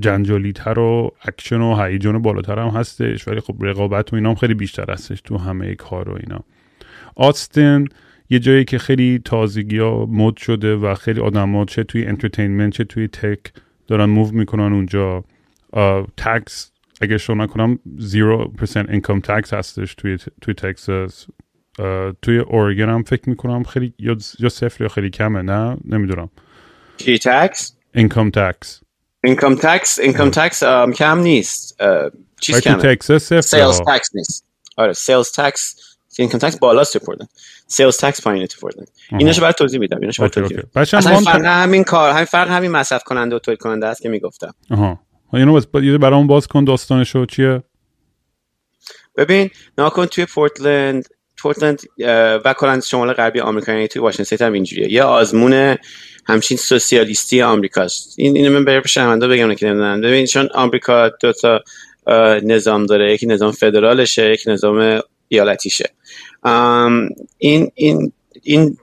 جنجالی 0.00 0.52
تر 0.52 0.78
و 0.78 1.10
اکشن 1.22 1.60
و 1.60 1.82
هیجان 1.82 2.22
بالاتر 2.22 2.58
هم 2.58 2.68
هستش 2.68 3.28
ولی 3.28 3.40
خب 3.40 3.54
رقابت 3.60 4.12
و 4.12 4.16
اینا 4.16 4.28
هم 4.28 4.34
خیلی 4.34 4.54
بیشتر 4.54 4.92
هستش 4.92 5.20
تو 5.20 5.38
همه 5.38 5.74
کار 5.74 6.08
و 6.08 6.14
اینا. 6.14 6.40
آستن 7.16 7.84
یه 8.30 8.38
جایی 8.38 8.64
که 8.64 8.78
خیلی 8.78 9.20
تازگی 9.24 9.78
ها 9.78 10.06
مد 10.06 10.36
شده 10.36 10.76
و 10.76 10.94
خیلی 10.94 11.20
آدم 11.20 11.64
چه 11.64 11.84
توی 11.84 12.04
entertainment 12.04 12.72
چه 12.72 12.84
توی 12.84 13.08
tech 13.08 13.52
دارن 13.86 14.04
move 14.04 14.32
می‌کنن 14.32 14.72
اونجا. 14.72 15.24
tax 16.16 16.69
اگه 17.00 17.18
اشتباه 17.18 17.34
نکنم 17.34 17.78
0% 18.66 18.76
income 18.76 19.20
tax 19.20 19.54
هستش 19.54 19.94
توی 19.94 20.18
توی 20.40 20.54
تکساس. 20.54 21.26
توی 22.22 22.38
اورگن 22.38 22.88
هم 22.88 23.02
فکر 23.02 23.28
می‌کنم 23.28 23.62
خیلی 23.62 23.94
یا 23.98 24.16
یا 24.38 24.48
صفر 24.48 24.82
یا 24.82 24.88
خیلی 24.88 25.10
کمه 25.10 25.42
نه؟ 25.42 25.76
نمی‌دونم. 25.84 26.30
چی 26.96 27.18
tax 27.18 27.76
income 27.94 28.30
tax 28.30 28.80
income 29.24 29.54
tax 29.54 29.98
income 29.98 30.30
tax 30.30 30.64
کم 30.96 31.18
نیست. 31.18 31.80
چیز 32.40 32.60
کمه. 32.60 32.76
تکساس 32.76 33.22
صفر 33.22 33.40
sales 33.40 33.80
tax 33.80 34.10
نیست. 34.14 34.46
آره 34.76 34.92
sales 34.92 35.32
tax 35.32 35.76
income 36.18 36.38
tax 36.38 36.58
بالاست 36.58 36.96
پورتلند 36.96 37.28
sales 37.66 37.96
tax 37.96 38.20
پایینه 38.20 38.46
تو 38.46 38.60
پورتلند 38.60 38.88
ایناشو 39.18 39.42
برات 39.42 39.58
توضیح 39.58 39.80
میدم 39.80 39.98
ایناشو 40.00 40.22
برات 40.22 40.34
توضیح 40.34 40.56
میدم. 40.56 41.44
همین 41.44 41.84
کار 41.84 42.12
همین 42.12 42.24
فرق 42.24 42.50
همین 42.50 42.70
مصرف 42.70 43.02
کننده 43.02 43.36
و 43.36 43.38
تولید 43.38 43.60
کننده 43.60 43.86
است 43.86 44.02
که 44.02 44.08
می‌گفتم. 44.08 44.54
آها. 44.70 45.00
اینو 45.32 45.60
برام 45.98 46.26
باز 46.26 46.46
کن 46.46 46.64
داستانشو 46.64 47.26
چیه؟ 47.26 47.62
ببین 49.16 49.50
نگا 49.78 49.89
کن 49.89 50.06
توی 50.06 50.24
پورتلند 50.24 51.08
پورتلند 51.36 51.82
و 52.44 52.54
کلا 52.58 52.80
شمال 52.80 53.12
غربی 53.12 53.40
آمریکا 53.40 53.72
یعنی 53.72 53.88
توی 53.88 54.02
واشنگتن 54.02 54.46
هم 54.46 54.52
اینجوریه. 54.52 54.92
یه 54.92 55.02
آزمون 55.02 55.76
همچین 56.26 56.56
سوسیالیستی 56.56 57.42
آمریکاست. 57.42 58.14
این 58.18 58.36
اینو 58.36 58.52
من 58.52 58.64
برای 58.64 58.82
شنونده 58.86 59.28
بگم 59.28 59.54
که 59.54 59.66
نمی‌دونم. 59.66 60.00
ببین 60.00 60.26
چون 60.26 60.48
آمریکا 60.54 61.08
دو 61.08 61.32
تا 61.32 61.60
نظام 62.42 62.86
داره. 62.86 63.14
یکی 63.14 63.26
نظام 63.26 63.52
فدرالشه 63.52 64.32
یک 64.32 64.42
نظام 64.46 65.00
ایالتیشه. 65.28 65.90
این 67.38 67.70
این 67.74 68.12
این 68.42 68.76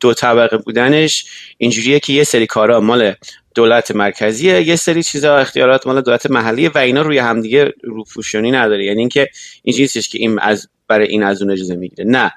دو 0.00 0.14
طبقه 0.14 0.56
بودنش 0.56 1.26
اینجوریه 1.58 2.00
که 2.00 2.12
یه 2.12 2.24
سری 2.24 2.46
کارا 2.46 2.80
مال 2.80 3.14
دولت 3.54 3.90
مرکزیه. 3.90 4.62
یه 4.62 4.76
سری 4.76 5.02
چیزا 5.02 5.36
اختیارات 5.36 5.86
مال 5.86 6.00
دولت 6.00 6.30
محلیه 6.30 6.70
و 6.74 6.78
اینا 6.78 7.02
روی 7.02 7.18
همدیگه 7.18 7.72
روپوشونی 7.82 8.50
نداره. 8.50 8.84
یعنی 8.84 9.00
اینکه 9.00 9.28
اینجوری 9.62 9.88
که 9.88 10.18
این 10.18 10.38
از 10.38 10.68
برای 10.88 11.08
این 11.08 11.22
از 11.22 11.42
اون 11.42 11.50
اجازه 11.50 11.76
می‌گیره. 11.76 12.04
نه. 12.04 12.32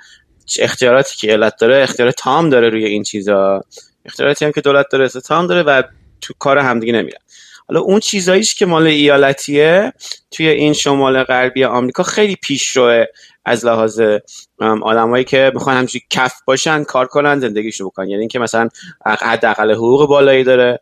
اختیاراتی 0.60 1.18
که 1.18 1.28
ایالت 1.28 1.54
داره 1.60 1.84
اختیار 1.84 2.12
تام 2.12 2.50
داره 2.50 2.70
روی 2.70 2.86
این 2.86 3.04
چیزا. 3.04 3.64
اختیاراتی 4.06 4.46
هم 4.46 4.52
که 4.52 4.62
دولت 4.62 4.86
داره 4.92 5.08
تام 5.08 5.48
داره 5.48 5.64
و 5.64 5.84
تو 6.22 6.34
کار 6.40 6.58
همدیگه 6.58 6.94
نمیره 6.94 7.18
حالا 7.68 7.82
اون 7.82 8.00
چیزاییش 8.00 8.56
که 8.56 8.66
مال 8.66 8.88
ایالتیه 8.88 9.94
توی 10.32 10.48
این 10.48 10.74
شمال 10.74 11.24
غربی 11.24 11.64
آمریکا 11.64 12.04
خیلی 12.04 12.36
پیشروه 12.36 13.06
از 13.46 13.66
لحاظ 13.66 14.02
آدمایی 14.84 15.24
که 15.24 15.52
می‌خوان 15.54 15.78
همچین 15.78 16.02
کف 16.10 16.34
باشن 16.46 16.84
کار 16.84 17.06
کنن 17.06 17.40
زندگیشو 17.40 17.86
بکنن. 17.86 18.10
یعنی 18.10 18.20
اینکه 18.20 18.40
مثلا 18.40 18.70
حداقل 19.06 19.72
حقوق 19.72 20.10
بالایی 20.10 20.44
داره. 20.44 20.80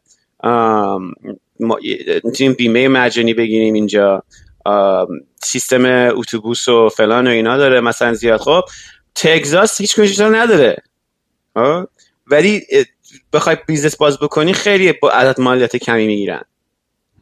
می‌تونیم 2.23 2.53
بیمه 2.53 2.87
مجانی 2.87 3.33
بگیریم 3.33 3.73
اینجا. 3.73 4.23
سیستم 5.43 5.85
اتوبوس 6.17 6.67
و 6.67 6.89
فلان 6.89 7.27
و 7.27 7.29
اینا 7.29 7.57
داره 7.57 7.81
مثلا 7.81 8.13
زیاد. 8.13 8.39
خب 8.39 8.61
تگزاس 9.15 9.81
هیچ 9.81 9.95
کنشش 9.95 10.19
نداره. 10.19 10.77
ولی 12.27 12.61
بخوای 13.33 13.57
business 13.67 13.95
باز 13.95 14.19
بکنی 14.19 14.53
خیلی 14.53 14.93
با 15.01 15.11
عدد 15.11 15.41
مالیات 15.41 15.77
کمی 15.77 16.07
می‌گیرن. 16.07 16.41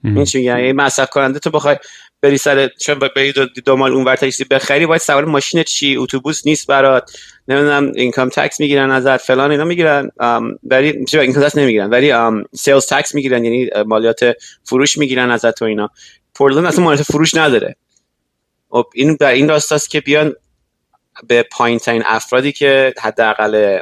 این 0.04 0.26
چی 0.26 0.42
یعنی 0.42 0.72
مصرف 0.72 1.10
کننده 1.10 1.40
تو 1.40 1.50
بخوای 1.50 1.78
بری 2.22 2.38
سر 2.38 2.70
چون 2.82 3.00
بری 3.00 3.32
دو, 3.32 3.46
دو 3.46 3.76
مال 3.76 3.92
اون 3.92 4.04
ورتا 4.04 4.28
بخری 4.52 4.86
باید 4.86 5.02
سوار 5.02 5.26
ماشین 5.26 5.64
چی؟ 5.64 5.96
اتوبوس 5.96 6.48
نیست 6.48 6.68
برات. 6.68 7.12
نمی‌دونم 7.52 7.92
income 7.96 8.30
tax 8.30 8.60
می‌گیرن 8.60 8.92
ازت 8.92 9.18
فلان 9.18 9.52
اینا 9.52 9.64
می‌گیرن. 9.66 10.12
ولی 10.64 11.06
چه 11.06 11.20
income 11.20 11.44
tax 11.44 11.58
نمی‌گیرن. 11.58 11.90
ولی 11.90 12.14
sales 12.56 12.86
tax 12.86 13.16
می‌گیرن 13.16 13.46
یعنی 13.46 13.70
مالیات 13.86 14.20
فروش 14.64 14.98
می‌گیرن 14.98 15.32
ازت 15.32 15.62
و 15.62 15.66
اینا. 15.66 15.90
پورتلند 16.36 16.66
اصلا 16.66 16.84
مالیات 16.84 17.04
فروش 17.04 17.36
نداره. 17.36 17.76
خب 18.70 18.86
این 18.96 19.16
بر 19.16 19.32
این 19.32 19.50
راستاست 19.50 19.90
که 19.90 20.02
بیان 20.02 20.34
به 21.28 21.44
پایین 21.52 21.80
ترین 21.80 22.04
افرادی 22.06 22.52
که 22.52 22.94
حداقل 23.02 23.80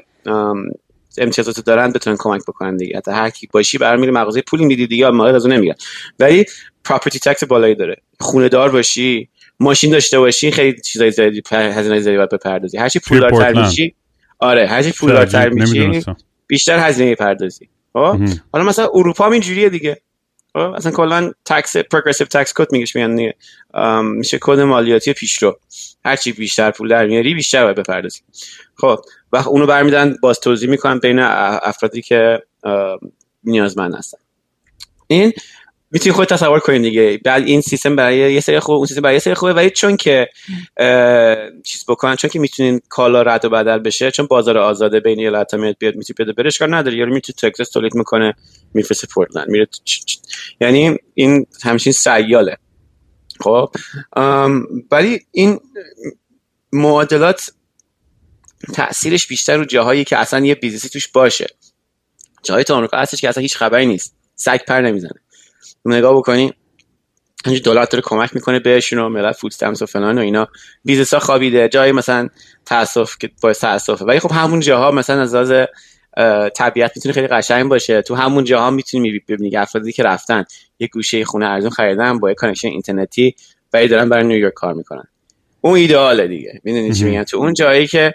امتیازات 1.18 1.60
دارن 1.60 1.92
بتونن 1.92 2.18
کمک 2.20 2.42
بکنن 2.42 2.78
دیگه. 2.78 2.98
حتی 2.98 3.12
هر 3.12 3.30
کی 3.30 3.48
باشی 3.54 3.78
برمیره 3.78 4.12
مغازه 4.12 4.42
پولی 4.42 4.66
میدی 4.66 4.88
دیگه 4.88 5.10
مالیات 5.10 5.36
از 5.36 5.46
اون 5.46 5.54
نمی‌گیرن 5.56 5.76
ولی 6.20 6.46
پراپرتی 6.84 7.20
تکس 7.20 7.44
بالایی 7.44 7.76
داره. 7.76 7.96
خونه 8.20 8.50
دار 8.50 8.72
باشی. 8.72 9.30
ماشین 9.60 9.92
داشته 9.92 10.20
باشی 10.20 10.52
خیلی 10.52 10.82
چیزای 10.82 11.12
زیادی 11.12 11.44
هزینه 11.52 12.00
زیادی 12.00 12.18
باید 12.18 12.30
بپردازی. 12.30 12.78
هر 12.78 12.90
چی 12.90 13.00
پولدارتر 13.00 13.62
میشی 13.62 13.96
آره 14.40 14.68
هر 14.68 14.84
چی 14.84 14.92
پولدارتر 14.92 15.50
میشی 15.50 16.06
بیشتر 16.48 16.88
هزینه 16.88 17.10
می‌پردازی. 17.10 17.70
خب؟ 17.94 18.18
حالا 18.54 18.66
مثلا 18.66 18.90
اروپا 18.94 19.26
هم 19.26 19.32
اینجوریه 19.32 19.70
دیگه. 19.70 20.02
خب؟ 20.54 20.60
اصلا 20.60 20.92
کلا 20.92 21.32
تکس 21.46 21.78
پروگرسیو 21.78 22.28
تکس 22.28 22.54
کد 22.54 22.72
میگش 22.72 22.96
میگن 22.96 23.32
میشه 24.02 24.38
کد 24.42 24.60
مالیاتی 24.60 25.14
پیشرو. 25.14 25.60
هر 26.06 26.16
چی 26.16 26.32
بیشتر 26.32 26.72
پول 26.72 26.88
در 26.88 27.06
میاری 27.06 27.34
بیشتر 27.34 27.64
باید 27.64 27.78
بپردازی. 27.78 28.22
خب؟ 28.76 29.00
و 29.32 29.38
اونو 29.38 29.66
برمیدن 29.66 30.16
باز 30.22 30.40
توضیح 30.40 30.70
می‌کنن 30.70 31.00
بین 31.00 31.20
افرادی 31.20 32.02
که 32.02 32.44
نیازمند 33.44 33.96
هستن. 33.96 34.18
این 35.08 35.34
می‌تونی 35.92 36.16
خود 36.16 36.28
تصور 36.28 36.60
کنید 36.60 36.82
دیگه. 36.82 37.22
بعد 37.26 37.48
این 37.48 37.62
سیستم 37.62 37.96
برای 37.96 38.34
یه 38.34 38.40
سری 38.40 38.60
خوبه 38.60 38.78
اون 38.78 38.86
سیستم 38.86 39.02
برای 39.02 39.16
یه 39.16 39.20
سری 39.20 39.34
خوبه. 39.34 39.54
ولی 39.54 39.70
چون 39.70 39.98
که 39.98 40.30
چیز 41.64 41.86
بکنن 41.88 42.16
چون 42.16 42.30
که 42.30 42.40
می‌تونین 42.40 42.82
کالا 42.90 43.22
رد 43.22 43.46
و 43.46 43.50
بدل 43.50 43.78
بشه 43.78 44.12
چون 44.12 44.26
بازار 44.26 44.58
آزاده 44.58 45.00
بین 45.00 45.20
ایالت‌ها 45.20 45.60
میاد 45.60 45.76
بیاد 45.80 45.96
می‌تونی 45.96 46.16
بده 46.20 46.44
برش 46.44 46.58
کار 46.58 46.76
نداره. 46.76 46.98
یارو 46.98 47.14
می‌تونه 47.14 47.52
تکساس 47.52 47.70
تولید 47.70 47.96
می‌کنه 47.96 48.34
میفرسته 48.74 49.08
پورتلند 49.08 49.50
میره 49.50 49.68
یعنی 50.62 50.98
این 51.14 51.46
همچین 51.64 51.94
سیاله. 51.94 52.58
خب؟ 53.40 53.70
ولی 54.92 55.20
این 55.32 55.60
معادلات 56.74 57.52
تاثیرش 58.74 59.28
بیشتر 59.28 59.58
رو 59.58 59.66
جاهایی 59.66 60.04
که 60.04 60.18
اصلا 60.18 60.46
یه 60.46 60.56
بیزنسی 60.56 60.90
توش 60.90 61.08
باشه. 61.08 61.48
جاهای 62.44 62.64
تو 62.64 62.74
آمریکا 62.74 62.98
هستش 62.98 63.22
که 63.22 63.30
اصلا 63.30 63.42
هیچ 63.42 63.58
خبری 63.58 63.86
نیست. 63.86 64.16
سگ 64.36 64.60
پر 64.68 64.82
نمی‌زنه. 64.82 65.22
نگاه 65.86 66.18
بکنی 66.18 66.54
اینجا 67.46 67.62
دولت 67.62 67.92
داره 67.92 68.02
کمک 68.02 68.36
می‌کنه 68.36 68.60
بهشون 68.60 69.00
و 69.00 69.10
ملت 69.10 69.36
food 69.36 69.54
و 69.82 69.86
فلان 69.86 70.18
و 70.18 70.22
اینا. 70.22 70.48
بیزنس 70.86 71.14
ها 71.14 71.20
خوابیده 71.20 71.70
جای 71.70 71.92
مثلا 71.92 72.30
تاسف 72.66 73.18
که 73.18 73.30
باعث 73.42 73.60
تاسفه. 73.60 74.06
ولی 74.06 74.20
خب 74.20 74.32
همون 74.32 74.60
جاها 74.60 74.92
مثلا 74.92 75.22
از 75.22 75.36
لحاظ 75.36 75.66
طبیعت 76.56 76.92
می‌تونه 76.96 77.14
خیلی 77.14 77.28
قشنگ 77.28 77.70
باشه. 77.70 78.02
تو 78.02 78.16
همون 78.16 78.44
جاها 78.44 78.72
می‌تونی 78.72 79.20
ببینی 79.28 79.58
افرادی 79.58 79.92
که 79.92 80.04
رفتن 80.04 80.44
یه 80.80 80.88
گوشه 80.88 81.26
خونه 81.26 81.46
ارزون 81.46 81.70
خریدن 81.70 82.20
با 82.20 82.30
یه 82.30 82.36
connection 82.36 82.68
اینترنتی 82.68 83.36
ولی 83.74 83.88
دارن 83.88 84.10
برای 84.10 84.24
نیویورک 84.24 84.54
کار 84.54 84.74
می‌کنن. 84.74 85.04
اون 85.62 85.76
ایدئاله 85.76 86.28
دیگه. 86.28 86.62
می‌دونی 86.64 86.94
چی 86.94 87.04
میگن 87.04 87.24
تو 87.24 87.38
اون 87.38 87.54
جایی 87.54 87.88
که 87.88 88.14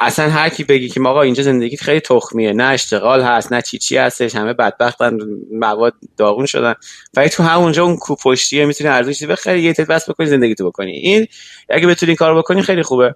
اصلا 0.00 0.30
هر 0.30 0.48
کی 0.48 0.64
بگی 0.64 0.88
که 0.88 1.00
آقا 1.00 1.22
اینجا 1.22 1.42
زندگیت 1.42 1.80
خیلی 1.80 2.00
تخمیه 2.00 2.52
نه 2.52 2.64
اشتغال 2.64 3.22
هست 3.22 3.52
نه 3.52 3.62
چی 3.62 3.78
چی 3.78 3.96
هستش 3.96 4.34
همه 4.34 4.52
بدبختن 4.52 5.18
مواد 5.52 5.94
داغون 6.16 6.46
شدن. 6.46 6.74
ولی 7.16 7.28
تو 7.28 7.42
همونجا 7.42 7.84
اون 7.84 7.96
کوه 7.96 8.14
پشتیه 8.14 8.66
می‌تونی 8.66 8.90
ارزش 8.90 9.12
چیزی 9.12 9.26
بخری 9.26 9.62
یه 9.62 9.72
تت 9.72 9.86
بس 9.86 10.10
بکنی 10.10 10.26
زندگی 10.26 10.54
تو 10.54 10.66
بکنی. 10.66 10.92
این 10.92 11.26
اگه 11.68 11.86
بتونی 11.86 12.14
کار 12.14 12.38
بکنی 12.38 12.62
خیلی 12.62 12.82
خوبه. 12.82 13.14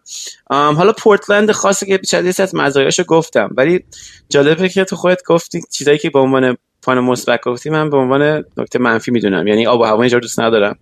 حالا 0.50 0.92
پورتلند 0.92 1.52
خاصه 1.52 1.86
که 1.86 1.98
چند 1.98 2.26
از 2.26 2.54
مزایاشو 2.54 3.02
گفتم. 3.02 3.50
ولی 3.56 3.84
جالبه 4.28 4.68
که 4.68 4.84
تو 4.84 4.96
خودت 4.96 5.24
گفتی 5.26 5.60
چیزایی 5.72 5.98
که 5.98 6.10
به 6.10 6.18
عنوان 6.18 6.56
پان 6.82 7.00
مثبت 7.00 7.40
گفتی 7.40 7.70
من 7.70 7.90
به 7.90 7.96
عنوان 7.96 8.44
نکته 8.56 8.78
منفی 8.78 9.10
می‌دونم. 9.10 9.46
یعنی 9.46 9.66
آب 9.66 9.80
و 9.80 9.84
هوا 9.84 10.02
اینجا 10.02 10.18
دوست 10.18 10.40
ندارم. 10.40 10.78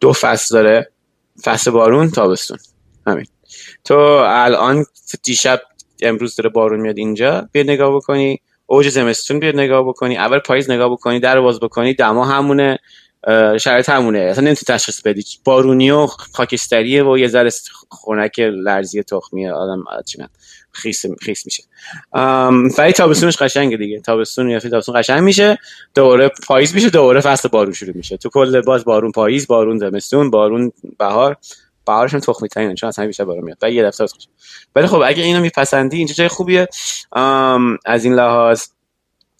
دو 0.00 0.12
فصل 0.12 0.54
داره. 0.54 0.90
فصل 1.44 1.70
بارون 1.70 2.10
تابستون. 2.10 2.58
همین. 3.06 3.26
تو 3.88 3.98
الان 4.24 4.84
دیشب 5.22 5.60
امروز 6.02 6.36
داره 6.36 6.50
بارون 6.50 6.80
میاد 6.80 6.98
اینجا 6.98 7.48
بیا 7.52 7.62
نگاه 7.62 7.96
بکنی. 7.96 8.40
اوج 8.66 8.88
زمستون 8.88 9.40
بیا 9.40 9.52
نگاه 9.52 9.88
بکنی. 9.88 10.16
اول 10.16 10.38
پاییز 10.38 10.70
نگاه 10.70 10.92
بکنی 10.92 11.20
در 11.20 11.40
باز 11.40 11.60
بکنی. 11.60 11.94
دما 11.94 12.24
همونه 12.24 12.78
شرایط 13.60 13.88
همونه. 13.88 14.18
اصلا 14.18 14.44
نمی‌تونی 14.44 14.78
تشخیص 14.78 15.02
بدی. 15.02 15.24
بارونی 15.44 15.90
و 15.90 16.06
خاکستریه 16.06 17.04
و 17.04 17.18
یه 17.18 17.28
ذره 17.28 17.50
خونک 17.88 18.38
لرزی 18.38 19.02
تخمیه 19.02 19.52
آدم 19.52 19.84
چی 20.06 20.18
خیس 20.72 21.04
خیس 21.20 21.46
میشه. 21.46 21.62
ولی 22.78 22.92
تابستونش 22.92 23.36
قشنگه 23.36 23.76
دیگه. 23.76 24.00
تابستون 24.00 24.50
یا 24.50 24.60
تابستون 24.60 25.00
قشنگ 25.00 25.20
میشه. 25.20 25.58
دوره 25.94 26.30
پاییز 26.46 26.74
میشه 26.74 26.90
دوره 26.90 27.20
فصل 27.20 27.48
بارون 27.48 27.72
شروع 27.72 27.96
میشه. 27.96 28.16
تو 28.16 28.28
کل 28.28 28.60
باز 28.60 28.84
بارون 28.84 29.12
پاییز 29.12 29.46
بارون 29.46 29.78
زمستون 29.78 30.30
بارون 30.30 30.72
بهار. 30.98 31.36
بهارش 31.88 32.14
هم 32.14 32.20
تخمی 32.20 32.48
ترینه 32.48 32.74
چون 32.74 32.88
اصلا 32.88 33.06
بیشتر 33.06 33.24
بارون 33.24 33.44
میاد. 33.44 33.58
و 33.62 33.70
یه 33.70 33.82
دفعه 33.82 34.06
ولی 34.76 34.86
خب 34.86 35.02
اگه 35.06 35.22
اینو 35.22 35.40
میپسندی 35.40 35.96
اینجا 35.96 36.14
جای 36.14 36.28
خوبیه. 36.28 36.68
از 37.86 38.04
این 38.04 38.14
لحاظ. 38.14 38.62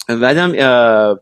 بعدم 0.08 0.52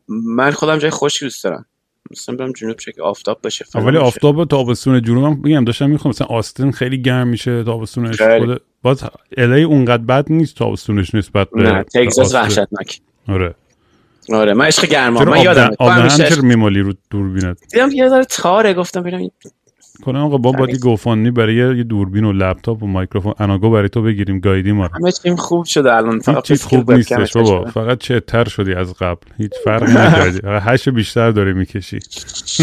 من 0.08 0.50
خودم 0.50 0.78
جای 0.78 0.90
خوشی 0.90 1.24
دوست 1.24 1.44
دارم. 1.44 1.66
مثلا 2.10 2.36
برم 2.36 2.52
جنوب 2.52 2.76
که 2.76 3.02
آفتاب 3.02 3.40
باشه 3.42 3.64
ولی 3.74 3.96
آفتاب 3.96 4.44
تابستون 4.44 5.02
جنوب 5.02 5.24
هم 5.24 5.40
میگم 5.44 5.64
داشتم 5.64 5.90
می‌خوام 5.90 6.10
مثلا 6.10 6.26
آستن 6.26 6.70
خیلی 6.70 7.02
گرم 7.02 7.28
میشه 7.28 7.64
تابستونش 7.64 8.22
خود 8.22 8.62
باز 8.82 9.04
الی 9.36 9.62
اونقدر 9.62 10.02
بد 10.02 10.24
نیست 10.32 10.56
تابستونش 10.56 11.14
نسبت 11.14 11.48
به 11.50 11.62
نه 11.62 11.84
تگزاس 11.94 12.34
وحشتناک. 12.34 13.00
آره. 13.28 13.54
آره 14.32 14.54
من 14.54 14.64
عشق 14.64 14.86
گرما 14.86 15.24
من 15.24 15.42
یادم 15.42 15.70
آب 15.78 16.08
چرا 16.08 16.42
میمالی 16.42 16.80
رو 16.80 16.92
دوربینت؟ 17.10 17.58
دیدم 17.72 17.90
یه 17.92 18.08
ذره 18.08 18.24
تاره 18.24 18.74
گفتم 18.74 19.02
ببینم 19.02 19.30
کنم 19.96 20.20
آقا 20.20 20.36
با 20.36 20.52
بادی 20.52 20.78
گوفاندی 20.78 21.30
برای 21.30 21.54
یه 21.54 21.84
دوربین 21.84 22.24
و 22.24 22.32
لپتاپ 22.32 22.82
و 22.82 22.86
مایکروفون. 22.86 23.34
اناگو 23.38 23.70
برای 23.70 23.88
تو 23.88 24.02
بگیریم 24.02 24.40
گایدی 24.40 24.72
ما 24.72 24.88
همه 25.00 25.12
چیم 25.12 25.36
خوب 25.36 25.64
شده 25.64 25.94
الان. 25.94 26.18
فقط 26.18 26.44
چیز 26.44 26.62
خوب 26.62 26.92
نیستش 26.92 27.32
بابا. 27.32 27.64
فقط 27.64 27.98
چه 27.98 28.22
شدی 28.48 28.74
از 28.74 28.94
قبل. 28.94 29.26
هیچ 29.38 29.52
فرقی 29.64 29.92
نکردی. 29.92 30.40
هش 30.72 30.88
بیشتر 30.88 31.30
داری 31.30 31.52
می‌کشی. 31.52 31.98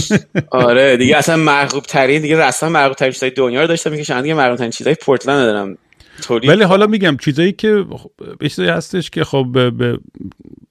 آره 0.52 0.98
دیگه 0.98 1.17
اصلا 1.17 1.38
مرغوب 1.38 1.84
ترین 1.84 2.22
دیگه 2.22 2.48
رسما 2.48 2.69
مرغوب 2.69 2.96
ترین 2.96 3.12
چیزای 3.12 3.30
دنیا 3.30 3.62
رو 3.62 3.67
داشتم 3.67 3.91
می‌کشن 3.91 4.22
دیگه 4.22 4.34
مرغوب 4.34 4.58
ترین 4.58 4.72
چیزای 4.72 4.96
پورتلند 4.96 5.46
دارم. 5.46 5.78
ولی 6.31 6.63
حالا 6.63 6.88
میگم 6.88 7.17
چیزایی 7.17 7.51
که 7.51 7.86
چیزایی 8.41 8.69
هستش 8.69 9.09
که 9.09 9.23
خب 9.23 9.47
به 9.77 9.99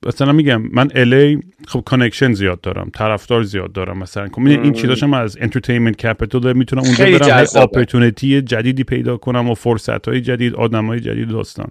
مثلا 0.07 0.33
میگم 0.33 0.63
من 0.73 0.89
LA 0.95 1.41
خب 1.69 1.83
connection 1.87 2.33
زیاد 2.33 2.61
دارم 2.61 2.91
طرفدار 2.95 3.43
زیاد 3.43 3.73
دارم 3.73 3.99
مثلا. 3.99 4.29
خب 4.29 4.47
این 4.47 4.73
چیزاشم 4.73 5.15
از 5.15 5.39
entertainment 5.41 5.97
capital 5.97 6.53
می‌تونم 6.53 6.83
اونجا 6.83 7.19
برم 7.19 7.47
opportunity 7.57 8.43
جدیدی 8.43 8.85
پیدا 8.85 9.17
کنم 9.17 9.51
و 9.51 9.55
فرصت 9.55 10.09
های 10.09 10.21
جدید 10.21 10.55
آدم 10.55 10.87
های 10.87 11.01
جدید 11.01 11.29
داستان. 11.29 11.69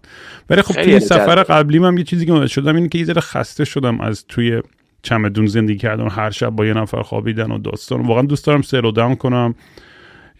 ولی 0.49 0.61
خب 0.61 0.73
توی 0.73 0.99
سفر 0.99 1.43
قبلی 1.43 1.79
من 1.79 1.97
یه 1.97 2.03
چیزی 2.03 2.25
که 2.25 2.47
شدم 2.47 2.75
اینه 2.75 2.89
که 2.89 2.97
یه 2.97 3.05
ذره 3.05 3.21
خسته 3.21 3.65
شدم 3.65 4.01
از 4.01 4.25
توی 4.27 4.61
چمدون 5.03 5.45
زندگی 5.45 5.77
کردن. 5.77 6.09
هر 6.09 6.29
شب 6.29 6.49
با 6.49 6.65
یه 6.65 6.73
نفر 6.73 7.01
خوابیدن 7.01 7.51
و 7.51 7.57
داستان. 7.57 8.01
واقعا 8.01 8.23
دوست 8.23 8.45
دارم 8.45 8.61
سر 8.61 8.81
دم 8.95 9.15
کنم. 9.15 9.55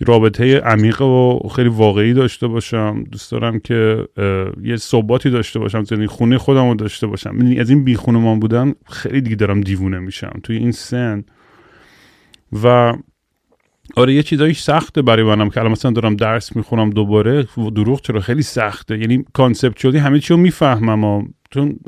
رابطه 0.06 0.60
عمیق 0.60 1.02
و 1.02 1.40
خیلی 1.56 1.70
واقعی 1.70 2.14
داشته 2.14 2.48
باشم. 2.48 3.04
دوست 3.12 3.32
دارم 3.32 3.60
که 3.60 4.08
یه 4.64 4.78
صحباتی 4.78 5.30
داشته 5.30 5.60
باشم 5.60 5.84
زندگی 5.84 6.08
خونه 6.08 6.38
خودم 6.38 6.70
رو 6.70 6.76
داشته 6.76 7.08
باشم. 7.08 7.38
از 7.60 7.70
این 7.70 7.84
بی 7.84 7.96
خونه 7.96 8.40
بودن 8.40 8.74
خیلی 8.90 9.22
دیگه 9.22 9.36
دارم 9.36 9.62
دیوونه 9.62 10.00
میشم 10.00 10.40
توی 10.44 10.58
این 10.58 10.72
سن. 10.72 11.24
و 12.64 12.94
آره 13.96 14.14
یه 14.14 14.24
چیزایی 14.24 14.54
سخته 14.54 15.02
برای 15.02 15.24
منم 15.24 15.50
که 15.50 15.60
الان 15.60 15.72
مثلا 15.72 15.92
دارم 15.92 16.16
درس 16.16 16.56
می‌خونم 16.56 16.90
دوباره 16.90 17.48
دروغ 17.76 18.02
چرا؟ 18.02 18.20
خیلی 18.20 18.42
سخته. 18.42 19.00
یعنی 19.00 19.26
کانسپچوالی 19.34 19.98
همه 19.98 20.20
چی 20.20 20.34
رو 20.34 20.40
می‌فهمم 20.40 21.34
چون 21.52 21.80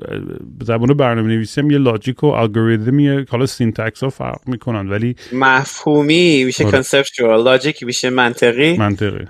زبان 0.64 0.94
برنامه 0.94 1.28
نویسیم 1.28 1.72
یه 1.72 1.78
logic 1.78 2.24
و 2.24 2.28
الگوریتمیه 2.28 3.26
حالا 3.30 3.46
syntax 3.46 4.04
ها 4.04 4.10
فرق 4.10 4.40
می‌کنن 4.48 4.90
ولی 4.90 5.16
مفهومی 5.34 6.44
میشه 6.44 6.64
conceptual 6.64 7.44
logic 7.44 7.84
میشه 7.84 8.10
منطقی. 8.10 8.78
منطقی. 8.78 9.26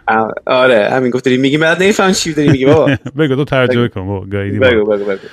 آره 0.45 0.89
همین 0.91 1.09
گفت 1.09 1.25
داری 1.25 1.37
میگی 1.37 1.57
بعد 1.57 1.83
نمیفهم 1.83 2.11
چی 2.11 2.33
داری 2.33 2.49
میگی 2.49 2.65
بابا. 2.65 2.85
بگو 3.17 3.35
تو 3.35 3.43
ترجمه 3.45 3.87
کن 3.87 4.07
بابا 4.07 4.25
گایدی 4.25 4.59
بگو 4.59 4.85
بگو 4.85 5.05
بگو. 5.05 5.27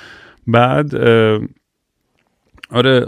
بعد 0.47 0.95
آره 2.71 3.05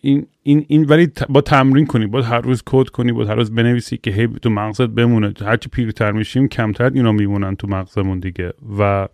این 0.00 0.26
این 0.42 0.64
این 0.68 0.84
ولی 0.84 1.10
با 1.28 1.40
تمرین 1.40 1.86
کنی 1.86 2.06
با 2.06 2.22
هر 2.22 2.40
روز 2.40 2.62
کد 2.66 2.88
کنی 2.88 3.12
با 3.12 3.24
هر 3.24 3.34
روز 3.34 3.54
بنویسی 3.54 3.96
که 3.96 4.10
هی 4.10 4.28
تو 4.42 4.50
مغزت 4.50 4.86
بمونه 4.86 5.34
هرچی 5.40 5.68
پیرتر 5.68 6.12
میشیم 6.12 6.48
کمتر 6.48 6.90
اینا 6.94 7.12
میمونن 7.12 7.56
تو 7.56 7.66
مغزمون 7.68 8.20
دیگه. 8.20 8.52
و 8.78 9.08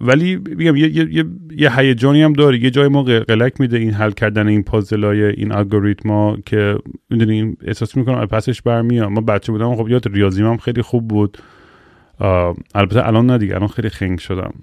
ولی 0.00 0.36
میگم 0.36 0.76
یه, 0.76 0.96
یه, 0.96 1.24
یه 1.50 1.78
هیجانی 1.78 2.22
هم 2.22 2.32
داره 2.32 2.58
یه 2.58 2.70
جای 2.70 2.88
ما 2.88 3.02
قلق 3.02 3.60
میده 3.60 3.78
این 3.78 3.90
حل 3.90 4.10
کردن 4.10 4.48
این 4.48 4.62
puzzle 4.62 5.13
ای 5.13 5.22
این 5.24 5.52
الگوریتما 5.52 6.36
که 6.46 6.78
می‌دونیم 7.10 7.56
احساس 7.62 7.96
می‌کنم 7.96 8.26
پسش 8.26 8.62
برمیاد. 8.62 9.08
ما 9.08 9.20
بچه 9.20 9.52
بودم 9.52 9.76
خب 9.76 9.88
یاد 9.88 10.08
ریاضی 10.08 10.42
هم 10.42 10.56
خیلی 10.56 10.82
خوب 10.82 11.08
بود. 11.08 11.38
البته 12.74 13.06
الان 13.06 13.26
نه 13.26 13.38
دیگه 13.38 13.54
الان 13.54 13.68
خیلی 13.68 13.88
خنگ 13.88 14.18
شدم. 14.18 14.54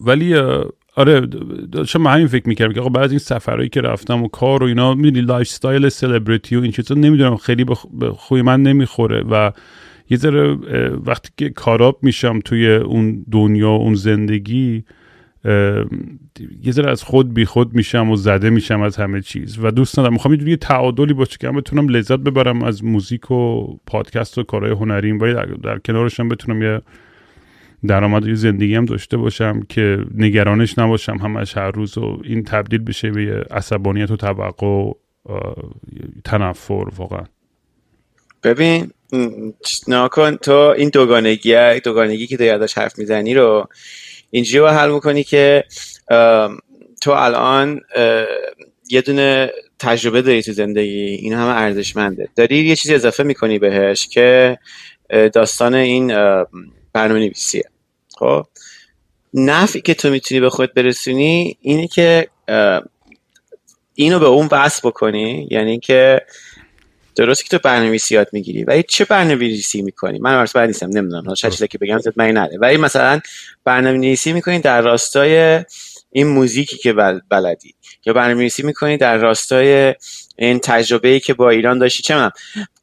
ولی 0.00 0.34
آره 0.96 1.20
داشتم 1.72 2.06
همین 2.06 2.26
فکر 2.26 2.48
می‌کردم 2.48 2.72
که 2.72 2.80
آقا 2.80 2.88
بعد 2.88 3.10
این 3.10 3.18
سفرهایی 3.18 3.68
که 3.68 3.80
رفتم 3.80 4.22
و 4.22 4.28
کار 4.28 4.62
و 4.62 4.66
اینا 4.66 4.94
می‌دونی 4.94 5.26
lifestyle 5.26 5.88
celebrity 5.88 6.56
و 6.56 6.60
این 6.60 6.72
چیزا 6.72 6.94
نمی‌دونم 6.94 7.36
خیلی 7.36 7.64
به 7.64 7.74
خوی 8.12 8.42
من 8.42 8.62
نمی‌خوره 8.62 9.22
و 9.30 9.52
یه 10.10 10.16
ذره 10.16 10.54
وقتی 11.06 11.30
که 11.36 11.50
کاراب 11.50 11.98
میشم 12.02 12.40
توی 12.40 12.74
اون 12.74 13.24
دنیا 13.30 13.70
اون 13.70 13.94
زندگی 13.94 14.84
یه 16.62 16.72
ذره 16.72 16.90
از 16.90 17.02
خود 17.02 17.34
بی 17.34 17.44
خود 17.44 17.74
میشم 17.74 18.10
و 18.10 18.16
زده 18.16 18.50
میشم 18.50 18.80
از 18.80 18.96
همه 18.96 19.20
چیز. 19.20 19.58
و 19.62 19.70
دوست 19.70 19.98
ندارم. 19.98 20.12
می‌خوام 20.12 20.34
یه 20.34 20.56
تعادلی 20.56 21.14
باشه 21.14 21.36
که 21.40 21.50
بتونم 21.50 21.88
لذت 21.88 22.18
ببرم 22.18 22.62
از 22.62 22.84
موزیک 22.84 23.30
و 23.30 23.66
پادکست 23.86 24.38
و 24.38 24.42
کارهای 24.42 24.72
هنریم. 24.72 25.20
ولی 25.20 25.34
در, 25.34 25.44
در 25.44 25.78
کنارشم 25.78 26.28
بتونم 26.28 26.62
یه 26.62 26.80
درآمد 27.86 28.34
زندگی 28.34 28.74
هم 28.74 28.84
داشته 28.84 29.16
باشم 29.16 29.60
که 29.68 30.04
نگرانش 30.14 30.78
نباشم 30.78 31.16
همش 31.16 31.56
هر 31.56 31.70
روز 31.70 31.98
و 31.98 32.20
این 32.24 32.42
تبدیل 32.42 32.80
بشه 32.80 33.10
به 33.10 33.46
عصبانیت 33.50 34.10
و 34.10 34.16
توقع 34.16 34.66
و 34.66 34.92
تنفر 36.24 36.88
واقعا. 36.96 37.24
ببین 38.42 38.90
ناکن 39.88 40.36
تو 40.36 40.52
این 40.52 40.88
دوگانگی 40.88 41.80
دوگانگی 41.80 42.26
که 42.26 42.36
داری 42.36 42.66
حرف 42.76 42.98
می‌زنی 42.98 43.34
رو 43.34 43.68
اینجوری 44.30 44.60
با 44.60 44.70
حل 44.70 44.90
می‌کنی 44.90 45.24
که 45.24 45.64
تو 47.02 47.10
الان 47.10 47.80
یه 48.90 49.00
دونه 49.00 49.50
تجربه 49.78 50.22
داری 50.22 50.42
تو 50.42 50.52
زندگی 50.52 51.00
این 51.00 51.32
همه 51.32 51.56
ارزشمنده. 51.56 52.28
داری 52.36 52.56
یه 52.56 52.76
چیزی 52.76 52.94
اضافه 52.94 53.22
می‌کنی 53.22 53.58
بهش 53.58 54.06
که 54.06 54.58
داستان 55.10 55.74
این 55.74 56.06
برنامه 56.92 57.20
نویسیه 57.20 57.64
خب؟ 58.18 58.46
نفعی 59.34 59.82
که 59.82 59.94
تو 59.94 60.10
می‌تونی 60.10 60.40
به 60.40 60.50
خود 60.50 60.74
برسونی 60.74 61.56
اینه 61.60 61.86
که 61.86 62.28
اینو 63.94 64.18
به 64.18 64.26
اون 64.26 64.48
وصل 64.52 64.88
بکنی 64.88 65.48
یعنی 65.50 65.78
که 65.78 66.20
درسته 67.16 67.44
که 67.44 67.50
تو 67.50 67.58
برنامه‌نویسی 67.64 68.14
یاد 68.14 68.28
می‌گیری. 68.32 68.64
ولی 68.64 68.82
چه 68.82 69.04
برنامه‌نویسی 69.04 69.82
می‌کنی؟ 69.82 70.18
من 70.18 70.34
واسه 70.34 70.52
بعد 70.58 70.66
نیستم 70.66 70.86
نمی‌دونم 70.86 71.28
هر 71.28 71.34
چیزی 71.34 71.68
که 71.68 71.78
بگم 71.78 71.98
زد 71.98 72.12
من 72.16 72.30
نره 72.30 72.58
ولی 72.58 72.76
مثلا 72.76 73.20
برنامه‌نویسی 73.64 74.32
می‌کنی 74.32 74.58
در 74.58 74.80
راستای 74.80 75.64
این 76.12 76.26
موزیکی 76.26 76.76
که 76.76 76.92
بلدی. 77.30 77.74
یا 78.06 78.12
برنامه‌نویسی 78.12 78.62
می‌کنی 78.62 78.96
در 78.96 79.16
راستای 79.16 79.94
این 80.38 80.58
تجربه 80.58 81.08
ای 81.08 81.20
که 81.20 81.34
با 81.34 81.50
ایران 81.50 81.78
داشتی. 81.78 82.02
چه 82.02 82.16
من 82.16 82.30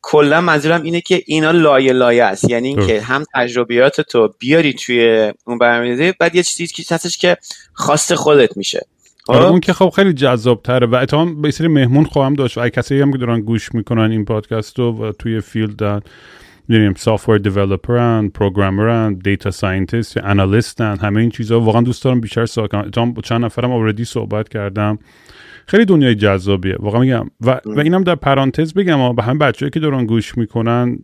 کلا 0.02 0.42
منظورم 0.42 0.84
اینه 0.84 1.02
که 1.02 1.24
اینا 1.26 1.52
لایه 1.52 1.94
لایه 1.94 2.24
است. 2.24 2.50
یعنی 2.50 2.68
اینکه 2.68 3.02
هم 3.02 3.24
تجربیات 3.36 4.02
تو 4.02 4.34
بیاری 4.40 4.74
توی 4.74 5.32
اون 5.46 5.58
برنامه‌نویسی 5.58 6.14
بعد 6.20 6.36
یه 6.36 6.44
چیزی 6.44 6.68
که 6.68 6.96
هستش 6.96 7.18
که 7.18 7.38
خاص 7.74 8.12
خودت 8.12 8.58
میشه. 8.58 8.88
آره. 9.28 9.40
خب؟ 9.40 9.52
اون 9.52 9.60
که 9.60 9.74
خب 9.74 9.90
خیلی 9.96 10.14
جذاب 10.14 10.62
تره 10.62 10.88
و 10.88 10.96
احتمالا 10.96 11.42
یه 11.42 11.52
سری 11.52 11.68
مهمون 11.68 12.04
خواهم 12.04 12.34
داشت 12.34 12.58
و 12.58 12.62
اگه 12.62 12.70
کسی 12.70 13.02
هم 13.02 13.12
که 13.12 13.18
دارن 13.18 13.42
گوش 13.42 13.76
می‌کنن 13.76 14.12
این 14.12 14.26
پادکست 14.26 14.80
رو 14.80 14.92
و 14.92 15.12
توی 15.12 15.40
field 15.40 16.04
می‌دونیم 16.68 16.94
software 16.94 17.38
developer 17.38 18.21
ن 18.21 18.30
programmer 18.30 19.06
ن 19.06 19.14
data 19.14 19.52
scientist 19.52 20.18
analyst 20.18 20.88
ن 20.88 20.98
همه 20.98 21.22
این 21.22 21.30
چیزها 21.30 21.60
واقعا 21.60 21.82
دوست 21.82 22.04
دارم 22.04 22.22
بیشتر 22.22 22.46
صحبت 22.46 22.72
کنم. 22.96 23.14
چند 23.24 23.46
نفرم 23.46 23.72
اوردی 23.72 24.06
صحبت 24.06 24.50
کردم. 24.50 25.00
خیلی 25.68 25.86
دنیای 25.86 26.16
جذابیه 26.16 26.76
واقعا 26.80 27.02
میگم. 27.02 27.30
و, 27.42 27.62
و 27.66 27.80
اینم 27.80 28.04
در 28.04 28.16
پرانتز 28.16 28.74
بگم 28.74 29.16
به 29.16 29.24
همه 29.24 29.40
بچه‌ای 29.40 29.70
که 29.70 29.80
دارن 29.80 30.06
گوش 30.06 30.38
می‌کنن 30.38 31.00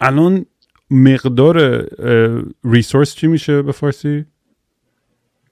الان 0.00 0.46
مقدار 0.90 1.86
ریسورس 2.64 3.14
چی 3.14 3.26
میشه 3.26 3.62
به 3.62 3.72
فارسی؟ 3.72 4.24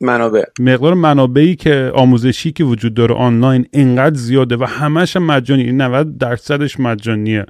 منابع. 0.00 0.42
مقدار 0.60 0.94
منابعی 0.94 1.56
که 1.56 1.90
آموزشی 1.94 2.52
که 2.52 2.64
وجود 2.64 2.94
داره 2.94 3.14
آنلاین 3.14 3.66
انقدر 3.72 4.16
زیاده 4.16 4.56
و 4.56 4.64
همش 4.64 5.16
مجانی 5.16 5.62
این 5.62 5.80
90 5.80 6.18
درصدش 6.18 6.80
مجانیه. 6.80 7.46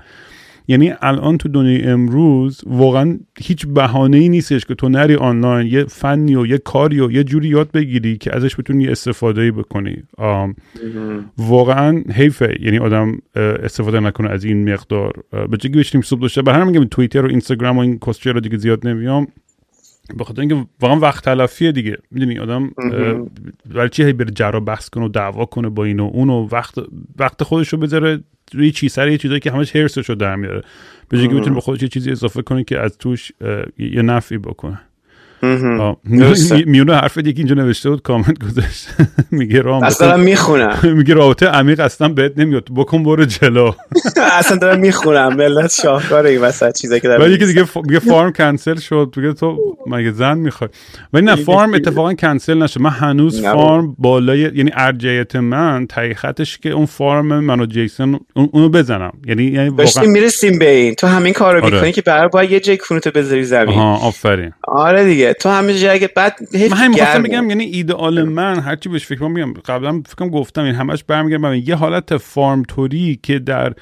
یعنی 0.71 0.93
الان 1.03 1.39
تو 1.39 1.49
دنیای 1.49 1.83
امروز 1.83 2.61
واقعا 2.67 3.19
هیچ 3.39 3.67
بهانه 3.67 4.17
ای 4.17 4.29
نیستش 4.29 4.65
که 4.65 4.75
تو 4.75 4.89
نری 4.89 5.15
آنلاین 5.15 5.67
یه 5.67 5.85
فنی 5.85 6.37
و 6.37 6.47
یه 6.47 6.59
کاری 6.59 7.01
و 7.01 7.11
یه 7.11 7.25
جوری 7.25 7.49
یاد 7.49 7.71
بگیری 7.71 8.17
که 8.17 8.37
ازش 8.37 8.57
بتونی 8.57 8.89
استفاده 8.89 9.41
ای 9.41 9.51
بکنی 9.51 10.03
واقعا 11.39 12.03
حیفه. 12.15 12.57
یعنی 12.61 12.79
آدم 12.79 13.19
استفاده 13.35 14.01
نکنه 14.01 14.31
از 14.31 14.45
این 14.45 14.73
مقدار. 14.73 15.13
به 15.51 15.57
جگی 15.57 15.79
بشیم 15.79 16.01
صبح 16.01 16.21
داشته 16.21 16.43
به 16.43 16.53
همین 16.53 16.67
میگم 16.67 16.85
توییتر 16.85 17.27
و 17.27 17.29
اینستاگرام 17.29 17.77
و 17.77 17.81
این 17.81 17.99
کوسچر 17.99 18.33
رو 18.33 18.41
دیگه 18.41 18.59
زیاد 18.59 18.89
نمیام. 18.89 19.27
به 20.17 20.25
خاطر 20.25 20.41
اینکه 20.41 20.67
واقعا 20.81 20.99
وقت 20.99 21.25
تلفیه 21.25 21.73
دیگه. 21.73 21.99
می‌دونی 22.11 22.39
آدم 22.39 22.71
برای 23.75 23.89
چی 23.89 24.13
بره 24.13 24.31
جرا 24.31 24.61
بحث 24.61 24.89
کنه 24.89 25.05
و 25.05 25.09
دعوا 25.09 25.45
کنه 25.45 25.69
با 25.69 25.85
این 25.85 26.01
و 26.01 26.11
اون 26.13 26.31
و 26.31 26.49
وقت 26.53 26.75
وقت 27.19 27.43
خودش 27.43 27.69
رو 27.69 27.79
بذاره 27.79 28.21
روی 28.53 28.71
چی؟ 28.71 28.89
سر 28.89 29.09
یه 29.09 29.19
چیزایی 29.19 29.41
که 29.41 29.51
همش 29.51 29.77
هرسش 29.77 30.09
رو 30.09 30.15
در 30.15 30.37
میاره. 30.37 30.63
به 31.09 31.17
جایی 31.17 31.29
که 31.29 31.35
بتونه 31.35 31.55
به 31.55 31.61
خودش 31.61 31.83
یه 31.83 31.89
چیزی 31.89 32.11
اضافه 32.11 32.43
کنه 32.43 32.65
که 32.65 32.81
از 32.81 32.99
توش 32.99 33.33
یه 33.79 34.03
نفعی 34.03 34.39
بکنه. 34.39 34.81
میونه 36.67 36.95
حرف 36.95 37.17
یکی 37.17 37.33
اینجا 37.37 37.55
نوشته 37.55 37.91
بود 37.91 38.03
کامنت 38.03 38.45
گذاشت. 38.45 38.89
میگه 39.31 39.61
رام 39.61 39.83
اصلا 39.83 40.07
دارم 40.07 40.21
می‌خونم. 40.21 40.79
میگه 40.99 41.15
رابطه 41.15 41.47
عمیق 41.47 41.81
اصلا 41.81 42.09
بهت 42.09 42.33
نمیاد. 42.37 42.69
بکن 42.77 43.03
برو 43.03 43.25
جلو. 43.25 43.73
اصلا 44.39 44.57
دارم 44.57 44.81
می‌خونم. 44.81 45.37
ملت 45.37 45.73
شاهکاره 45.83 46.31
این 46.31 46.41
وسط 46.41 46.79
چیزی 46.81 47.01
که 47.01 47.09
دارم 47.09 47.33
یکی 47.33 47.47
دیگه 47.47 47.65
میگه 47.85 47.99
فارم 47.99 48.33
کنسل 48.33 48.77
شد. 48.77 49.15
میگه 49.17 49.33
تو 49.33 49.77
مگه 49.87 50.13
زن 50.13 50.39
می‌خوای؟ 50.39 50.71
ولی 51.13 51.25
نه 51.27 51.37
فارم 51.37 51.75
اتفاقا 51.75 52.15
کنسل 52.15 52.63
نشه 52.63 52.81
من 52.81 52.91
هنوز 52.91 53.43
فارم 53.43 53.97
بالای 53.99 54.41
یعنی 54.41 54.71
ارجیت 54.75 55.37
من 55.37 55.87
تایی 55.87 56.15
خطش 56.15 56.59
که 56.59 56.71
اون 56.71 56.87
فارم 56.87 57.27
منو 57.27 57.67
جیسون 57.67 58.21
اونو 58.35 58.69
بزنم. 58.69 59.13
یعنی 59.27 59.45
یعنی 59.45 59.69
واقعا 59.69 60.05
می‌رسیم 60.05 60.59
به 60.59 60.71
این. 60.71 60.95
تو 60.95 61.07
همین 61.07 61.33
کارو 61.33 61.65
آره. 61.65 61.75
می‌کنی 61.75 61.93
که 61.93 62.03
برای 62.03 62.29
باید 62.29 62.51
یه 62.51 62.61
جای 62.61 62.77
کونتو 62.77 63.11
بذاری 63.11 63.45
زمین. 63.45 63.79
آفرین. 63.79 64.53
آره 64.63 65.05
دیگه. 65.05 65.28
تو 65.33 65.49
همه 65.49 65.79
جای 65.79 66.09
بعد 66.17 66.39
من 66.55 66.77
همین 66.77 66.91
می‌خواستم 66.91 67.23
بگم 67.23 67.51
یعنی 67.51 67.65
ایدئال 67.65 68.23
من 68.23 68.59
هرچی 68.61 68.89
بهش 68.89 69.07
فکر 69.07 69.29
میگم 69.29 69.53
قبلا 69.53 70.03
فکرم 70.07 70.29
گفتم 70.29 70.65
این 70.65 70.75
همش 70.75 71.05
برمیگردم. 71.05 71.55
یه 71.55 71.75
حالت 71.75 72.17
فارم 72.17 72.63
توری 72.63 73.21
که 73.23 73.39
در 73.39 73.73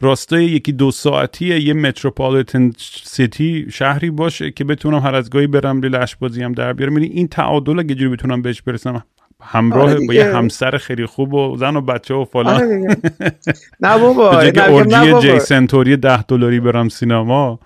راستای 0.00 0.44
یکی 0.44 0.72
دو 0.72 0.90
ساعتی 0.90 1.58
یه 1.58 1.74
متروپولیتن 1.74 2.70
سیتی 3.04 3.66
شهری 3.72 4.10
باشه 4.10 4.50
که 4.50 4.64
بتونم 4.64 4.98
هر 4.98 5.14
از 5.14 5.30
گاهی 5.30 5.46
برم 5.46 5.80
لش 5.82 6.16
بازی 6.16 6.42
هم 6.42 6.52
در 6.52 6.72
بیارم. 6.72 6.92
یعنی 6.92 7.06
این 7.06 7.28
تعادل 7.28 7.78
اگه 7.78 7.94
جوری 7.94 8.16
بتونم 8.16 8.42
بهش 8.42 8.62
برسم 8.62 9.04
همراه 9.42 9.90
آره 9.90 10.06
با 10.06 10.14
یه 10.14 10.24
همسر 10.24 10.76
خیلی 10.76 11.06
خوب 11.06 11.34
و 11.34 11.56
زن 11.56 11.76
و 11.76 11.80
بچه 11.80 12.14
و 12.14 12.24
فلان. 12.24 12.54
آره 12.54 12.96
نه 13.80 13.98
بابا 13.98 14.42
اورجی 14.68 15.28
جیسن 15.28 15.66
توری 15.66 15.96
ده 15.96 16.22
دلاری 16.22 16.60
برم 16.60 16.88
سینما. 16.88 17.60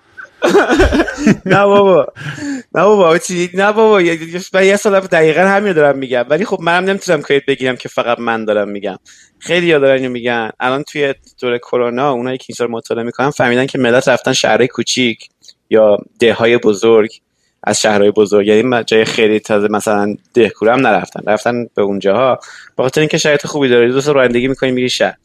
نه 1.45 1.65
بابا. 1.65 2.07
نه 2.75 2.83
بابا 2.83 3.17
چی؟ 3.17 3.49
نه 3.53 3.71
بابا 3.71 4.01
یه 4.61 4.75
سال 4.75 4.99
دقیقا 4.99 5.41
همین 5.41 5.73
دارم 5.73 5.97
میگم. 5.97 6.25
ولی 6.29 6.45
خب 6.45 6.61
منم 6.61 6.89
نمی‌تونم 6.89 7.21
کریت 7.21 7.45
بگیرم 7.45 7.75
که 7.75 7.89
فقط 7.89 8.19
من 8.19 8.45
دارم 8.45 8.69
میگم. 8.69 8.97
خیلی 9.39 9.67
یاد 9.67 9.81
دارن 9.81 10.07
میگن. 10.07 10.49
الان 10.59 10.83
توی 10.83 11.13
دور 11.41 11.57
کرونا 11.57 12.11
اونایی 12.11 12.37
که 12.37 12.45
اینجا 12.49 12.67
مطالعه 12.67 13.03
می‌کنن 13.03 13.29
فهمیدن 13.29 13.65
که 13.65 13.77
ملت 13.77 14.07
رفتن 14.07 14.33
شهرهای 14.33 14.67
کوچیک 14.67 15.29
یا 15.69 15.97
های 16.35 16.57
بزرگ. 16.57 17.09
از 17.63 17.81
شهرهای 17.81 18.11
بزرگ. 18.11 18.47
یعنی 18.47 18.83
جای 18.83 19.05
خیلی 19.05 19.39
تازه 19.39 19.67
مثلا 19.67 20.15
دهکوره 20.33 20.73
هم 20.73 20.87
نرفتن. 20.87 21.21
رفتن 21.27 21.67
به 21.75 21.81
اونجاها. 21.81 22.39
به 22.77 22.83
خاطر 22.83 23.01
اینکه 23.01 23.17
شرایط 23.17 23.47
خوبی 23.47 23.69
داره. 23.69 23.91
دوست 23.91 24.09
رانندگی 24.09 24.47
می‌کنی 24.47 24.71
میری 24.71 24.89
شهر. 24.89 25.17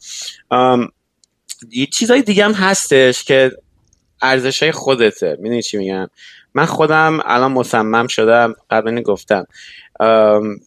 یه 1.71 1.85
چیزای 1.85 2.21
دیگه 2.21 2.45
هم 2.45 2.53
هستش 2.53 3.23
که 3.23 3.51
ارزش 4.21 4.63
های 4.63 4.71
خودته. 4.71 5.37
می‌دونی 5.39 5.61
چی 5.61 5.77
میگم؟ 5.77 6.09
من 6.53 6.65
خودم 6.65 7.19
الان 7.25 7.51
مصمم 7.51 8.07
شدم 8.07 8.53
قبلا 8.69 9.01
گفتم 9.01 9.45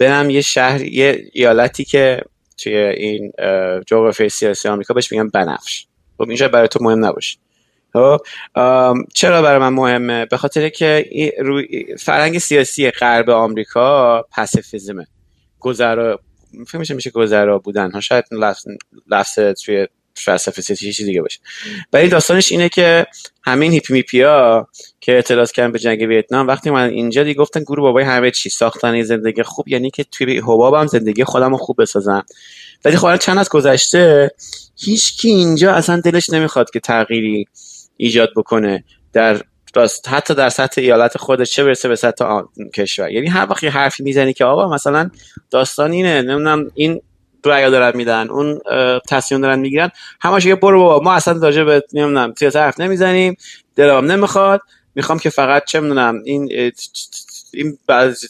برم 0.00 0.30
یه 0.30 0.40
شهر 0.40 0.82
یه 0.82 1.24
ایالتی 1.32 1.84
که 1.84 2.20
توی 2.58 2.76
این 2.76 3.32
جغرافی 3.86 4.28
سیاسی 4.28 4.68
آمریکا 4.68 4.94
بهش 4.94 5.12
میگم 5.12 5.28
بنفش. 5.28 5.86
خب 6.18 6.28
اینجا 6.28 6.48
برای 6.48 6.68
تو 6.68 6.84
مهم 6.84 7.04
نباشه. 7.04 7.38
خب 7.92 8.18
چرا 9.14 9.42
برای 9.42 9.58
من 9.58 9.68
مهمه؟ 9.68 10.26
به 10.26 10.36
خاطر 10.36 10.68
که 10.68 11.06
فرهنگ 11.98 12.38
سیاسی 12.38 12.90
غرب 12.90 13.30
آمریکا 13.30 14.22
پسیفیزمه. 14.32 15.06
گذرا 15.60 16.20
فکر 16.66 16.78
میشه 16.78 16.94
میشه 16.94 17.10
گذرا 17.10 17.58
بودن 17.58 17.90
ها 17.90 18.00
شاید 18.00 18.24
لفظ, 18.32 18.66
لفظ 19.10 19.38
توی 19.38 19.86
فلسفه 20.24 20.62
سیاسی 20.62 20.86
چیزی 20.86 21.04
دیگه 21.04 21.22
باشه. 21.22 21.40
ولی 21.92 22.08
داستانش 22.08 22.52
اینه 22.52 22.68
که 22.68 23.06
همین 23.44 23.72
هیپی 23.72 23.92
میپیا 23.92 24.68
که 25.00 25.12
اعتراض 25.12 25.52
کردن 25.52 25.72
به 25.72 25.78
جنگ 25.78 26.00
ویتنام 26.00 26.46
وقتی 26.46 26.70
من 26.70 26.88
اینجا 26.88 27.22
دیگه 27.22 27.34
گفتن 27.34 27.60
گروه 27.60 27.82
بابای 27.82 28.04
همه 28.04 28.30
چی 28.30 28.50
ساختن 28.50 29.02
زندگی 29.02 29.42
خوب 29.42 29.68
یعنی 29.68 29.90
که 29.90 30.04
توی 30.04 30.38
حبابم 30.38 30.86
زندگی 30.86 31.24
خودم 31.24 31.50
رو 31.50 31.56
خوب 31.56 31.82
بسازم. 31.82 32.24
ولی 32.84 32.96
خب 32.96 33.16
چند 33.16 33.38
از 33.38 33.48
گذشته 33.48 34.30
هیچ 34.76 35.20
کی 35.20 35.28
اینجا 35.28 35.72
اصلا 35.72 36.00
دلش 36.00 36.30
نمی‌خواد 36.30 36.70
که 36.70 36.80
تغییری 36.80 37.48
ایجاد 37.96 38.30
بکنه 38.36 38.84
در 39.12 39.42
راست 39.74 40.08
حتی 40.08 40.34
در 40.34 40.48
سطح 40.48 40.80
ایالت 40.80 41.18
خودش 41.18 41.50
چه 41.50 41.64
برسه 41.64 41.88
به 41.88 41.96
سطح 41.96 42.24
کشور. 42.74 43.10
یعنی 43.10 43.26
هر 43.26 43.46
وقت 43.50 43.64
حرفی 43.64 44.02
می‌زنی 44.02 44.32
که 44.32 44.44
آقا 44.44 44.68
مثلا 44.68 45.10
داستان 45.50 45.92
اینه 45.92 46.22
نمی‌دونم 46.22 46.70
این 46.74 47.00
رأی 47.44 47.70
دارن 47.70 47.96
میدن 47.96 48.28
اون 48.28 48.60
تصمیم 49.08 49.40
دارن 49.40 49.58
می‌گیرن. 49.58 49.90
همش 50.20 50.44
یه 50.44 50.54
برو 50.54 50.82
بابا 50.82 51.04
ما 51.04 51.12
اصلا 51.12 51.38
راجع 51.42 51.64
به 51.64 51.82
نمی‌دونم 51.92 52.34
سیاست 52.38 52.56
حرف 52.56 52.80
نمی‌زنیم 52.80 53.36
دلم 53.76 54.12
نمی‌خواد. 54.12 54.60
می‌خوام 54.94 55.18
که 55.18 55.30
فقط 55.30 55.64
چه 55.64 55.80
می‌دونم 55.80 56.22
این 56.24 56.72
این 57.52 57.78
بعض 57.86 58.24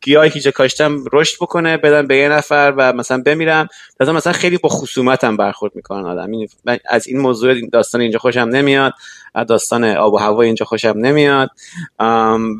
گیاهی 0.00 0.30
که 0.30 0.52
کاشتم 0.52 1.04
رشد 1.12 1.36
بکنه 1.40 1.76
بدن 1.76 2.06
به 2.06 2.16
یه 2.16 2.28
نفر 2.28 2.74
و 2.76 2.92
مثلا 2.92 3.22
بمیرم. 3.26 3.68
مثلا 4.00 4.14
مثلا 4.14 4.32
خیلی 4.32 4.58
با 4.58 4.68
خصومتم 4.68 5.36
برخورد 5.36 5.76
می‌کنن 5.76 6.06
آدم. 6.06 6.30
از 6.88 7.06
این 7.06 7.18
موضوع 7.18 7.68
داستان 7.72 8.00
اینجا 8.00 8.18
خوشم 8.18 8.40
نمیاد 8.40 8.92
از 9.34 9.46
داستان 9.46 9.84
آب 9.84 10.12
و 10.12 10.18
هوا 10.18 10.42
اینجا 10.42 10.66
خوشم 10.66 10.94
نمیاد. 10.96 11.50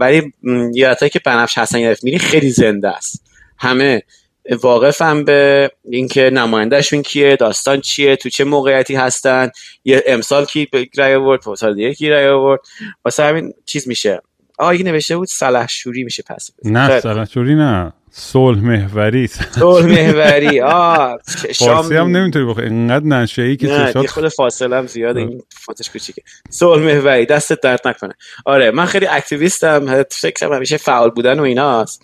ولی 0.01 0.33
یادتایی 0.75 1.11
که 1.11 1.21
بنفش 1.25 1.59
حسن 1.59 1.81
گرفت 1.81 2.05
میری 2.05 2.19
خیلی 2.19 2.51
زنده 2.51 2.89
است. 2.89 3.25
همه 3.59 4.03
واقفم 4.51 5.25
به 5.25 5.71
اینکه 5.85 6.31
نمایندهشون 6.33 7.03
کیه 7.03 7.37
داستان 7.37 7.81
چیه 7.81 8.17
تو 8.17 8.29
چه 8.29 8.45
موقعیتی 8.45 8.95
هستن 8.95 9.51
یه 9.85 10.05
امسال 10.07 10.45
کی 10.45 10.69
رای 10.97 11.15
آورد 11.15 11.41
سال 11.57 11.75
دیگه 11.75 11.95
کی 11.95 12.11
رای 12.11 12.29
آورد. 12.29 12.61
واسه 13.05 13.23
همین 13.23 13.55
چیز 13.65 13.89
میشه. 13.89 14.21
آه 14.59 14.73
نوشته 14.73 15.17
بود 15.17 15.29
سلحشوری 15.29 16.05
میشه 16.05 16.23
پس. 16.23 16.51
نه 16.65 17.01
سلحشوری 17.01 17.55
نه. 17.55 17.93
صلح 18.15 18.59
محوری 18.65 19.27
صلح 19.27 19.87
محوری 19.87 20.61
آه 20.81 21.19
فارسی 21.59 21.95
هم 21.95 22.17
نمی‌تونی 22.17 22.45
بخوای 22.45 22.67
اینقدر 22.67 23.05
نشه 23.07 23.43
ای 23.43 23.57
که 23.57 23.67
نه 23.67 24.07
خود 24.07 24.29
فاصله 24.29 24.77
هم 24.77 24.87
زیاده. 24.87 25.21
این 25.21 25.43
فاتش 25.51 25.91
کوچیکه. 25.91 26.23
صلح 26.51 26.83
محوری 26.83 27.27
دستت 27.27 27.61
درد 27.61 27.89
نکنه. 27.89 28.15
آره 28.45 28.71
من 28.71 28.85
خیلی 28.85 29.07
اکتیویستم. 29.07 30.03
فکرم 30.11 30.53
همیشه 30.53 30.77
فعال 30.77 31.11
بودن 31.11 31.41
و 31.41 31.43
ایناست. 31.43 32.03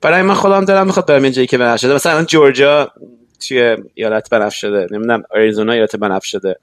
برای 0.00 0.22
من 0.22 0.34
خودم 0.34 0.64
دارم 0.64 0.86
می‌خواد 0.86 1.06
برم 1.06 1.28
جایی 1.28 1.46
که 1.46 1.58
بنا 1.58 1.76
شده 1.76 1.94
مثلا 1.94 2.24
جورجیا 2.24 2.92
توی 3.38 3.76
ایالت 3.94 4.30
بنفش 4.30 4.60
شده. 4.60 4.86
نمی‌دونم 4.90 5.22
آریزونا 5.30 5.72
ایالت 5.72 5.96
بنفش 5.96 6.30
شده. 6.30 6.56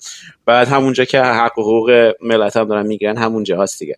بعد 0.46 0.68
همونجا 0.68 1.06
که 1.06 1.22
حق 1.22 1.60
و 1.60 1.62
حقوق 1.62 2.14
ملت 2.22 2.58
هم 2.58 2.68
دارن 2.68 2.88
می‌گیرن 2.88 3.18
همونجا 3.18 3.62
هست 3.62 3.80
دیگه. 3.80 3.98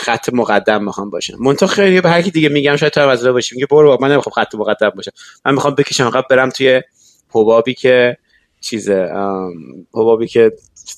خط 0.00 0.28
مقدم 0.32 0.84
می‌خوام 0.84 1.10
باشم. 1.10 1.36
منتها 1.40 1.66
خیلی 1.66 2.00
به 2.00 2.10
هر 2.10 2.22
کی 2.22 2.30
دیگه 2.30 2.48
میگم 2.48 2.76
شاید 2.76 2.92
تو 2.92 3.00
از 3.08 3.26
باشی. 3.26 3.54
میگه 3.54 3.66
برو 3.66 3.98
من 4.00 4.12
نمی‌خوام 4.12 4.44
خط 4.44 4.54
مقدم 4.54 4.90
باشم. 4.90 5.12
من 5.44 5.54
می‌خوام 5.54 5.74
بکشم 5.74 6.04
عقب 6.04 6.24
برم 6.30 6.48
توی 6.48 6.82
حبابی 7.30 7.74
که 7.74 8.16
چیزه 8.60 9.08
حبابی 9.94 10.26
که 10.26 10.52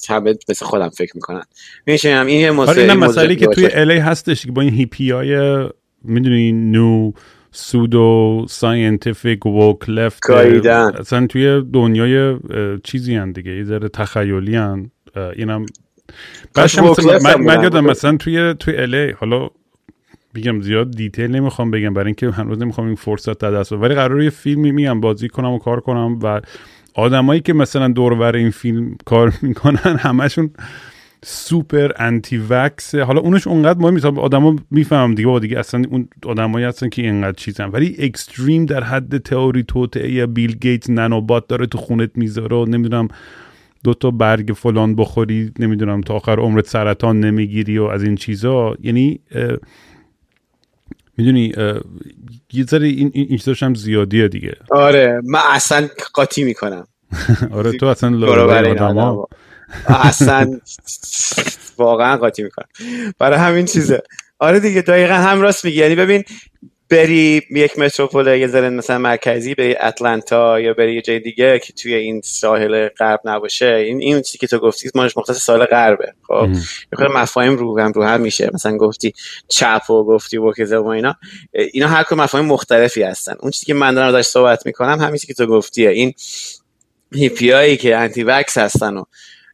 همه 0.08 0.34
مثل 0.48 0.64
خودم 0.64 0.88
فکر 0.88 1.12
می‌کنن. 1.14 1.42
میشم 1.86 2.24
این 2.28 2.40
یه 2.40 2.60
آره 2.60 2.94
مسئله 2.94 3.36
که 3.36 3.46
توی 3.46 3.68
الی 3.72 3.98
هستش 3.98 4.46
که 4.46 4.52
با 4.52 4.62
این 4.62 4.74
هیپی 4.74 5.10
های 5.10 5.68
می‌دونی 6.04 6.52
نو 6.52 7.12
سودو 7.52 8.46
ساینتیفیک 8.48 9.46
و 9.46 9.72
کلفت 9.72 10.30
اصلا 10.30 11.26
توی 11.26 11.62
دنیای 11.72 12.36
چیزی 12.84 13.14
هن 13.14 13.32
دیگه. 13.32 13.56
یه 13.56 13.64
ذره 13.64 13.88
تخیلی 13.88 14.56
هن. 14.56 14.90
اینم 15.36 15.66
من, 17.24 17.34
من 17.34 17.62
یادم 17.62 17.84
مثلا 17.84 18.16
توی 18.16 18.54
توی 18.54 18.76
LA 18.76 19.10
حالا 19.10 19.48
بگم 20.34 20.60
زیاد 20.60 20.90
detail 20.90 21.30
نمی‌خوام 21.30 21.70
بگم 21.70 21.94
برای 21.94 22.06
اینکه 22.06 22.30
هنوز 22.30 22.58
نمی‌خوام 22.58 22.86
این 22.86 22.96
فرصت 22.96 23.38
در 23.38 23.50
دست 23.50 23.72
ولی 23.72 23.94
قرار 23.94 24.22
یه 24.22 24.30
فیلمی 24.30 24.72
میگم 24.72 25.00
بازی 25.00 25.28
کنم 25.28 25.52
و 25.52 25.58
کار 25.58 25.80
کنم 25.80 26.18
و 26.22 26.40
آدمایی 26.94 27.40
که 27.40 27.52
مثلا 27.52 27.88
دورور 27.88 28.36
این 28.36 28.50
فیلم 28.50 28.96
کار 29.04 29.32
می‌کنن 29.42 29.96
همشون 30.06 30.50
super 31.24 31.92
anti 31.96 32.38
vax 32.50 32.94
حالا 32.94 33.20
اونش 33.20 33.46
اونقدر 33.46 33.78
مهم 33.78 33.94
نیست. 33.94 34.04
آدما 34.06 34.56
می‌فهمم 34.70 35.14
دیگه 35.14 35.28
با 35.28 35.38
دیگه 35.38 35.58
اصلا 35.58 35.84
اون 35.90 36.08
آدمایی 36.26 36.66
هستن 36.66 36.88
که 36.88 37.02
اینقدر 37.02 37.32
چیزن. 37.32 37.70
ولی 37.70 37.96
extreme 37.98 38.66
در 38.66 38.84
حد 38.84 39.18
تئوری 39.18 39.62
توطئه 39.62 40.12
یا 40.12 40.26
بیل 40.26 40.56
گیت 40.56 40.90
nanobot 40.90 41.46
داره 41.48 41.66
تو 41.66 41.78
خونت 41.78 42.10
می‌ذاره 42.14 42.56
و 42.56 42.64
نمی‌دونم 42.64 43.08
دو 43.84 43.94
تا 43.94 44.10
برگ 44.10 44.52
فلان 44.56 44.94
بخوری 44.94 45.52
نمی‌دونم 45.58 46.00
تا 46.00 46.14
آخر 46.14 46.38
عمرت 46.40 46.66
سرطان 46.66 47.20
نمی‌گیری 47.20 47.78
و 47.78 47.84
از 47.84 48.02
این 48.02 48.14
چیزا. 48.14 48.76
یعنی 48.82 49.20
می‌دونی 51.16 51.52
یه 52.52 52.64
ذره 52.64 52.86
این 52.86 53.10
این 53.14 53.40
هم 53.62 53.74
زیادیه 53.74 54.28
دیگه. 54.28 54.56
آره 54.70 55.20
من 55.24 55.40
اصلا 55.50 55.88
قاطی 56.14 56.44
می‌کنم. 56.44 56.86
آره 57.52 57.72
تو 57.72 57.86
اصلا 57.86 58.10
لابد 58.10 59.41
اصلا 59.86 60.60
واقعا 61.78 62.16
قاطی 62.16 62.42
می‌کنم. 62.42 62.68
برای 63.18 63.38
همین 63.38 63.66
چیزه. 63.66 64.02
آره 64.38 64.60
دیگه 64.60 64.82
دقیقا 64.82 65.14
هم 65.14 65.40
راست 65.40 65.64
میگی. 65.64 65.80
یعنی 65.80 65.94
ببین 65.94 66.24
بری 66.90 67.42
یک 67.50 67.78
متروپول 67.78 68.26
یه 68.26 68.46
ذره 68.46 68.70
مثلا 68.70 68.98
مرکزی 68.98 69.54
به 69.54 69.76
اتلانتا 69.80 70.60
یا 70.60 70.74
بری 70.74 70.94
یه 70.94 71.02
جای 71.02 71.20
دیگه 71.20 71.58
که 71.58 71.72
توی 71.72 71.94
این 71.94 72.20
ساحل 72.24 72.88
غرب 72.88 73.20
نباشه. 73.24 73.66
این 73.66 74.00
این 74.00 74.22
چیزی 74.22 74.38
که 74.38 74.46
تو 74.46 74.58
گفتی 74.58 74.90
مالش 74.94 75.16
مختص 75.16 75.36
ساحل 75.36 75.64
غربه. 75.64 76.12
خب 76.22 76.48
یه 77.00 77.08
مفاهیم 77.08 77.56
رو 77.56 77.80
هم 77.80 77.92
رو 77.92 78.04
هم 78.04 78.20
میشه. 78.20 78.50
مثلا 78.54 78.76
گفتی 78.76 79.12
چپ 79.48 79.90
و 79.90 80.04
گفتی 80.04 80.38
وکزه 80.38 80.76
و 80.76 80.86
اینا. 80.86 81.16
اینا 81.52 81.88
هر 81.88 82.02
کدوم 82.02 82.20
مفاهیم 82.20 82.46
مختلفی 82.46 83.02
هستن. 83.02 83.34
اون 83.40 83.50
چیزی 83.50 83.66
که 83.66 83.74
من 83.74 83.94
دارم 83.94 84.14
ازش 84.14 84.26
صحبت 84.26 84.66
می‌کنم 84.66 85.00
همین 85.00 85.16
چیزی 85.16 85.26
که 85.26 85.34
تو 85.34 85.46
گفتیه 85.46 85.90
این 85.90 86.14
هیپیایی 87.14 87.76
که 87.76 87.96
انتی 87.96 88.22
وکس 88.22 88.58
هستن 88.58 88.96
و 88.96 89.04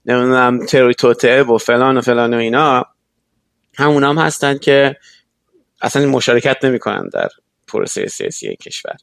نمی‌دونم 0.08 0.66
تروی 0.66 0.94
توته 0.94 1.42
و 1.42 1.58
فلان 1.58 1.96
و 1.96 2.00
فلان 2.00 2.34
و 2.34 2.36
اینا. 2.36 2.86
همون 3.76 4.04
هم 4.04 4.18
هستن 4.18 4.58
که 4.58 4.96
اصلا 5.82 6.06
مشارکت 6.06 6.64
نمی‌کنن 6.64 7.08
در 7.12 7.28
پروسه 7.66 8.06
سیاسی 8.06 8.56
کشور. 8.56 8.96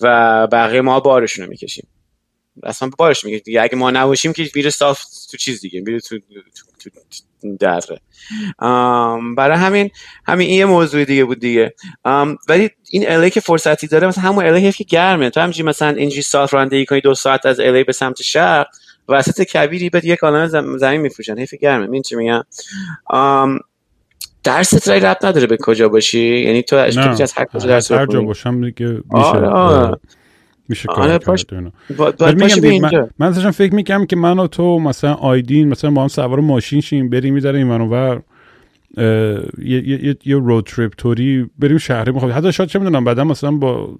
و 0.00 0.46
بقیه 0.46 0.80
ما 0.80 1.00
بارشون 1.00 1.44
رو 1.44 1.50
می‌کشیم. 1.50 1.88
اصلا 2.62 2.90
بارش 2.98 3.24
میگه 3.24 3.38
دیگه 3.38 3.62
اگه 3.62 3.76
ما 3.76 3.90
نباشیم 3.90 4.32
که 4.32 4.50
میره 4.54 4.70
صاف 4.70 5.04
تو 5.30 5.36
چیز 5.36 5.60
دیگه 5.60 5.80
میره 5.80 6.00
تو, 6.00 6.18
تو, 6.18 6.90
تو 7.42 7.56
دره. 7.56 8.00
برای 9.36 9.58
همین 9.58 9.90
همین 10.26 10.48
این 10.48 10.58
یه 10.58 10.64
موضوع 10.64 11.04
دیگه 11.04 11.24
بود 11.24 11.40
دیگه. 11.40 11.74
ولی 12.48 12.70
این 12.90 13.10
الی 13.10 13.30
که 13.30 13.40
فرصتی 13.40 13.86
داره 13.86 14.06
مثلا 14.06 14.24
همون 14.24 14.46
الی 14.46 14.72
که 14.72 14.84
گرمه. 14.84 15.30
تو 15.30 15.40
همجی 15.40 15.62
مثلا 15.62 15.88
اینجی 15.88 16.22
صاف 16.22 16.54
رانندگی 16.54 16.86
کنی 16.86 17.00
دو 17.00 17.14
ساعت 17.14 17.46
از 17.46 17.60
الی 17.60 17.84
به 17.84 17.92
سمت 17.92 18.22
شرق 18.22 18.66
وسط 19.08 19.42
کبیری 19.42 19.90
بعد 19.90 20.04
یک 20.04 20.18
عالمه 20.18 20.46
زمین 20.78 21.00
میفروشن. 21.00 21.38
حیف 21.38 21.54
گرمه. 21.54 21.92
این 21.92 22.02
چی 22.02 22.16
میگم؟ 22.16 22.42
درست 24.44 24.88
رای 24.88 25.00
رب 25.00 25.16
نداره 25.22 25.46
به 25.46 25.56
کجا 25.60 25.88
باشی. 25.88 26.38
یعنی 26.38 26.62
تو 26.62 26.76
از 26.76 26.96
هر 27.36 27.44
کجا 27.44 27.68
درس 27.68 27.92
هر 27.92 28.06
جا 28.06 28.22
باشم 28.22 28.64
دیگه 28.64 28.86
میشه. 28.86 29.26
آره 29.26 29.48
آره. 29.48 29.96
میشه 30.68 30.88
کار 30.88 31.08
آره 31.08 31.18
پاش... 31.18 31.46
من, 31.52 33.02
من 33.18 33.50
فکر 33.50 33.74
می‌کنم 33.74 34.06
که 34.06 34.16
من 34.16 34.38
و 34.38 34.46
تو 34.46 34.78
مثلا 34.78 35.14
آیدین 35.14 35.68
مثلا 35.68 35.90
با 35.90 36.02
هم 36.02 36.08
سوار 36.08 36.40
ماشین 36.40 36.80
شیم 36.80 37.10
بریم 37.10 37.34
می‌ذاره 37.34 37.58
این 37.58 37.66
منور 37.66 38.22
یه, 38.96 39.88
یه, 39.88 40.16
یه 40.24 40.36
رود 40.36 40.66
تریپ 40.66 40.92
توری 40.98 41.50
بریم 41.58 41.78
شهری 41.78 42.12
می‌خوام 42.12 42.32
حتی 42.32 42.52
شاید 42.52 42.68
چه 42.68 42.78
می‌دونم 42.78 43.04
بعدا 43.04 43.24
مثلا 43.24 43.50
با 43.50 43.96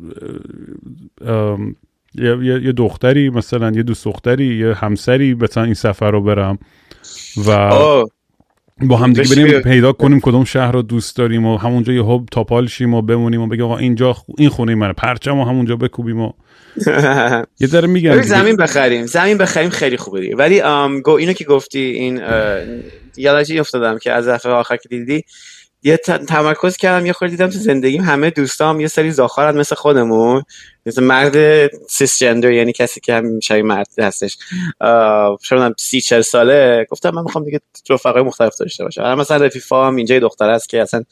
یه, 2.18 2.62
یه 2.64 2.72
دختری 2.72 3.30
مثلا 3.30 3.70
یه 3.70 3.82
دوست 3.82 4.04
دختری 4.04 4.58
یه 4.58 4.74
همسری 4.74 5.34
مثلا 5.34 5.64
این 5.64 5.74
سفر 5.74 6.10
رو 6.10 6.22
برم 6.22 6.58
و 7.46 7.70
با 8.80 8.96
هم 8.96 9.12
دیگه 9.12 9.34
بریم 9.34 9.60
پیدا 9.60 9.92
کنیم 9.92 10.20
کدوم 10.20 10.44
شهر 10.44 10.72
رو 10.72 10.82
دوست 10.82 11.16
داریم 11.16 11.46
و 11.46 11.56
همونجا 11.56 11.92
یه 11.92 12.04
هب 12.04 12.26
تاپال 12.32 12.66
شیم 12.66 12.94
و 12.94 13.02
بمونیم 13.02 13.40
و 13.40 13.46
بگیم 13.46 13.64
آقا 13.64 13.76
اینجا 13.76 14.16
این 14.38 14.48
خونه 14.48 14.74
منه 14.74 14.92
پرچم 14.92 15.38
و 15.38 15.44
همونجا 15.44 15.76
بکوبیم 15.76 16.20
و 16.20 16.32
یه 17.60 17.66
ذره 17.66 17.86
میگم 17.86 18.22
زمین 18.22 18.56
بخریم. 18.56 19.06
زمین 19.06 19.38
بخریم 19.38 19.70
خیلی 19.70 19.96
خوبه 19.96 20.20
دیگه. 20.20 20.36
ولی 20.36 20.62
گو 21.00 21.10
اینو 21.10 21.32
که 21.32 21.44
گفتی 21.44 21.78
این 21.78 22.20
یادش 23.16 23.50
افتادم 23.50 23.98
که 23.98 24.12
از 24.12 24.28
دفعه 24.28 24.52
آخر 24.52 24.76
که 24.76 24.88
دیدی 24.88 25.24
یه 25.86 25.96
تمرکز 26.28 26.76
کردم 26.76 27.06
یه 27.06 27.12
خورده 27.12 27.30
دیدم 27.30 27.46
تو 27.46 27.58
زندگیم 27.58 28.02
همه 28.02 28.30
دوستام 28.30 28.80
یه 28.80 28.88
سری 28.88 29.10
زاخارن 29.10 29.58
مثل 29.58 29.74
خودمون 29.74 30.42
مثل 30.86 31.02
مرد 31.02 31.66
سیس 31.88 32.18
جندر 32.18 32.52
یعنی 32.52 32.72
کسی 32.72 33.00
که 33.00 33.14
هم 33.14 33.40
شبیه 33.40 33.62
مرد 33.62 33.86
هستش. 33.98 34.38
شدم 35.42 35.74
سی 35.78 36.00
چل 36.00 36.20
ساله. 36.20 36.86
گفتم 36.90 37.10
من 37.10 37.22
می‌خوام 37.22 37.44
دیگه 37.44 37.60
رفقای 37.90 38.22
مختلف 38.22 38.56
داشته 38.58 38.84
باشم. 38.84 39.14
مثلا 39.14 39.44
رفیفا 39.44 39.86
هم 39.86 39.96
اینجا 39.96 40.18
دختر 40.18 40.50
است 40.50 40.68
که 40.68 40.82
اصلا 40.82 41.02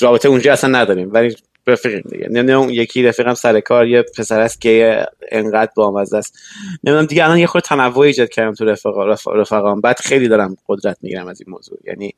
رابطه 0.00 0.28
اونجا 0.28 0.52
اصلا 0.52 0.70
نداریم 0.70 1.10
ولی 1.12 1.36
رفیقیم 1.66 2.02
دیگه. 2.10 2.28
نمی‌دونم 2.30 2.60
اون 2.60 2.70
یکی 2.70 3.02
رفیقم 3.02 3.34
سر 3.34 3.60
کار 3.60 3.86
یه 3.86 4.02
پسر 4.02 4.40
است 4.40 4.60
که 4.60 5.06
انقدر 5.32 5.70
بامزه 5.76 6.16
است. 6.16 6.38
نمی‌دونم 6.84 7.06
دیگه 7.06 7.24
الان 7.24 7.38
یه 7.38 7.46
خورده 7.46 7.66
تنوع 7.66 7.98
ایجاد 7.98 8.28
کردم 8.28 8.54
تو 8.54 8.64
رفقا 8.64 9.04
رفقام. 9.34 9.80
بعد 9.80 9.98
خیلی 9.98 10.28
دارم 10.28 10.56
قدرت 10.68 10.96
می‌گیرم 11.02 11.26
از 11.26 11.40
این 11.40 11.50
موضوع. 11.50 11.78
یعنی 11.86 12.14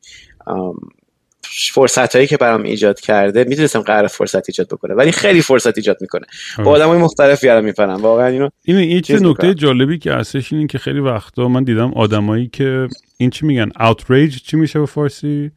فرصت 1.72 2.16
هایی 2.16 2.28
که 2.28 2.37
برام 2.37 2.62
ایجاد 2.62 3.00
کرده 3.00 3.44
می‌دونستم 3.44 3.80
قرار 3.80 4.06
فرصت 4.06 4.48
ایجاد 4.48 4.68
بکنه 4.68 4.94
ولی 4.94 5.12
خیلی 5.12 5.42
فرصت 5.42 5.78
ایجاد 5.78 5.96
می‌کنه. 6.00 6.26
با 6.59 6.70
آدم 6.70 6.88
های 6.88 6.98
مختلفی 6.98 7.48
الان 7.48 7.64
میپرم. 7.64 8.02
واقعا 8.02 8.26
اینو 8.26 8.48
این 8.64 8.76
این 8.76 9.00
چیز 9.00 9.22
نکته 9.22 9.54
جالبی 9.54 9.98
که 9.98 10.12
هستش 10.12 10.52
این 10.52 10.66
که 10.66 10.78
خیلی 10.78 11.00
وقتا 11.00 11.48
من 11.48 11.64
دیدم 11.64 11.92
آدمایی 11.94 12.48
که 12.52 12.88
این 13.16 13.30
چی 13.30 13.46
میگن 13.46 13.70
اوتریج 13.80 14.37
چی 14.37 14.56
میشه 14.56 14.78
به 14.78 14.87
فارسی؟ 14.87 15.50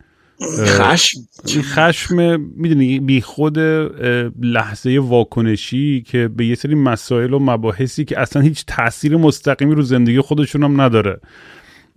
خشم. 0.60 1.18
خشم 1.62 2.42
می‌دونی 2.56 3.00
بی 3.00 3.22
خود 3.22 3.60
لحظه 4.42 5.00
واکنشی 5.02 6.04
که 6.08 6.28
به 6.28 6.46
یه 6.46 6.56
سری 6.56 6.76
مسائل 6.76 7.34
و 7.34 7.40
مباحثی 7.40 8.06
که 8.06 8.20
اصلا 8.20 8.42
هیچ 8.42 8.64
تاثیر 8.68 9.18
مستقیمی 9.18 9.76
رو 9.76 9.82
زندگی 9.82 10.22
خودشون 10.22 10.64
هم 10.64 10.82
نداره. 10.82 11.20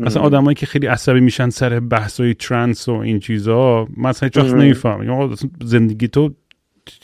مثلا 0.02 0.22
آدمایی 0.22 0.54
که 0.54 0.66
خیلی 0.66 0.86
عصبی 0.86 1.20
میشن 1.20 1.50
سر 1.50 1.80
بحثای 1.80 2.34
ترنس 2.34 2.88
و 2.88 2.92
این 2.92 3.20
چیزها 3.20 3.88
مثلا 3.96 4.26
هیچ 4.26 4.36
وقت 4.36 4.54
نمیفهم 4.54 5.34
زندگی 5.64 6.08
تو 6.08 6.34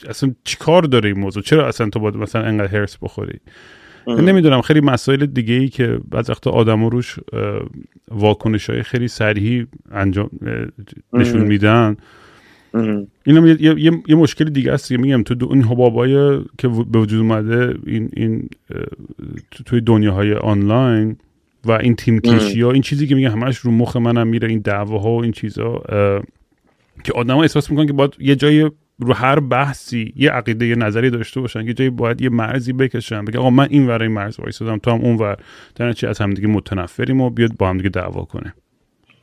اصلا 0.09 0.33
چیکار 0.43 0.83
داره 0.83 1.09
این 1.09 1.19
موضوع؟ 1.19 1.43
چرا 1.43 1.67
اصلا 1.67 1.89
تو 1.89 1.99
باید 1.99 2.15
مثلا 2.15 2.43
انقدر 2.43 2.77
هرس 2.77 2.97
بخوری؟ 3.01 3.39
نمی‌دونم 4.07 4.61
خیلی 4.61 4.81
مسائل 4.81 5.25
دیگه 5.25 5.53
ای 5.53 5.69
که 5.69 5.99
بعض 6.09 6.29
وقتا 6.29 6.51
آدم 6.51 6.85
روش 6.85 7.19
واکنش 8.11 8.69
های 8.69 8.83
خیلی 8.83 9.07
سریحی 9.07 9.67
انجام 9.91 10.29
نشون 11.13 11.41
میدن. 11.41 11.97
این 12.73 13.47
یه،, 13.47 13.57
یه،, 13.59 14.01
یه،, 14.07 14.15
مشکل 14.15 14.45
دیگه 14.45 14.71
است 14.71 14.91
میگم 14.91 15.23
تو 15.23 15.47
این 15.51 15.63
حبابای 15.63 16.39
که 16.57 16.67
به 16.67 16.99
وجود 16.99 17.19
اومده 17.19 17.75
این, 17.87 18.09
این 18.13 18.49
توی 19.65 19.81
دنیاهای 19.81 20.33
آنلاین 20.33 21.17
و 21.65 21.71
این 21.71 21.95
تیم 21.95 22.19
کشی 22.19 22.61
ها 22.61 22.71
این 22.71 22.81
چیزی 22.81 23.07
که 23.07 23.15
میگه 23.15 23.29
همش 23.29 23.57
رو 23.57 23.71
مخ 23.71 23.95
منم 23.95 24.27
میره 24.27 24.47
این 24.47 24.59
دعواها 24.59 25.09
و 25.09 25.21
این 25.23 25.31
چیزا 25.31 25.81
که 27.03 27.13
آدما 27.15 27.41
احساس 27.41 27.71
می‌کنن 27.71 27.87
که 27.87 27.93
باید 27.93 28.13
یه 28.19 28.35
جای 28.35 28.71
رو 28.99 29.13
هر 29.13 29.39
بحثی 29.39 30.13
یه 30.15 30.31
عقیده 30.31 30.67
یه 30.67 30.75
نظری 30.75 31.09
داشته 31.09 31.41
باشن 31.41 31.67
یه 31.67 31.73
جایی 31.73 31.89
باید 31.89 32.21
یه 32.21 32.29
مرزی 32.29 32.73
بکشن 32.73 33.25
بگه 33.25 33.39
آقا 33.39 33.49
من 33.49 33.67
این 33.69 33.87
ور 33.87 34.01
این 34.01 34.11
مرز 34.11 34.39
وایسادم 34.39 34.77
تو 34.77 34.91
هم 34.91 35.01
اون 35.01 35.15
ور. 35.15 35.37
در 35.75 35.93
چی 35.93 36.07
از 36.07 36.19
همدیگه 36.19 36.47
متنفریم 36.47 37.21
و 37.21 37.29
بیاد 37.29 37.51
با 37.57 37.69
هم 37.69 37.77
دیگه 37.77 37.89
دعوا 37.89 38.21
کنه. 38.21 38.53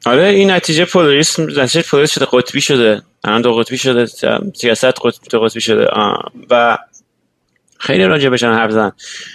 آره 0.07 0.25
این 0.25 0.51
نتیجه 0.51 0.85
پولاریسم 0.85 1.43
نتیجه 1.43 1.83
پولاریسم 1.83 2.15
شده 2.15 2.27
قطبی 2.33 2.61
شده. 2.61 3.03
الان 3.25 3.43
دو 3.43 3.53
قطبی 3.55 3.79
شده 3.79 4.07
سیاست 4.55 4.95
قطبی 5.33 5.61
شده. 5.61 5.87
و 6.51 6.79
خیلی 7.79 8.05
راجبشان 8.05 8.55
حرف 8.55 8.71
زدن. 8.71 8.93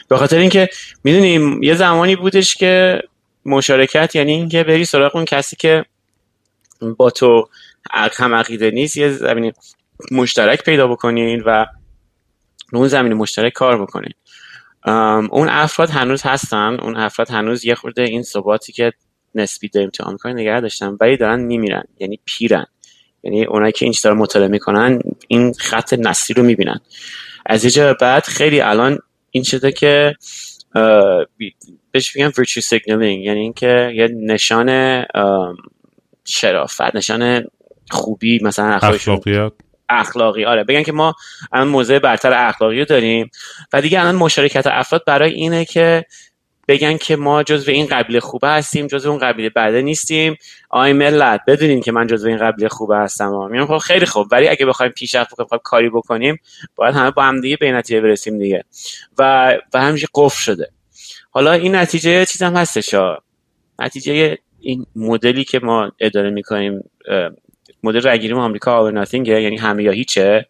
به 0.07 0.17
خاطر 0.17 0.37
اینکه 0.37 0.69
می‌دونیم 1.03 1.63
یه 1.63 1.75
زمانی 1.75 2.15
بودش 2.15 2.55
که 2.55 3.01
مشارکت 3.45 4.15
یعنی 4.15 4.31
اینکه 4.31 4.63
بری 4.63 4.85
سراغ 4.85 5.15
اون 5.15 5.25
کسی 5.25 5.55
که 5.55 5.85
با 6.97 7.09
تو 7.09 7.49
هم 7.91 8.35
عقیده 8.35 8.71
نیست 8.71 8.97
یه 8.97 9.09
زمین 9.11 9.53
مشترک 10.11 10.63
پیدا 10.63 10.87
بکنین 10.87 11.43
و 11.45 11.65
اون 12.73 12.87
زمین 12.87 13.13
مشترک 13.13 13.53
کار 13.53 13.81
بکنین. 13.81 14.13
اون 15.31 15.49
افراد 15.49 15.89
هنوز 15.89 16.21
هستن 16.21 16.77
اون 16.81 16.95
افراد 16.95 17.31
هنوز 17.31 17.65
یه 17.65 17.75
خورده 17.75 18.01
این 18.01 18.23
ثباتی 18.23 18.71
که 18.71 18.93
نسبی 19.35 19.69
داریم 19.69 19.89
تو 19.89 20.03
آمریکا 20.03 20.29
نگه 20.31 20.59
داشتن 20.59 20.97
ولی 21.01 21.17
دارن 21.17 21.39
میمیرن 21.39 21.83
یعنی 21.99 22.19
پیرن. 22.25 22.65
یعنی 23.23 23.45
اونایی 23.45 23.71
که 23.71 23.85
این 23.85 24.13
مطالعه 24.13 24.47
می‌کنن 24.47 24.99
این 25.27 25.53
خط 25.53 25.93
نسلی 25.93 26.33
رو 26.33 26.43
می‌بینن. 26.43 26.79
از 27.45 27.63
اینجا 27.63 27.93
بعد 27.93 28.23
خیلی 28.23 28.61
الان 28.61 28.99
این 29.31 29.43
شده 29.43 29.71
که 29.71 30.15
بهش 31.91 32.15
میگن 32.15 32.29
virtue 32.29 32.63
signaling 32.63 33.01
یعنی 33.01 33.39
اینکه 33.39 33.91
یه 33.95 34.07
نشان 34.07 35.01
شرافت 36.25 36.95
نشان 36.95 37.43
خوبی 37.89 38.39
مثلا 38.43 38.65
اخلاقیات. 38.73 39.53
اخلاقی 39.89 40.45
آره. 40.45 40.63
بگن 40.63 40.83
که 40.83 40.91
ما 40.91 41.15
الان 41.51 41.67
موضع 41.67 41.99
برتر 41.99 42.33
اخلاقی 42.33 42.79
رو 42.79 42.85
داریم 42.85 43.31
و 43.73 43.81
دیگه 43.81 43.99
الان 43.99 44.15
مشارکت 44.15 44.67
افراد 44.67 45.03
برای 45.05 45.33
اینه 45.33 45.65
که 45.65 46.05
بگن 46.71 46.97
که 46.97 47.15
ما 47.15 47.43
جزو 47.43 47.71
این 47.71 47.85
قبیله 47.85 48.19
خوبه 48.19 48.49
هستیم 48.49 48.87
جزو 48.87 49.09
اون 49.09 49.19
قبیله 49.19 49.49
بده 49.49 49.81
نیستیم. 49.81 50.35
آی 50.69 50.93
ملت 50.93 51.41
بدونین 51.47 51.81
که 51.81 51.91
من 51.91 52.07
جزو 52.07 52.27
این 52.27 52.37
قبیله 52.37 52.69
خوبه 52.69 52.97
هستم. 52.97 53.49
میگم 53.51 53.65
خب 53.65 53.77
خیلی 53.77 54.05
خوب 54.05 54.27
ولی 54.31 54.47
اگه 54.47 54.65
بخوایم 54.65 54.91
پیشرفت 54.91 55.31
بکنیم 55.31 55.45
بخوایم 55.45 55.61
کاری 55.63 55.89
بکنیم 55.89 56.37
باید 56.75 56.95
همه 56.95 57.11
با 57.11 57.23
هم 57.23 57.41
دیگه 57.41 57.57
به 57.57 57.71
نتیجه 57.71 58.01
برسیم 58.01 58.37
دیگه. 58.37 58.63
و 59.17 59.53
و 59.73 59.81
همیشه 59.81 60.07
قفل 60.15 60.41
شده. 60.41 60.69
حالا 61.31 61.51
این 61.51 61.75
نتیجه 61.75 62.25
چیز 62.25 62.41
هم 62.41 62.55
هستش 62.55 62.95
نتیجه 63.79 64.37
این 64.59 64.85
مدلی 64.95 65.43
که 65.43 65.59
ما 65.59 65.91
اداره 65.99 66.29
می‌کنیم 66.29 66.83
مدل 67.83 68.07
رگیریم 68.07 68.37
آمریکا 68.37 68.77
آور 68.77 68.91
یعنی 69.15 69.57
همه 69.57 69.83
یا 69.83 69.91
هیچه. 69.91 70.45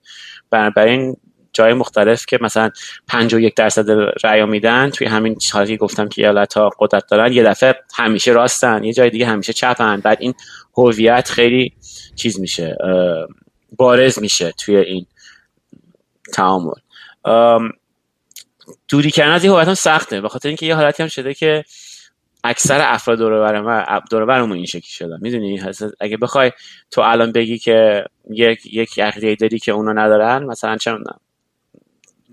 بنابراین 0.49 1.17
جای 1.53 1.73
مختلف 1.73 2.25
که 2.25 2.39
مثلا 2.41 2.69
51 3.07 3.55
درصد 3.55 3.91
رأی 4.23 4.45
میدن 4.45 4.89
توی 4.89 5.07
همین 5.07 5.35
چیزی 5.35 5.77
گفتم 5.77 6.09
که 6.09 6.21
ایالت 6.21 6.53
ها 6.53 6.69
قدرت 6.79 7.07
دارن 7.07 7.33
یه 7.33 7.43
دفعه 7.43 7.75
همیشه 7.95 8.31
راستن 8.31 8.83
یه 8.83 8.93
جای 8.93 9.09
دیگه 9.09 9.25
همیشه 9.25 9.53
چپن. 9.53 9.99
بعد 9.99 10.17
این 10.21 10.33
هویت 10.77 11.29
خیلی 11.29 11.73
چیز 12.15 12.39
میشه 12.39 12.77
بارز 13.75 14.19
میشه 14.19 14.51
توی 14.51 14.77
این 14.77 15.05
تعامل. 16.33 16.73
دوری 18.87 19.11
کردن 19.11 19.31
از 19.31 19.43
این 19.43 19.53
هویت 19.53 19.67
هم 19.67 19.73
سخته. 19.73 20.21
به 20.21 20.29
خاطر 20.29 20.47
اینکه 20.47 20.65
یه 20.65 20.75
حالتی 20.75 21.03
هم 21.03 21.09
شده 21.09 21.33
که 21.33 21.63
اکثر 22.43 22.79
افراد 22.81 23.17
دور 24.09 24.25
برمون 24.25 24.57
این 24.57 24.65
شکلی 24.65 24.81
شدن. 24.81 25.17
می‌دونی؟ 25.21 25.61
اگه 25.99 26.17
بخوای 26.17 26.51
تو 26.91 27.01
الان 27.01 27.31
بگی 27.31 27.57
که 27.57 28.05
یک 28.29 28.73
یک 28.73 28.99
عقیده 28.99 29.35
داری 29.35 29.59
که 29.59 29.71
اونا 29.71 29.93
ندارن 29.93 30.43
مثلا 30.43 30.77
چه 30.77 30.97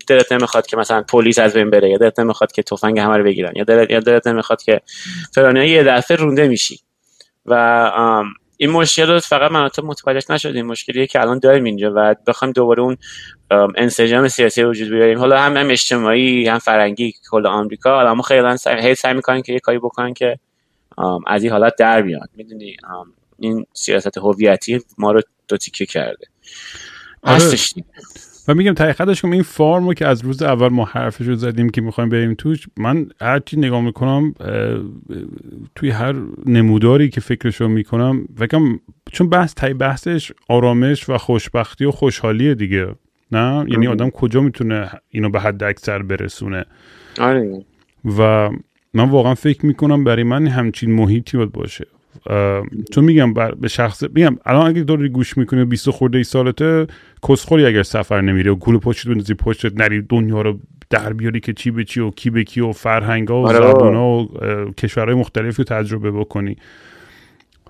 دلت 0.09 0.31
نمی‌خواد 0.31 0.67
که 0.67 0.77
مثلا 0.77 1.01
پلیس 1.01 1.39
از 1.39 1.53
بین 1.53 1.69
بره 1.69 1.89
یا 1.89 1.97
دلت 1.97 2.19
نمی‌خواد 2.19 2.51
که 2.51 2.63
تفنگ 2.63 2.99
همه 2.99 3.17
رو 3.17 3.23
بگیرن 3.23 3.51
یا 3.55 3.63
دلت, 3.63 3.91
یا 3.91 3.99
دلت 3.99 4.27
نمی‌خواد 4.27 4.61
که 4.63 4.81
فلانی 5.33 5.67
یه 5.67 5.83
دفعه 5.83 6.17
رونده 6.17 6.47
میشی. 6.47 6.79
و 7.45 7.53
این 8.57 8.69
مشکل 8.69 9.07
رو 9.07 9.19
فقط 9.19 9.51
من 9.51 9.69
تو 9.69 9.85
متوجه 9.85 10.33
نشدیم. 10.33 10.65
مشکلیه 10.65 11.07
که 11.07 11.21
الان 11.21 11.39
داریم 11.39 11.63
اینجا 11.63 11.93
و 11.95 12.15
بخوایم 12.27 12.51
دوباره 12.51 12.81
اون 12.83 12.97
انسجام 13.75 14.27
سیاسی 14.27 14.63
وجود 14.63 14.89
بیاریم. 14.89 15.19
حالا 15.19 15.39
هم 15.41 15.57
هم 15.57 15.69
اجتماعی 15.69 16.47
هم 16.47 16.59
فرنگی 16.59 17.13
کل 17.31 17.45
آمریکا. 17.47 17.95
حالا 17.95 18.13
ما 18.15 18.21
خیلی 18.21 18.57
سعی, 18.57 18.95
سعی 18.95 19.13
می‌کنن 19.13 19.41
که 19.41 19.53
یه 19.53 19.59
کاری 19.59 19.77
بکنن 19.77 20.13
که 20.13 20.39
از 21.27 21.43
این 21.43 21.51
حالت 21.51 21.73
در 21.79 22.01
بیان. 22.01 22.27
می‌دونی؟ 22.35 22.77
این 23.39 23.65
سیاست 23.73 24.17
هویتی 24.17 24.79
ما 24.97 25.11
رو 25.11 25.21
دو 25.47 25.57
تیکه 25.57 25.85
کرده. 25.85 26.25
آره. 27.23 27.57
و 28.49 28.53
میگم 28.53 28.73
تحقیقاتش 28.73 29.21
کنم 29.21 29.31
این 29.31 29.43
فارمو 29.43 29.93
که 29.93 30.07
از 30.07 30.21
روز 30.21 30.43
اول 30.43 30.67
ما 30.67 30.85
حرفش 30.85 31.25
رو 31.25 31.35
زدیم 31.35 31.69
که 31.69 31.81
می‌خوایم 31.81 32.09
بریم 32.09 32.33
توش 32.33 32.67
من 32.77 33.09
هرچی 33.21 33.57
نگاه 33.57 33.81
می‌کنم 33.81 34.33
توی 35.75 35.89
هر 35.89 36.15
نموداری 36.45 37.09
که 37.09 37.21
فکرشو 37.21 37.67
می‌کنم 37.67 38.25
فکرم 38.37 38.79
چون 39.11 39.29
بحث 39.29 39.53
تای 39.53 39.73
بحثش 39.73 40.31
آرامش 40.47 41.09
و 41.09 41.17
خوشبختی 41.17 41.85
و 41.85 41.91
خوشحالیه 41.91 42.55
دیگه 42.55 42.87
نه؟ 43.31 43.65
یعنی 43.67 43.87
آدم 43.87 44.09
کجا 44.09 44.41
می‌تونه 44.41 44.89
اینو 45.09 45.29
به 45.29 45.39
حد 45.39 45.63
اکثر 45.63 46.01
برسونه؟ 46.01 46.65
آره. 47.19 47.65
و 48.17 48.49
من 48.93 49.09
واقعا 49.09 49.35
فکر 49.35 49.65
می‌کنم 49.65 50.03
برای 50.03 50.23
من 50.23 50.47
همچین 50.47 50.91
محیطی 50.91 51.37
باید 51.37 51.51
باشه. 51.51 51.85
چون 52.91 53.03
میگم 53.03 53.33
به 53.33 53.67
شخص 53.67 54.03
میگم 54.13 54.37
الان 54.45 54.67
اگه 54.67 54.83
داری 54.83 55.09
گوش 55.09 55.37
می‌کنی 55.37 55.65
20 55.65 55.89
خورده 55.89 56.17
ای 56.17 56.23
سالته 56.23 56.87
کسخوری 57.29 57.65
اگر 57.65 57.83
سفر 57.83 58.21
نمیری 58.21 58.49
و 58.49 58.55
گول 58.55 58.77
پشت 58.77 59.07
بندازی 59.07 59.33
پشتت 59.33 59.81
نری 59.81 60.01
دنیا 60.01 60.41
رو 60.41 60.59
در 60.89 61.13
بیاری 61.13 61.39
که 61.39 61.53
چی 61.53 61.71
به 61.71 61.83
چی 61.83 61.99
و 61.99 62.11
کی 62.11 62.29
به 62.29 62.43
کی 62.43 62.61
و 62.61 62.71
فرهنگا 62.71 63.41
و 63.41 63.47
آره 63.47 63.71
زبونا 63.71 64.07
و 64.07 64.27
کشورهای 64.77 65.15
مختلفی 65.15 65.63
رو 65.63 65.63
تجربه 65.63 66.11
بکنی. 66.11 66.57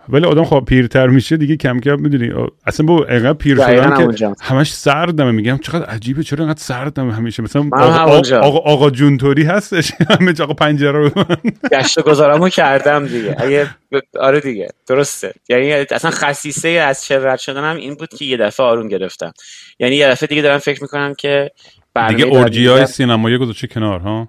ولی 0.09 0.25
آدم 0.25 0.43
خب 0.43 0.63
پیرتر 0.67 1.07
میشه 1.07 1.37
دیگه 1.37 1.55
کم 1.55 1.79
کم 1.79 1.99
می‌دونی. 1.99 2.31
اصلا 2.65 2.85
با 2.85 3.05
اینقدر 3.05 3.33
پیر 3.33 3.55
شدن 3.55 4.13
که 4.15 4.33
همش 4.41 4.73
سردمه. 4.73 5.31
میگم 5.31 5.57
چقدر 5.57 5.85
عجیبه 5.85 6.23
چرا 6.23 6.43
اینقدر 6.43 6.59
سردمه 6.59 7.13
همیشه؟ 7.13 7.43
مثلا 7.43 7.69
آقا, 7.73 8.37
آقا, 8.37 8.57
آقا, 8.57 8.89
جونتوری 8.89 9.43
هستش. 9.43 9.91
همه 10.19 10.33
آقا 10.41 10.53
پنجره 10.53 10.91
رو 10.91 11.11
گشت 11.71 12.01
گذارمو 12.01 12.49
کردم 12.49 13.07
دیگه. 13.07 13.35
اگه 13.39 13.67
آره 14.19 14.39
دیگه. 14.39 14.67
درسته. 14.87 15.33
یعنی 15.49 15.71
اصلا 15.71 16.11
خصیصه 16.11 16.69
از 16.69 17.03
چه 17.05 17.35
شدنم 17.37 17.75
این 17.75 17.95
بود 17.95 18.09
که 18.09 18.25
یه 18.25 18.37
دفعه 18.37 18.65
آروم 18.65 18.87
گرفتم. 18.87 19.33
یعنی 19.79 19.95
یه 19.95 20.07
دفعه 20.07 20.27
دیگه 20.27 20.41
دارم 20.41 20.57
فکر 20.57 20.81
می‌کنم 20.81 21.13
که 21.13 21.51
دیگه 22.07 22.25
اورجی 22.25 22.67
های 22.67 22.85
سینمایی 22.85 23.37
گذاشته 23.37 23.67
کنار 23.67 23.99
ها؟ 23.99 24.27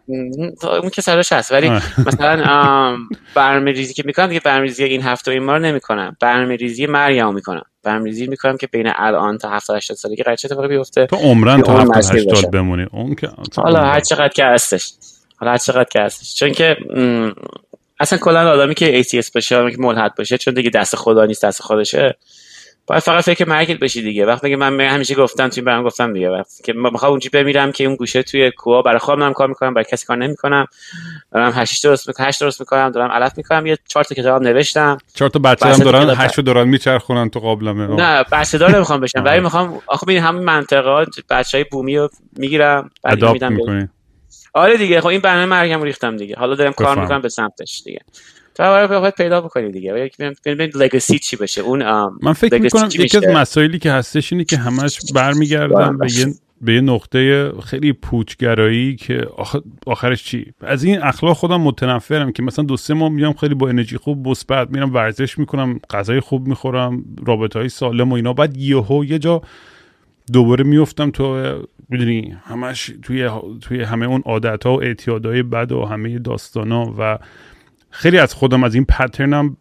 اون 0.62 0.90
که 0.92 1.02
سرش 1.02 1.32
هست. 1.32 1.52
ولی 1.52 1.70
مثلا 2.06 2.96
برنامه 3.34 3.70
ریزی 3.70 3.94
که 3.94 4.02
می‌کنم 4.06 4.26
دیگه 4.26 4.40
برنامه 4.40 4.66
ریزی 4.66 4.84
این 4.84 5.02
هفته 5.02 5.30
این 5.30 5.42
ما 5.42 5.56
رو 5.56 5.62
نمی‌کنم. 5.62 6.16
برنامه 6.20 6.56
ریزی 6.56 6.86
مریم 6.86 7.34
می‌کنم. 7.34 7.62
برنامه 7.82 8.04
ریزی 8.04 8.26
می‌کنم 8.26 8.56
که 8.56 8.66
بین 8.66 8.92
الان 8.96 9.38
تا 9.38 9.50
70 9.50 9.76
80 9.76 9.96
سالگی 9.96 10.22
قرار 10.22 10.36
چه 10.36 10.48
اتفاقی 10.50 10.68
بیفته. 10.68 11.06
تو 11.06 11.16
عمرن 11.16 11.62
تا 11.62 11.80
70 11.80 11.96
80 11.96 12.50
بمونی. 12.50 12.86
اون 12.92 13.14
که 13.14 13.28
حالا 13.56 13.84
هر 13.84 14.00
چقدر 14.00 14.28
که 14.28 14.44
هستش. 14.44 14.92
حالا 15.36 15.52
هر 15.52 15.58
چقدر 15.58 15.84
که 15.84 16.00
هستش. 16.00 16.34
چون 16.34 16.52
که 16.52 16.76
اصلا 18.00 18.18
کلا 18.18 18.50
آدمی 18.50 18.74
که 18.74 19.02
ATS 19.02 19.30
باشه 19.34 19.70
که 19.70 19.76
ملحد 19.78 20.14
باشه 20.14 20.38
چون 20.38 20.54
دیگه 20.54 20.70
دست 20.70 20.96
خدا 20.96 21.24
نیست 21.24 21.44
دست 21.44 21.62
خودشه 21.62 22.16
باید 22.90 23.02
فقط 23.02 23.24
فکر 23.24 23.48
مرگت 23.48 23.78
بشی 23.78 24.02
دیگه. 24.02 24.26
وقتی 24.26 24.50
که 24.50 24.56
من 24.56 24.80
همیشه 24.80 25.14
گفتم 25.14 25.48
توی 25.48 25.62
برام 25.62 25.84
گفتم 25.84 26.12
دیگه. 26.12 26.30
وقتی 26.30 26.62
که 26.62 26.72
می‌خوام 26.72 27.10
اونجا 27.10 27.30
بمیرم 27.32 27.72
که 27.72 27.84
اون 27.84 27.96
گوشه 27.96 28.22
توی 28.22 28.50
کوه 28.50 28.82
برای 28.82 28.98
خودم 28.98 29.32
کار 29.32 29.48
می‌کنم 29.48 29.74
برای 29.74 29.84
کسی 29.92 30.06
کار 30.06 30.16
نمی‌کنم. 30.16 30.66
دارم 31.32 31.52
هشت 31.54 31.84
درست 31.84 32.08
می‌کنم 32.08 32.26
هشت 32.26 32.40
درست 32.40 32.60
می‌کنم 32.60 32.90
دارم 32.90 33.10
علف 33.10 33.32
می‌کنم. 33.36 33.66
یه 33.66 33.78
چهار 33.88 34.04
تا 34.04 34.14
کتاب 34.14 34.42
نوشتم. 34.42 34.98
چهار 35.14 35.30
تا 35.30 35.38
بچه 35.38 35.66
هم 35.66 35.78
دارن 35.78 36.14
هشت 36.16 36.40
دارن 36.40 36.68
میچرخونن 36.68 37.30
تو 37.30 37.40
قابلمه. 37.40 37.86
نه 37.86 38.24
بچه 38.32 38.58
دار 38.58 38.70
نمی‌خوام 38.70 39.00
بشم. 39.00 39.24
ولی 39.26 39.40
می‌خوام 39.40 39.82
آخه 39.86 40.06
ببین 40.06 40.22
همین 40.22 40.44
منطقه 40.44 41.06
بچهای 41.30 41.64
بومی 41.64 41.96
رو 41.96 42.08
می‌گیرم 42.36 42.90
بعد 43.02 43.24
میدم 43.24 43.88
آره 44.54 44.76
دیگه. 44.76 45.00
خب 45.00 45.06
این 45.06 45.20
برنامه 45.20 45.46
مرگم 45.46 45.82
ریختم 45.82 46.16
دیگه. 46.16 46.36
حالا 46.36 46.54
دارم 46.54 46.72
کار 46.72 47.00
می‌کنم 47.00 47.20
به 47.20 47.28
سمتش 47.28 47.82
دیگه. 47.84 48.00
باید 48.68 49.14
پیدا 49.14 49.40
بکنی 49.40 49.72
دیگه. 49.72 50.10
ببین 50.44 50.70
لگسی 50.74 51.18
چی 51.18 51.36
بشه 51.36 51.60
اون 51.60 51.82
من 52.22 52.32
فکر 52.32 52.58
می‌کنم 52.58 52.88
یکی 52.98 53.16
از 53.16 53.24
مسائلی 53.26 53.78
که 53.78 53.92
هستش 53.92 54.32
اینه 54.32 54.44
که 54.44 54.56
همش 54.56 55.00
برمیگردن 55.14 55.98
به 55.98 56.12
یه 56.12 56.26
به 56.62 56.74
یه 56.74 56.80
نقطه 56.80 57.52
خیلی 57.64 57.92
پوچگرایی 57.92 58.96
که 58.96 59.26
آخرش 59.86 60.24
چی؟ 60.24 60.52
از 60.60 60.84
این 60.84 61.02
اخلاق 61.02 61.36
خودم 61.36 61.60
متنفرم 61.60 62.32
که 62.32 62.42
مثلا 62.42 62.64
دو 62.64 62.76
سه 62.76 62.94
ماه 62.94 63.08
میام 63.08 63.32
خیلی 63.32 63.54
با 63.54 63.68
انرژی 63.68 63.96
خوب 63.96 64.28
مثبت 64.28 64.70
میرم 64.70 64.94
ورزش 64.94 65.38
می‌کنم 65.38 65.80
غذای 65.90 66.20
خوب 66.20 66.48
می‌خورم 66.48 67.04
رابطه 67.26 67.58
های 67.58 67.68
سالم 67.68 68.12
و 68.12 68.14
اینا. 68.14 68.32
بعد 68.32 68.56
یهو 68.56 69.04
یه 69.04 69.18
جا 69.18 69.42
دوباره 70.32 70.64
میفتم 70.64 71.10
تو 71.10 71.58
می‌دونی 71.88 72.36
همش 72.44 72.92
توی 73.02 73.30
توی 73.60 73.82
همه 73.82 74.06
اون 74.06 74.22
عادت 74.26 74.66
ها 74.66 74.76
و 74.76 74.82
اعتیادهای 74.82 75.42
بد 75.42 75.72
و 75.72 75.84
همه 75.84 76.18
داستان 76.18 76.72
ها 76.72 76.94
و 76.98 77.18
خیلی 77.90 78.18
از 78.18 78.34
خودم 78.34 78.64
از 78.64 78.74
این 78.74 78.84
پترنم 78.84 79.56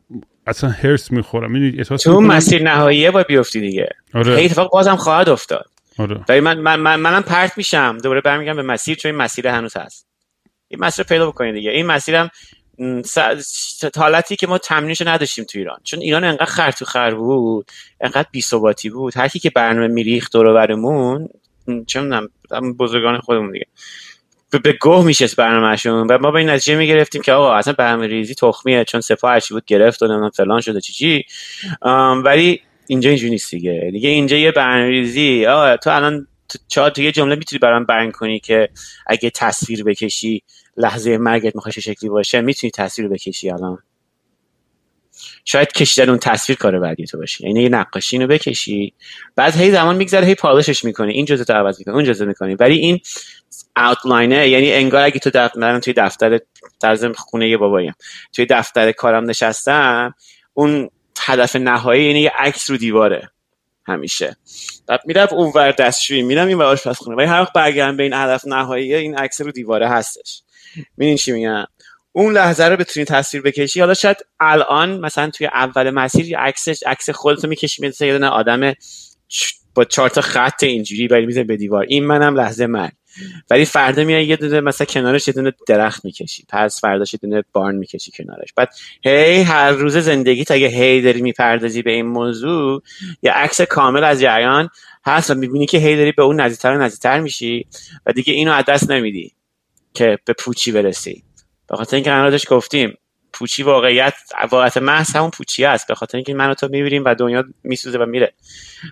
اصلا 0.47 0.69
هرس 0.69 1.11
می‌خورم. 1.11 1.51
می‌دونی 1.51 1.83
تو 1.83 2.21
مسیر 2.21 2.63
نهاییه 2.63 3.11
باید 3.11 3.27
بیفتی 3.27 3.61
دیگه. 3.61 3.89
آره. 4.13 4.43
اتفاق 4.45 4.71
بازم 4.71 4.95
خواهد 4.95 5.29
افتاد. 5.29 5.69
آره. 5.97 6.41
من, 6.41 6.59
من, 6.59 6.79
من 6.79 6.99
منم 6.99 7.21
پرت 7.21 7.57
میشم. 7.57 7.97
دوباره 8.03 8.21
برمیگم 8.21 8.55
به 8.55 8.61
مسیر 8.61 8.95
چون 8.97 9.11
این 9.11 9.21
مسیر 9.21 9.47
هنوز 9.47 9.77
هست. 9.77 10.07
این 10.67 10.79
مسیر 10.79 11.05
پیدا 11.05 11.27
بکنید 11.27 11.53
دیگه. 11.53 11.71
این 11.71 11.85
مسیرم 11.85 12.29
حالتی 13.95 14.35
که 14.35 14.47
ما 14.47 14.57
تمرینش 14.57 15.01
نداشتیم 15.01 15.45
تو 15.45 15.59
ایران. 15.59 15.77
چون 15.83 15.99
ایران 15.99 16.23
انقدر 16.23 16.45
خر 16.45 16.71
تو 16.71 16.85
خر 16.85 17.13
بود 17.13 17.71
انقدر 18.01 18.27
بی 18.31 18.41
ثباتی 18.41 18.89
بود. 18.89 19.17
هر 19.17 19.27
کی 19.27 19.39
که 19.39 19.49
برنامه 19.49 19.87
میریخت 19.87 20.33
دور 20.33 20.53
برمون 20.53 21.29
چه 21.87 22.01
بزرگان 22.79 23.19
خودمون 23.19 23.51
دیگه. 23.51 23.65
به 24.57 24.73
گوه 24.73 25.05
میشست 25.05 25.35
برنامهشون. 25.35 26.07
و 26.07 26.17
ما 26.17 26.31
به 26.31 26.39
این 26.39 26.49
نتیجه 26.49 26.75
می‌گرفتیم 26.75 27.21
که 27.21 27.33
آقا 27.33 27.53
اصلا 27.53 27.73
برنامه 27.73 28.07
ریزی 28.07 28.35
تخمیه 28.35 28.83
چون 28.83 29.01
سپاه 29.01 29.31
هرچی 29.31 29.53
بود 29.53 29.65
گرفت 29.65 30.03
و 30.03 30.29
فلان 30.29 30.61
شده 30.61 30.81
چی 30.81 30.93
چی. 30.93 31.25
ولی 32.23 32.61
اینجا 32.87 33.09
اینجوری 33.09 33.31
نیست 33.31 33.51
دیگه. 33.51 33.89
دیگه 33.91 34.09
اینجا 34.09 34.37
یه 34.37 34.51
برنامه 34.51 34.89
ریزی. 34.89 35.45
آقا 35.45 35.77
تو 35.77 35.89
الان 35.89 36.27
چهار 36.67 36.89
تو 36.89 37.01
یه 37.01 37.11
جمله 37.11 37.35
می‌تونی 37.35 37.59
برام 37.59 37.85
بیان 37.85 38.11
کنی 38.11 38.39
که 38.39 38.69
اگه 39.07 39.29
تصویر 39.29 39.83
بکشی 39.83 40.43
لحظه 40.77 41.17
مرگت 41.17 41.55
می‌خوای 41.55 41.73
شکلی 41.73 42.09
باشه 42.09 42.41
می‌تونی 42.41 42.71
تصویر 42.71 43.07
بکشی 43.07 43.49
الان. 43.49 43.77
شاید 45.45 45.71
کشیدن 45.71 46.09
اون 46.09 46.17
تصویر 46.17 46.57
کار 46.57 46.79
بعدی 46.79 47.05
تو 47.05 47.17
باشه. 47.17 47.47
یعنی 47.47 47.63
یه 47.63 47.69
نقاشی 47.69 48.17
رو 48.17 48.27
بکشی. 48.27 48.93
بعد 49.35 49.55
هی 49.55 49.71
زمان 49.71 49.95
میگذره 49.95 50.25
هی 50.25 50.35
پالشش 50.35 50.85
می‌کنی. 50.85 51.13
این 51.13 51.25
جزء 51.25 51.43
تو 51.43 51.53
عوض 51.53 51.79
می‌کنی 51.79 51.93
اون 51.93 52.03
جزء 52.03 52.25
می‌کنی. 52.25 52.55
ولی 52.55 52.77
این 52.77 52.99
اوتلاینه 53.77 54.49
یعنی 54.49 54.73
انگار 54.73 55.03
اگه 55.03 55.19
تو 55.19 55.29
دفتر 55.29 55.59
من 55.59 55.79
توی 55.79 55.93
دفتر 55.93 56.39
طرز 56.81 57.05
خونه 57.05 57.49
یه 57.49 57.57
باباییم 57.57 57.93
توی 58.33 58.45
دفتر 58.45 58.91
کارم 58.91 59.29
نشستم 59.29 60.13
اون 60.53 60.89
هدف 61.19 61.55
نهایی 61.55 62.05
یعنی 62.05 62.19
یه 62.21 62.31
عکس 62.37 62.69
رو 62.69 62.77
دیواره 62.77 63.29
همیشه. 63.85 64.37
بعد 64.87 65.01
میرم 65.05 65.27
اونور 65.31 65.71
دستشویی 65.71 66.21
میرم 66.21 66.47
این 66.47 66.57
ور 66.57 66.75
خونه 66.75 67.17
ولی 67.17 67.27
هر 67.27 67.41
وقت 67.41 67.53
برگردم 67.53 67.97
به 67.97 68.03
این 68.03 68.13
هدف 68.13 68.47
نهایی 68.47 68.95
این 68.95 69.17
عکس 69.17 69.41
رو 69.41 69.51
دیواره 69.51 69.89
هستش. 69.89 70.41
میدین 70.97 71.17
چی 71.17 71.31
میگم؟ 71.31 71.65
اون 72.11 72.33
لحظه 72.33 72.63
رو 72.63 72.77
بتونی 72.77 73.05
تصویر 73.05 73.43
بکشی. 73.43 73.79
حالا 73.79 73.93
شاید 73.93 74.17
الان 74.39 74.99
مثلا 74.99 75.29
توی 75.29 75.47
اول 75.47 75.89
مسیر 75.89 76.37
عکسش 76.37 76.83
عکس 76.85 77.09
خودتو 77.09 77.47
می‌کشی 77.47 77.87
مثل 77.87 78.05
یه 78.05 78.25
آدم 78.25 78.73
با 79.75 79.85
چهار 79.85 80.09
تا 80.09 80.21
خط 80.21 80.63
اینجوری 80.63 81.07
ولی 81.07 81.25
میزه 81.25 81.43
به 81.43 81.57
دیوار. 81.57 81.85
این 81.89 82.05
منم 82.05 82.35
لحظه 82.35 82.67
مرگ. 82.67 82.91
ولی 83.49 83.65
فردا 83.65 84.03
میای 84.03 84.25
یه 84.25 84.35
دونه 84.35 84.61
مثلا 84.61 84.85
کنارش 84.85 85.27
یه 85.27 85.33
دونه 85.33 85.53
درخت 85.67 86.05
می‌کشی. 86.05 86.45
پس 86.49 86.81
فرداش 86.81 87.13
یه 87.13 87.19
دونه 87.21 87.43
بارن 87.53 87.75
می‌کشی 87.75 88.11
کنارش. 88.11 88.53
بعد 88.55 88.69
هی 89.03 89.41
هر 89.41 89.71
روز 89.71 89.97
زندگی 89.97 90.43
تا 90.43 90.53
اگه 90.53 90.67
هی 90.67 91.01
داری 91.01 91.21
می‌پردازی 91.21 91.81
به 91.81 91.91
این 91.91 92.05
موضوع 92.05 92.83
یه 93.21 93.31
عکس 93.31 93.61
کامل 93.61 94.03
از 94.03 94.19
جریان 94.19 94.69
هست 95.05 95.31
و 95.31 95.33
می‌بینی 95.33 95.65
که 95.65 95.77
هی 95.77 95.97
داری 95.97 96.11
به 96.11 96.23
اون 96.23 96.39
نزدیکتر 96.39 96.71
و 96.71 96.81
نزدیکتر 96.81 97.19
میشی 97.19 97.67
و 98.05 98.11
دیگه 98.11 98.33
اینو 98.33 98.51
از 98.51 98.65
دست 98.65 98.91
نمیدی 98.91 99.33
که 99.93 100.17
به 100.25 100.33
پوچی 100.33 100.71
برسی. 100.71 101.23
به 101.69 101.77
خاطر 101.77 101.95
اینکه 101.95 102.09
قرار 102.09 102.39
گفتیم 102.49 102.97
پوچی 103.33 103.63
واقعیت 103.63 104.13
واقعیت 104.51 104.77
محض 104.77 105.15
همون 105.15 105.29
پوچی 105.29 105.65
است. 105.65 105.87
به 105.87 105.95
خاطر 105.95 106.17
اینکه 106.17 106.33
من 106.33 106.49
و 106.49 106.53
تو 106.53 106.67
می‌بینیم 106.67 107.05
و 107.05 107.15
دنیا 107.15 107.43
میسوزه 107.63 107.97
و 107.97 108.05
میره. 108.05 108.33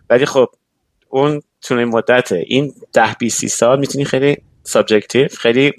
ولی 0.10 0.26
خب 0.26 0.50
اون 1.18 1.42
طول 1.62 1.84
مدته 1.84 2.44
این 2.48 2.74
ده 2.94 3.16
20 3.20 3.48
سال 3.48 3.80
می‌تونی 3.80 4.06
خیلی 4.06 4.38
subjective 4.64 5.28
خیلی 5.28 5.74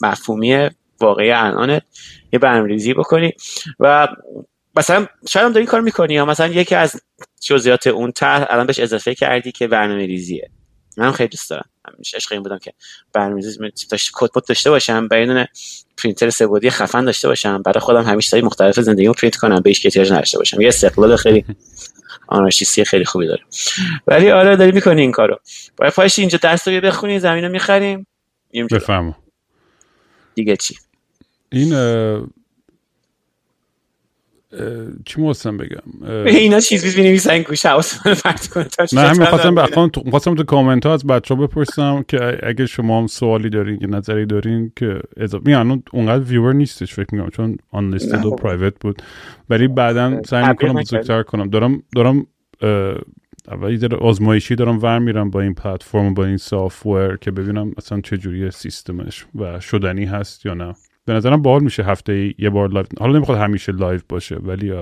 مفهومی 0.00 0.68
واقعی 1.00 1.30
الانه 1.30 1.82
یه 2.32 2.38
برنامه‌ریزی 2.38 2.94
بکنی 2.94 3.32
و 3.80 4.08
مثلا 4.76 5.06
شاید 5.28 5.46
هم 5.46 5.52
داری 5.52 5.66
کار 5.66 5.80
می‌کنی 5.80 6.14
یا 6.14 6.24
مثلا 6.24 6.46
یکی 6.46 6.74
از 6.74 7.00
جزئیات 7.40 7.86
اون 7.86 8.12
طرح 8.12 8.46
الان 8.50 8.66
بهش 8.66 8.78
اضافه 8.78 9.14
کردی 9.14 9.52
که 9.52 9.66
برنامه 9.66 10.06
ریزیه 10.06 10.50
من 10.96 11.12
خیلی 11.12 11.28
دوست 11.28 11.50
دارم. 11.50 11.68
همیشه 11.94 12.16
عشق 12.16 12.32
این 12.32 12.42
بودم 12.42 12.58
که 12.58 12.72
برنامه‌ریزی 13.12 13.58
داشته 13.90 14.44
داشته 14.48 14.70
باشم 14.70 15.08
برای 15.08 15.46
پرینتر 15.96 16.30
سه‌بعدی 16.30 16.70
خفن 16.70 17.04
داشته 17.04 17.28
باشم. 17.28 17.62
برای 17.62 17.80
خودم 17.80 18.02
همیشه 18.02 18.42
مختلف 18.42 18.80
زندگیمو 18.80 19.12
پرینت 19.12 19.36
کنم 19.36 19.60
به 19.60 19.70
هیچ 19.70 19.86
احتیاج 19.86 20.12
نداشته 20.12 20.38
باشم. 20.38 20.60
یه 20.60 20.68
استقلال 20.68 21.16
خیلی 21.16 21.44
آنارشیستی 22.26 22.84
خیلی 22.84 23.04
خوبی 23.04 23.26
داره. 23.26 23.42
ولی 24.06 24.30
آره 24.30 24.56
داری 24.56 24.72
می‌کنی 24.72 25.00
این 25.00 25.12
کارو. 25.12 25.38
باید 25.76 25.92
پایش 25.92 26.18
اینجا 26.18 26.38
درس 26.42 26.68
رو 26.68 26.80
بخونی 26.80 27.18
زمین 27.18 27.44
رو 27.44 27.50
می‌خریم 27.50 28.06
بفهم 28.70 29.16
دیگه 30.34 30.56
چی؟ 30.56 30.74
این 31.52 31.74
چی 35.06 35.20
موستم 35.20 35.56
بگم؟ 35.56 36.08
اینا 36.26 36.60
چیز 36.60 36.84
بیز 36.84 36.96
بینویسن 36.96 37.42
گوش 37.42 37.66
حواس 37.66 38.06
فرد 38.06 38.46
کنه 38.46 38.66
نه 38.92 39.00
همین 39.00 39.24
خواستم 39.24 39.54
بخوام 39.54 39.88
تو 39.88 40.10
خواستم 40.10 40.34
تو 40.34 40.42
کامنت 40.42 40.86
ها 40.86 40.92
از 40.92 41.06
بچه 41.06 41.34
ها 41.34 41.46
بپرسم 41.46 42.04
که 42.08 42.38
اگه 42.42 42.66
شما 42.66 43.00
هم 43.00 43.06
سوالی 43.06 43.50
دارین 43.50 43.78
یا 43.80 43.88
نظری 43.88 44.26
دارین 44.26 44.72
که 44.76 45.00
اضافه 45.16 45.44
میان 45.46 45.82
اونقدر 45.92 46.24
ویور 46.24 46.52
نیستش 46.52 46.94
فکر 46.94 47.06
می‌کنم 47.12 47.30
چون 47.30 47.56
آن 47.70 47.90
لیستد 47.90 48.24
و 48.24 48.30
پرایوت 48.30 48.74
بود. 48.80 49.02
ولی 49.50 49.68
بعدا 49.68 50.22
سعی 50.22 50.48
می‌کنم 50.48 50.74
بزرگتر 50.74 51.22
کنم. 51.22 51.50
دارم 51.50 51.82
دارم 51.96 52.26
اولی 53.48 53.78
در 53.78 53.94
آزمایشی 53.94 54.54
دارم 54.54 54.82
ور 54.82 54.98
میرم 54.98 55.30
با 55.30 55.40
این 55.40 55.54
پلتفرم 55.54 56.14
با 56.14 56.24
این 56.24 56.36
software 56.36 57.16
که 57.16 57.30
ببینم 57.30 57.72
اصلا 57.78 58.00
چجوری 58.00 58.50
سیستمش 58.50 59.26
و 59.34 59.60
شدنی 59.60 60.04
هست 60.04 60.46
یا 60.46 60.54
نه. 60.54 60.74
به 61.06 61.12
نظرم 61.12 61.42
باحال 61.42 61.62
میشه 61.62 61.84
هفته 61.84 62.34
یه 62.38 62.50
بار 62.50 62.68
live 62.68 62.86
حالا 63.00 63.12
نمی‌خواد 63.12 63.38
همیشه 63.38 63.72
live 63.72 64.00
باشه 64.08 64.36
ولی 64.36 64.72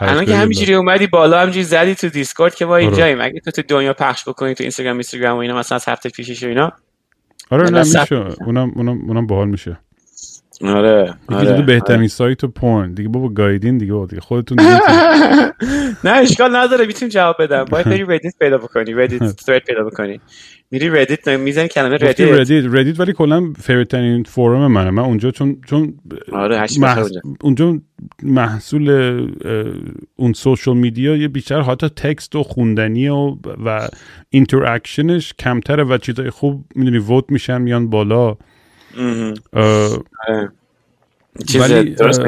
الان 0.00 0.24
که 0.24 0.36
همینجوری 0.36 0.74
اومدی 0.74 1.06
بالا 1.06 1.40
همینجوری 1.40 1.64
زدی 1.64 1.94
تو 1.94 2.08
دیسکورد 2.08 2.54
که 2.54 2.66
ما 2.66 2.72
آره. 2.74 2.82
اینجاییم. 2.84 3.20
اگه 3.20 3.40
تو 3.40 3.50
تو 3.50 3.62
دنیا 3.68 3.92
پخش 3.92 4.28
بکنی 4.28 4.54
تو 4.54 4.64
اینستاگرام 4.64 4.96
اینستاگرام 4.96 5.36
و 5.36 5.40
اینا 5.40 5.58
مثلا 5.58 5.76
از 5.76 5.88
هفته 5.88 6.08
پیشش 6.08 6.44
و 6.44 6.46
اینا 6.46 6.72
آره 7.50 7.70
نه 7.70 7.78
میشه. 7.78 8.14
اونم 8.46 8.72
اونم 8.76 9.00
اونم 9.08 9.26
باحال 9.26 9.48
میشه. 9.48 9.78
آره 10.62 11.14
آره 11.28 11.62
بهترین 11.62 11.98
آره. 11.98 12.08
سایت 12.08 12.44
و 12.44 12.48
پورن 12.48 12.94
دیگه 12.94 13.08
بابا 13.08 13.28
گایدین 13.28 13.78
دیگه 13.78 14.06
دیگه 14.08 14.20
خودتون 14.20 14.58
دیگه 14.58 14.80
نه 16.04 16.10
اشکال 16.10 16.56
نداره. 16.56 16.86
می‌تونیم 16.86 17.08
جواب 17.08 17.36
بدم. 17.38 17.64
باید 17.64 17.86
بری 17.86 18.02
ردیت 18.08 18.34
پیدا 18.38 18.58
بکنی. 18.58 18.94
ردیت 18.94 19.50
پیدا 19.66 19.84
بکنی. 19.84 20.20
میری 20.74 20.90
ردیت 20.90 21.28
می‌زنی 21.28 21.68
کلمه 21.68 21.94
ردیت 21.94 22.20
ردیت 22.20 22.64
ردیت 22.68 23.00
ولی 23.00 23.12
کلا 23.12 23.52
فیوریت 23.62 23.88
ترین 23.88 24.22
فورم 24.22 24.72
منه. 24.72 24.90
من 24.90 25.02
اونجا 25.02 25.30
چون 25.30 25.56
چون 25.66 25.94
آره 26.32 26.66
محص... 26.78 27.10
اونجا. 27.40 27.78
محصول 28.22 28.90
اون 30.16 30.32
سوشال 30.32 30.76
میدیا 30.76 31.16
یه 31.16 31.28
بیشتر 31.28 31.60
حتی 31.60 31.88
تکست 31.88 32.36
و 32.36 32.42
خوندنی 32.42 33.08
و 33.08 33.36
و 33.64 33.88
اینتراکشنش 34.30 35.34
کمتره 35.38 35.84
و 35.84 35.98
چیزای 35.98 36.30
خوب 36.30 36.64
می‌دونی 36.74 36.98
ووت 36.98 37.24
میشن 37.28 37.62
میان 37.62 37.90
بالا. 37.90 38.36
ولی 41.60 41.90
درست 41.90 42.22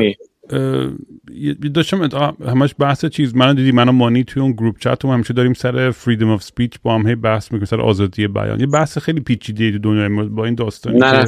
داشتم 1.75 2.09
همش 2.47 2.75
بحث 2.79 3.05
چیز. 3.05 3.37
منو 3.37 3.55
دیدی 3.55 3.73
منو 3.73 3.93
مانی 3.93 4.25
توی 4.25 4.43
اون 4.43 4.53
group 4.53 4.79
chat 4.79 5.05
و 5.05 5.13
همیشه 5.13 5.35
داریم 5.35 5.53
سر 5.53 5.91
freedom 5.91 6.29
of 6.29 6.43
speech 6.43 6.75
با 6.83 6.95
هم 6.95 7.09
هی 7.09 7.15
بحث 7.15 7.53
می‌کنیم 7.53 7.67
سر 7.67 7.81
آزادی 7.81 8.29
بیان. 8.29 8.61
یه 8.61 8.67
بحث 8.67 8.99
خیلی 8.99 9.21
پیچیده 9.21 9.73
تو 9.73 9.79
دنیا 9.79 10.27
با 10.29 10.45
این 10.45 10.55
داستان 10.55 10.97
نه 10.97 11.25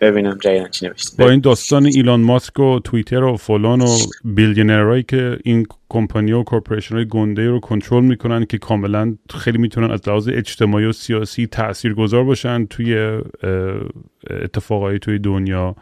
ببینم 0.00 0.38
چی 0.70 0.88
با 1.18 1.30
این 1.30 1.40
داستان 1.40 1.86
ایلان 1.86 2.20
ماسک 2.20 2.60
و 2.60 2.78
توییتر 2.78 3.24
و 3.24 3.36
فلان 3.36 3.80
و 3.80 3.98
billionaire 4.24 4.85
هایی 4.85 5.02
که 5.02 5.38
این 5.44 5.66
کمپانی 5.88 6.32
و 6.32 6.42
corporation 6.42 6.94
های 6.94 7.06
گنده 7.08 7.48
رو 7.48 7.60
کنترل 7.60 8.04
می‌کنن 8.04 8.44
که 8.44 8.58
کاملا 8.58 9.14
خیلی 9.34 9.58
می‌تونن 9.58 9.90
از 9.90 10.08
لحاظ 10.08 10.28
اجتماعی 10.28 10.84
و 10.84 10.92
سیاسی 10.92 11.46
تاثیرگذار 11.46 12.24
باشن 12.24 12.66
توی 12.66 13.20
اتفاقایی 14.30 14.98
توی 14.98 15.18
دنیا. 15.18 15.76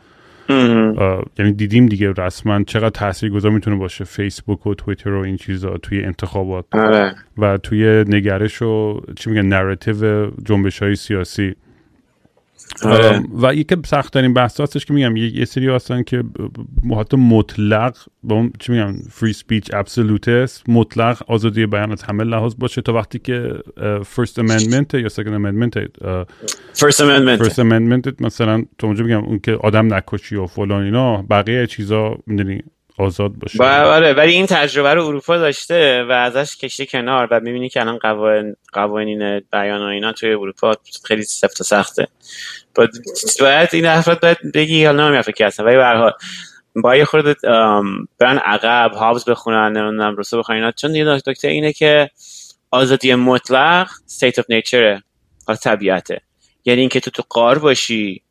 یعنی 1.39 1.53
دیدیم 1.53 1.87
دیگه 1.87 2.13
رسما 2.13 2.63
چقدر 2.63 2.91
تاثیرگذار 2.91 3.51
می‌تونه 3.51 3.77
باشه 3.77 4.05
فیسبوک 4.05 4.67
و 4.67 4.75
توییتر 4.75 5.11
و 5.11 5.25
این 5.25 5.37
چیزا 5.37 5.77
توی 5.77 6.05
انتخابات. 6.05 6.65
آره. 6.73 7.15
و 7.39 7.57
توی 7.57 8.05
نگرش 8.09 8.63
و 8.63 9.01
چی 9.17 9.31
میگن 9.31 9.47
narrative 9.47 10.31
جنبش 10.45 10.83
های 10.83 10.97
سیاسی. 10.97 11.55
آره. 12.85 13.23
و 13.43 13.55
یکی 13.55 13.77
سخت 13.85 14.13
ترین 14.13 14.35
بحث 14.35 14.61
هستش 14.61 14.87
که 14.87 14.95
میگم 14.95 15.17
یه 15.17 15.45
سری 15.45 15.69
هستن 15.69 16.03
که 16.03 16.25
حتی 16.99 17.17
مطلق 17.17 17.97
با 18.23 18.35
اون 18.35 18.53
چی 18.59 18.73
میگم 18.73 18.95
free 19.11 19.33
speech 19.33 19.71
absolute 19.75 20.63
مطلق 20.69 21.23
آزادی 21.27 21.67
بیان 21.67 21.93
از 21.93 22.03
همه 22.03 22.25
لحاظ 22.25 22.55
باشه 22.59 22.83
تا 22.83 22.93
وقتی 22.93 23.19
که 23.19 23.55
First 24.05 24.39
Amendment 24.39 24.95
یا 24.95 25.09
Second 25.09 25.35
Amendment 25.35 25.75
First 26.73 27.01
Amendment 27.01 27.43
First 27.43 27.59
Amendment 27.59 28.23
مثلا 28.23 28.65
تو 28.79 28.87
اونجا 28.87 29.05
میگم 29.05 29.25
اون 29.25 29.39
که 29.39 29.53
آدم 29.53 29.95
نکشی 29.95 30.37
و 30.37 30.47
فلان 30.47 30.85
اینا 30.85 31.23
بقیه 31.23 31.67
چیزا 31.67 32.19
می‌دونی. 32.27 32.63
آزاد 32.99 33.33
باشه. 33.33 33.65
آره 33.65 34.13
ولی 34.13 34.33
این 34.33 34.47
تجربه 34.47 34.95
رو 34.95 35.07
اروپا 35.07 35.39
داشته 35.39 36.05
و 36.05 36.13
ازش 36.13 36.57
کشیده 36.57 36.87
کنار 36.87 37.29
و 37.31 37.41
می‌بینی 37.41 37.69
که 37.69 37.81
الان 37.81 37.99
قوانین 37.99 38.57
قوانین 38.73 39.41
بیان 39.53 39.83
و 39.83 39.85
اینا 39.85 40.13
توی 40.13 40.33
اروپا 40.33 40.75
خیلی 41.05 41.23
سفت 41.23 41.61
و 41.61 41.65
سخته. 41.65 42.09
باید 43.41 43.69
این 43.73 43.87
افراد 43.87 44.21
باید 44.21 44.39
بگی 44.55 44.85
حالا 44.85 45.03
نمی‌دونم 45.03 45.23
فکر 45.23 45.47
هستن 45.47 45.65
ولی 45.65 45.77
به 45.77 45.85
حال 45.85 46.13
با 46.77 46.97
یه 46.97 47.05
خورده 47.05 47.35
برن 48.19 48.39
عقب 48.39 48.93
هابز 48.95 49.25
بخونن 49.25 49.73
نمی‌دونم 49.73 50.17
روسو 50.17 50.39
بخونن 50.39 50.73
چون 50.73 50.95
یه 50.95 51.19
دکترینه 51.27 51.73
که 51.73 52.11
آزادی 52.71 53.15
مطلق 53.15 53.89
state 54.19 54.35
of 54.35 54.45
nature 54.53 55.03
طبیعته. 55.63 56.21
یعنی 56.65 56.81
اینکه 56.81 57.01
تو 57.01 57.11
تو 57.11 57.23
قار 57.29 57.59
باشی 57.59 58.23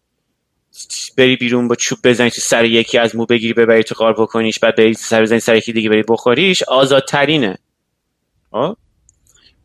بری 1.17 1.35
بیرون 1.35 1.67
با 1.67 1.75
چوب 1.75 1.99
بزنی 2.03 2.29
تو 2.29 2.41
سر 2.41 2.65
یکی 2.65 2.97
از 2.97 3.15
مو 3.15 3.25
بگیری 3.25 3.53
ببری 3.53 3.83
تو 3.83 3.95
قار 3.95 4.13
بکنیش 4.13 4.59
بعد 4.59 4.75
بری 4.75 4.93
سر 4.93 5.21
بزنی 5.21 5.39
سر 5.39 5.55
یکی 5.55 5.73
دیگه 5.73 5.89
بری 5.89 6.03
بخوریش 6.07 6.63
آزادترینه. 6.63 7.57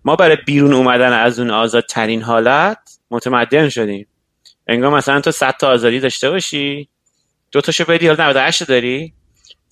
ما 0.04 0.16
برای 0.16 0.36
بیرون 0.46 0.72
اومدن 0.72 1.12
از 1.12 1.38
اون 1.38 1.50
آزادترین 1.50 2.22
حالت 2.22 2.98
متمدن 3.10 3.68
شدیم. 3.68 4.06
انگار 4.66 4.94
مثلا 4.94 5.20
تو 5.20 5.32
100 5.32 5.54
تا 5.60 5.68
آزادی 5.68 6.00
داشته 6.00 6.30
باشی 6.30 6.88
دو 7.52 7.60
تاشو 7.60 7.84
بدی 7.84 8.06
حالا 8.06 8.28
98 8.28 8.62
داری؟ 8.62 9.12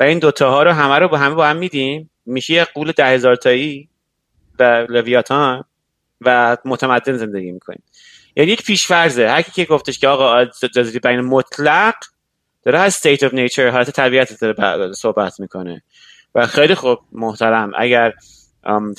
و 0.00 0.02
این 0.02 0.18
دوتا 0.18 0.50
ها 0.50 0.62
رو 0.62 0.70
همه 0.70 0.98
رو 0.98 1.08
با 1.08 1.18
همه 1.18 1.34
با 1.34 1.46
هم 1.46 1.56
میدیم. 1.56 2.10
میشه 2.26 2.54
یه 2.54 2.64
قول 2.64 2.92
ده 2.92 3.06
هزار 3.06 3.36
تایی 3.36 3.88
و 4.58 4.86
لویاتان 4.88 5.64
و 6.20 6.56
متمدن 6.64 7.16
زندگی 7.16 7.52
می‌کنیم. 7.52 7.82
یعنی 8.36 8.52
یک 8.52 8.62
پیشفرزه. 8.62 9.28
هر 9.28 9.42
کی 9.42 9.52
که 9.52 9.64
گفتش 9.64 9.98
که 9.98 10.08
آقا 10.08 10.46
آزادی 10.72 10.98
بیان 10.98 11.20
مطلق 11.20 11.94
داره 12.62 12.78
از 12.78 12.96
state 12.96 13.18
of 13.18 13.32
nature 13.32 13.58
حالت 13.58 13.90
طبیعت 13.90 14.40
داره 14.40 14.92
صحبت 14.92 15.40
می‌کنه. 15.40 15.82
و 16.34 16.46
خیلی 16.46 16.74
خوب 16.74 16.98
محترم. 17.12 17.72
اگر 17.78 18.12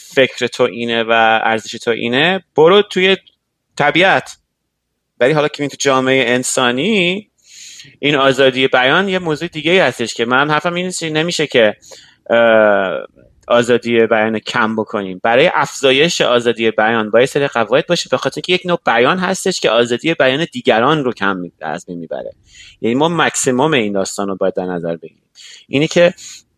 فکر 0.04 0.48
تو 0.48 0.64
اینه 0.64 1.04
و 1.04 1.40
ارزش 1.44 1.72
تو 1.72 1.92
اینه 1.92 2.44
برو 2.56 2.82
توی 2.82 3.18
طبیعت. 3.78 4.38
ولی 5.20 5.34
حالا 5.34 5.48
که 5.48 5.68
تو 5.68 5.78
جامعه 5.80 6.34
انسانی 6.34 7.30
این 8.00 8.16
آزادی 8.16 8.68
بیان 8.68 9.10
یه 9.10 9.20
موضوع 9.20 9.48
دیگه 9.48 9.84
هستش 9.84 10.14
که 10.14 10.26
من 10.26 10.52
حرفم 10.52 10.74
این 10.74 10.92
نمیشه 11.04 11.48
که 11.48 11.76
آزادی 13.48 14.08
بیان 14.08 14.40
کم 14.40 14.76
بکنیم. 14.76 15.20
برای 15.24 15.52
افزایش 15.54 16.22
آزادی 16.22 16.72
بیان 16.72 17.10
باید 17.10 17.26
سری 17.26 17.48
قواعد 17.48 17.88
باشه 17.88 18.10
به 18.10 18.18
خاطر 18.18 18.42
که 18.42 18.54
یک 18.54 18.62
نوع 18.66 18.80
بیان 18.86 19.20
هستش 19.20 19.60
که 19.60 19.70
آزادی 19.70 20.14
بیان 20.14 20.48
دیگران 20.52 21.04
رو 21.04 21.14
کم 21.14 21.42
از 21.62 21.86
بین 21.86 22.00
می‌بره. 22.00 22.32
یعنی 22.82 22.96
ما 22.96 23.10
مکسیموم 23.10 23.74
این 23.74 23.94
داستان 23.94 24.28
رو 24.28 24.36
باید 24.36 24.54
در 24.54 24.66
نظر 24.66 24.96
بگیریم. 24.96 25.24
اینی 25.68 25.88
که 25.88 26.14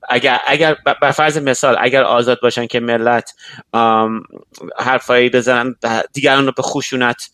اگر 0.10 0.40
اگر 0.48 0.76
بر 1.02 1.12
فرض 1.12 1.38
مثال 1.38 1.76
اگر 1.80 2.04
آزاد 2.04 2.42
باشن 2.42 2.66
که 2.68 2.80
ملت 2.80 3.34
حرفایی 4.78 5.30
بزنن 5.30 5.76
دیگران 6.14 6.46
رو 6.46 6.52
به 6.52 6.62
خشونت 6.62 7.30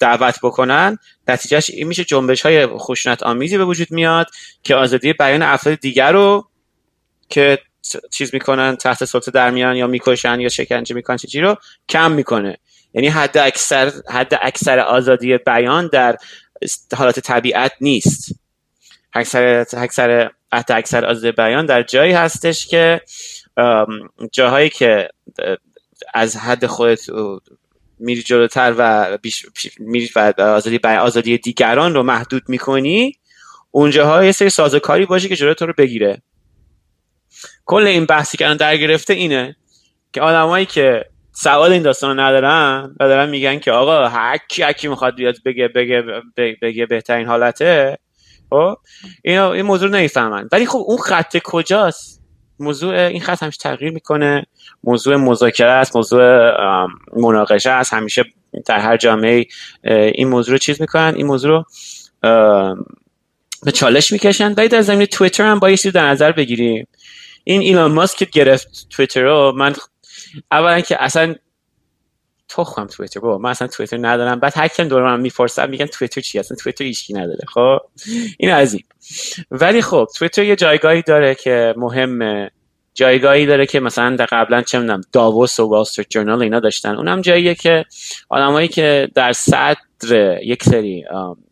دعوت 0.00 0.38
بکنن 0.42 0.98
نتیجهش 1.28 1.70
این 1.70 1.88
میشه 1.88 2.04
جنبش 2.04 2.42
های 2.42 2.66
خشونت 2.66 3.22
آمیزی 3.22 3.58
به 3.58 3.64
وجود 3.64 3.90
میاد 3.90 4.26
که 4.62 4.74
آزادی 4.74 5.12
بیان 5.12 5.42
افراد 5.42 5.80
دیگر 5.80 6.12
رو 6.12 6.48
که 7.28 7.58
چیز 8.12 8.30
می‌کنن 8.34 8.76
تحت 8.76 9.04
سلطه 9.04 9.30
در 9.30 9.50
میان 9.50 9.76
یا 9.76 9.86
می‌کشن 9.86 10.40
یا 10.40 10.48
شکنجه 10.48 10.94
می‌کنن 10.94 11.16
چیزی 11.16 11.40
رو 11.40 11.56
کم 11.88 12.12
می‌کنه. 12.12 12.58
یعنی 12.94 13.08
حد 13.08 13.38
اکثر 13.38 13.92
حد 14.10 14.38
اکثر 14.42 14.78
آزادی 14.78 15.38
بیان 15.38 15.90
در 15.92 16.16
حالات 16.96 17.20
طبیعت 17.20 17.72
نیست. 17.80 18.40
اکثر 19.12 19.64
اکثر 19.76 20.30
حتی 20.52 20.74
اکثر 20.74 21.04
آزادی 21.04 21.32
بیان 21.32 21.66
در 21.66 21.82
جایی 21.82 22.12
هستش 22.12 22.66
که 22.66 23.00
جاهایی 24.32 24.70
که 24.70 25.08
از 26.14 26.36
حد 26.36 26.66
خودت 26.66 27.00
میری 27.98 28.22
جلوتر 28.22 28.74
و 28.78 29.18
بیش 29.18 29.46
میری 29.78 30.10
و 30.16 30.34
آزادی 30.38 30.78
آزادی 30.86 31.38
دیگران 31.38 31.94
رو 31.94 32.02
محدود 32.02 32.42
می‌کنی 32.48 33.18
اونجاها 33.70 34.24
یه 34.24 34.32
سری 34.32 34.50
سازوکاری 34.50 35.06
باشه 35.06 35.28
که 35.28 35.36
جلوی 35.36 35.54
تو 35.54 35.66
رو 35.66 35.74
بگیره. 35.78 36.22
کل 37.66 37.86
این 37.86 38.04
بحثی 38.04 38.36
که 38.36 38.44
الان 38.44 38.56
در 38.56 38.76
گرفته 38.76 39.14
اینه 39.14 39.56
که 40.12 40.20
آدمایی 40.20 40.66
که 40.66 41.04
سوال 41.32 41.72
این 41.72 41.82
داستان 41.82 42.20
ندارن 42.20 42.96
و 43.00 43.08
دارن 43.08 43.30
میگن 43.30 43.58
که 43.58 43.72
آقا 43.72 44.08
هر 44.08 44.38
کی 44.48 44.62
هر 44.62 44.88
می‌خواد 44.88 45.14
بیاد 45.14 45.36
بگه 45.44 45.68
بگه 45.68 46.04
بگه 46.62 46.86
بهترین 46.86 47.26
حالته 47.26 47.98
خب 48.50 48.76
اینا 49.22 49.52
این 49.52 49.66
موضوع 49.66 49.90
نمی‌فهمن. 49.90 50.48
ولی 50.52 50.66
خب 50.66 50.82
اون 50.86 50.98
خط 50.98 51.38
کجاست؟ 51.44 52.22
موضوع 52.60 52.94
این 52.94 53.20
خط 53.20 53.42
همیشه 53.42 53.58
تغییر 53.58 53.92
می‌کنه. 53.92 54.46
موضوع 54.84 55.16
مذاکره 55.16 55.70
است 55.70 55.96
موضوع 55.96 56.50
مناقشه 57.16 57.70
است. 57.70 57.92
همیشه 57.92 58.24
در 58.66 58.78
هر 58.78 58.96
جامعه 58.96 59.46
این 60.14 60.28
موضوع 60.28 60.52
رو 60.52 60.58
چیز 60.58 60.80
می‌کنن. 60.80 61.14
این 61.16 61.26
موضوع 61.26 61.50
رو 61.50 61.64
به 63.62 63.72
چالش 63.72 64.12
می‌کشن. 64.12 64.52
ولی 64.52 64.68
در 64.68 64.80
زمین 64.80 65.06
تویتر 65.06 65.44
هم 65.44 65.58
باید 65.58 65.90
در 65.90 66.08
نظر 66.08 66.32
بگیریم. 66.32 66.86
این 67.44 67.60
ایلان 67.60 67.92
ماسک 67.92 68.18
که 68.18 68.24
گرفت 68.24 68.86
تویتر 68.90 69.22
رو 69.22 69.52
من 69.56 69.74
اولا 70.52 70.80
که 70.80 71.02
اصلا 71.02 71.34
تخم 72.48 72.86
تویتر 72.86 73.20
بابا 73.20 73.38
من 73.38 73.50
اصلا 73.50 73.68
تویتر 73.68 73.98
ندارم. 74.00 74.40
بعد 74.40 74.52
هر 74.56 74.68
کم 74.68 74.88
دور 74.88 75.02
من 75.02 75.20
می‌پرسم 75.20 75.70
میگن 75.70 75.86
تویتر 75.86 76.20
چی 76.20 76.38
اصلا 76.38 76.56
تویتر 76.56 76.84
هیچکی 76.84 77.14
نداره. 77.14 77.40
خب؟ 77.48 77.78
این 78.38 78.50
این. 78.50 78.80
ولی 79.50 79.82
خب 79.82 80.08
تویتر 80.16 80.42
یه 80.44 80.56
جایگاهی 80.56 81.02
داره 81.02 81.34
که 81.34 81.74
مهمه. 81.76 82.50
جایگاهی 82.94 83.46
داره 83.46 83.66
که 83.66 83.80
مثلا 83.80 84.16
در 84.16 84.26
قبلا 84.26 84.62
چه 84.62 84.78
می‌دونم 84.78 85.00
داووس 85.12 85.60
و 85.60 85.68
وال 85.68 85.84
جورنال 86.10 86.42
اینا 86.42 86.60
داشتن. 86.60 86.96
اونم 86.96 87.20
جاییه 87.20 87.54
که 87.54 87.84
آدمایی 88.28 88.68
که 88.68 89.08
در 89.14 89.32
صدر 89.32 89.76
یک 90.42 90.64
سری 90.64 91.04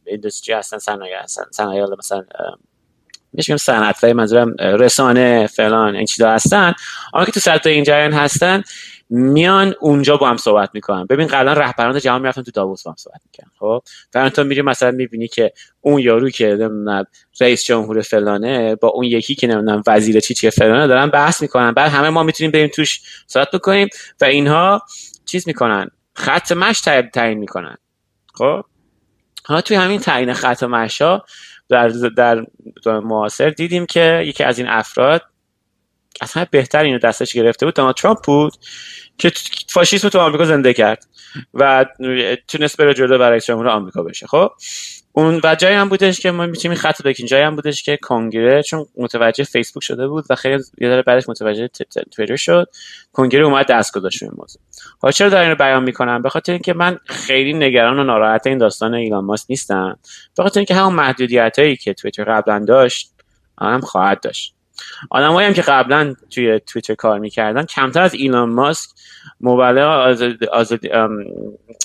اینداستری 0.07 0.55
هستن 0.55 0.79
صنایع 0.79 1.23
هستن 1.23 1.45
صنایع 1.51 1.87
مثلا 1.99 2.25
میگم 3.33 3.57
صنعت 3.57 4.05
منظورم 4.05 4.55
رسانه 4.59 5.47
فلان 5.47 5.97
این 5.97 6.07
چیزا 6.07 6.31
هستن. 6.31 6.75
آنها 7.13 7.27
که 7.27 7.33
تو 7.33 7.41
صدر 7.41 7.71
این 7.71 7.85
جریان 7.85 8.13
هستن 8.13 8.63
میان 9.11 9.75
اونجا 9.81 10.17
با 10.17 10.29
هم 10.29 10.37
صحبت 10.37 10.71
می‌کنن. 10.75 11.07
ببین 11.07 11.27
قبلا 11.27 11.53
رهبران 11.53 11.99
جهان 11.99 12.21
می‌رفتن 12.21 12.43
تو 12.43 12.51
داووس 12.51 12.83
با 12.83 12.91
هم 12.91 12.97
صحبت 12.99 13.21
می‌کنن 13.27 13.51
خب؟ 13.59 13.83
و 14.15 14.31
تو 14.31 14.45
میری 14.45 14.63
مثلا 14.63 14.91
می‌بینی 14.91 15.29
که 15.29 15.53
اون 15.81 15.99
یارو 15.99 16.31
که 16.31 16.47
نمی‌دونم 16.47 17.05
رئیس 17.41 17.65
جمهور 17.65 18.01
فلانه 18.01 18.75
با 18.75 18.89
اون 18.89 19.05
یکی 19.05 19.35
که 19.35 19.47
نمی‌دونم 19.47 19.83
وزیر 19.87 20.21
چی 20.21 20.35
چی 20.35 20.51
فلانه 20.51 20.87
دارن 20.87 21.07
بحث 21.07 21.43
می‌کنن. 21.43 21.73
بعد 21.73 21.91
همه 21.91 22.11
ما 22.11 22.23
می‌تونیم 22.23 22.51
بریم 22.51 22.71
توش 22.75 23.01
صحبت 23.27 23.51
بکنیم 23.51 23.89
و 24.21 24.25
اینها 24.25 24.83
چیز 25.27 25.49
می‌کنن. 25.49 25.89
خط 26.15 26.53
مش 26.53 26.81
تعیین 27.15 27.39
می‌کنن 27.39 27.77
خب؟ 28.35 28.65
حالا 29.45 29.61
توی 29.61 29.77
همین 29.77 30.01
تعیین 30.01 30.33
خط 30.33 30.63
مشا 30.63 31.23
در 31.69 31.89
در 31.89 32.45
معاصر 32.87 33.51
دیدیم 33.51 33.87
که 33.87 34.23
یکی 34.27 34.45
از 34.45 34.59
این 34.59 34.69
افراد 34.69 35.23
اصلا 36.21 36.47
بهتر 36.51 36.83
اینو 36.85 36.99
دستش 36.99 37.33
گرفته 37.33 37.67
بود. 37.67 37.75
دونالد 37.75 37.95
ترامپ 37.95 38.25
بود 38.25 38.53
که 39.19 39.33
فاشیسم 39.69 40.09
تو 40.09 40.19
آمریکا 40.19 40.45
زنده 40.45 40.75
کرد 40.75 41.07
و 41.55 41.87
تونست 42.49 42.77
بره 42.77 42.95
جلو 42.95 43.19
برای 43.19 43.41
جمهور 43.41 43.69
آمریکا 43.69 44.03
بشه. 44.03 44.27
خب؟ 44.27 44.51
اون 45.13 45.41
و 45.45 45.55
جایی 45.55 45.77
هم 45.77 45.89
بودش 45.89 46.21
که 46.21 46.31
ما 46.31 46.47
می‌تونیم 46.47 46.77
خط 46.77 47.03
بکنیم 47.03 47.27
جایی 47.27 47.45
هم 47.45 47.57
بودش 47.57 47.83
که 47.83 47.97
کنگره 48.03 48.63
چون 48.63 48.87
متوجه 48.97 49.45
فیسبوک 49.45 49.83
شده 49.83 50.09
بود 50.09 50.25
و 50.31 50.35
خیلی 50.35 50.63
یه 50.79 50.89
ذره 50.89 51.03
بعدش 51.03 51.29
متوجه 51.29 51.69
توییتر 52.17 52.37
شد 52.37 52.69
کنگره 53.13 53.45
اومد 53.45 53.67
دست 53.67 53.95
گذاشت 53.95 54.23
این 54.23 54.33
موضوع. 54.37 54.63
حالا 55.01 55.13
چرا 55.13 55.29
دارم 55.29 55.43
اینو 55.43 55.55
بیان 55.55 55.83
می‌کنم 55.83 56.23
به 56.23 56.29
خاطر 56.29 56.53
اینکه 56.53 56.75
من 56.75 56.99
خیلی 57.07 57.53
نگران 57.53 57.99
و 57.99 58.05
ناراحت 58.05 58.47
این 58.47 58.59
داستان 58.59 58.95
ایلان 58.95 59.25
ماسک 59.25 59.47
نیستم. 59.49 59.99
به 60.37 60.43
خاطر 60.43 60.61
اینکه 60.61 60.75
همون 60.75 60.95
محدودیت 60.95 61.59
هایی 61.59 61.77
که 61.77 61.95
توییتر 61.95 62.25
قبلا 62.25 62.65
داشت 62.65 63.13
هم 63.61 63.81
خواهد 63.81 64.21
داشت. 64.21 64.55
آدمایی 65.11 65.47
هم 65.47 65.55
که 65.55 65.63
قبلا 65.63 66.15
توی 66.31 66.61
توییتر 66.61 66.95
کار 66.95 67.19
می‌کردن 67.19 67.65
کمتر 67.65 68.03
از 68.03 68.15
ایلان 68.15 68.49
ماسک 68.49 68.91
مبلغ 69.41 69.89
آزادی, 69.89 70.47
آزادی 70.47 70.89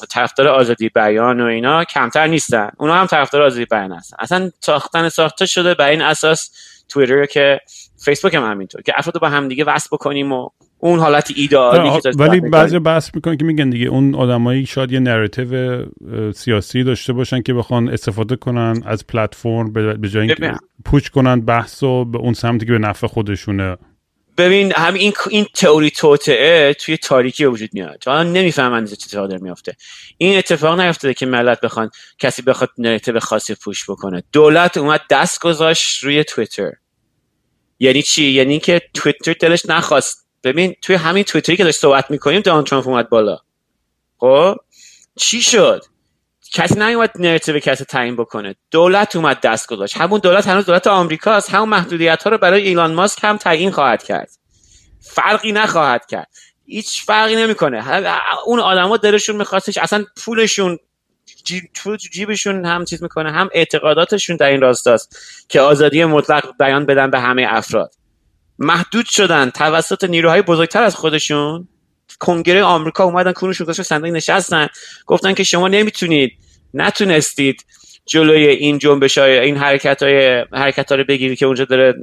طرفدار 0.10 0.48
آزادی 0.48 0.90
بیان 0.90 1.42
و 1.42 1.46
اینا 1.46 1.84
کمتر 1.84 2.28
نیستن. 2.28 2.70
اونا 2.78 2.96
هم 2.96 3.06
طرفدار 3.06 3.42
آزادی 3.42 3.66
بیان 3.66 3.92
هستن. 3.92 4.18
اصلا 4.20 4.52
ساختن 4.60 5.10
ساخته 5.10 5.46
شده 5.46 5.74
بر 5.74 5.90
این 5.90 6.02
اساس 6.02 6.52
توییتر 6.90 7.26
که 7.26 7.60
فیسبوک 8.06 8.34
هم 8.34 8.52
همینطور 8.52 8.82
که 8.82 8.94
افراد 8.96 9.22
با 9.22 9.30
هم 9.30 9.48
دیگه 9.48 9.64
وصل 9.64 9.90
بکنیم 9.92 10.32
و 10.32 10.50
اون 10.80 11.00
حالت 11.00 11.32
ایدئالی 11.36 12.02
ولی 12.18 12.40
بعضی 12.40 12.80
بحث 12.80 13.16
می‌کنن 13.16 13.38
که 13.38 13.46
میگن 13.46 13.70
دیگه 13.70 13.88
اون 13.88 14.16
آدمایی 14.16 14.66
شاید 14.66 14.92
یه 14.92 15.00
نراتیو 15.00 15.84
سیاسی 16.32 16.84
داشته 16.84 17.14
باشن 17.14 17.42
که 17.42 17.54
بخوان 17.54 17.90
استفاده 17.90 18.36
کنن 18.36 18.84
از 18.86 19.08
پلتفرم 19.08 19.74
به 19.74 20.10
جای 20.10 20.28
اینکه 20.28 20.54
پوچ 20.86 21.08
کنن 21.10 21.42
بحث 21.42 21.84
و 21.84 22.06
به 22.06 22.18
اون 22.18 22.34
سمتی 22.34 22.66
که 22.66 22.72
به 22.72 22.78
نفع 22.78 23.08
خودشونه. 23.08 23.78
ببین 24.38 24.74
هم 24.76 24.94
این 24.94 25.14
این 25.30 25.46
تئوری 25.56 25.90
توطئه 25.90 26.74
توی 26.74 26.98
تاریکی 26.98 27.46
وجود 27.46 27.70
میاد. 27.74 28.04
حالا 28.06 28.24
نمی‌فهمن 28.24 28.86
چه 28.86 28.92
اتفاقی 28.92 29.28
داره 29.28 29.42
میافته. 29.42 29.76
این 30.18 30.38
اتفاق 30.38 30.80
نیفتاده 30.80 31.14
که 31.14 31.26
ملت 31.26 31.62
بخوان 31.62 31.90
کسی 32.20 32.42
بخواد 32.42 32.70
narrative 32.78 33.20
خاصی 33.20 33.56
push 33.56 33.90
بکنه. 33.90 34.24
دولت 34.32 34.78
اومد 34.78 35.02
دست 35.10 35.42
گذاشت 35.42 36.04
روی 36.04 36.24
توییتر 36.24 36.72
یعنی 37.80 38.02
چی؟ 38.02 38.24
یعنی 38.24 38.60
که 38.60 38.82
توییتر 38.94 39.34
دلش 39.34 39.66
نخواست 39.66 40.27
ببین 40.48 40.76
توی 40.82 40.96
همین 40.96 41.24
توییتری 41.24 41.58
که 41.58 41.64
داشت 41.64 41.80
صحبت 41.80 42.12
می‌کنیم 42.12 42.42
دونالد 42.42 42.66
ترامپ 42.66 42.88
اومد 42.88 43.10
بالا. 43.10 43.38
خب؟ 44.18 44.56
چی 45.16 45.42
شد؟ 45.42 45.84
کسی 46.54 46.80
نیومد 46.80 47.12
narrative 47.16 47.60
کسی 47.60 47.86
تعیین 47.86 48.16
بکنه. 48.16 48.56
دولت 48.72 49.16
اومد 49.16 49.42
دست 49.42 49.68
گذاشت. 49.68 49.98
همون 49.98 50.20
دولت 50.20 50.48
هنوز 50.48 50.66
دولت 50.66 50.88
آمریکاست. 50.88 51.50
همون 51.50 51.70
محدودیت 51.70 52.24
ها 52.24 52.30
رو 52.30 52.38
برای 52.38 52.62
ایلان 52.62 52.94
ماسک 52.94 53.20
هم 53.24 53.38
تعیین 53.38 53.72
خواهد 53.72 54.04
کرد. 54.04 54.30
فرقی 55.02 55.52
نخواهد 55.52 56.06
کرد. 56.06 56.28
هیچ 56.66 57.06
فرقی 57.06 57.36
نمی‌کنه. 57.36 58.04
اون 58.46 58.60
آدما 58.60 58.98
دلشون 58.98 59.36
میخواستش 59.36 59.78
اصلا 59.78 60.06
پولشون 60.26 60.80
جیب 61.44 61.64
جیبشون 62.12 62.66
هم 62.66 62.86
چیز 62.86 63.04
می‌کنه 63.04 63.32
هم 63.32 63.50
اعتقاداتشون 63.54 64.36
در 64.36 64.50
این 64.50 64.62
راستاست 64.62 65.18
که 65.50 65.62
آزادی 65.62 66.06
مطلق 66.06 66.58
بیان 66.60 66.86
بدن 66.86 67.12
به 67.12 67.20
همه 67.20 67.46
افراد. 67.50 67.96
محدود 68.60 69.06
شدن 69.06 69.50
توسط 69.50 70.04
نیروهای 70.04 70.42
بزرگتر 70.42 70.84
از 70.84 70.96
خودشون. 70.96 71.68
کنگره 72.20 72.64
آمریکا 72.64 73.04
اومدن 73.04 73.32
کونشون 73.32 73.68
گذاشتن 73.68 73.84
صندوق 73.84 74.10
نشستن. 74.10 74.68
گفتن 75.06 75.34
که 75.34 75.44
شما 75.44 75.68
نمی‌تونید 75.68 76.32
نتونستید 76.74 77.66
جلوی 78.06 78.48
این 78.48 78.78
جنبش 78.78 79.18
های 79.18 79.40
این 79.40 79.58
حرکت 79.58 80.04
های 80.04 80.46
حرکت 80.54 80.92
ها 80.92 80.98
رو 80.98 81.04
بگیرید 81.04 81.38
که 81.38 81.46
اونجا 81.46 81.66
داره 81.66 81.94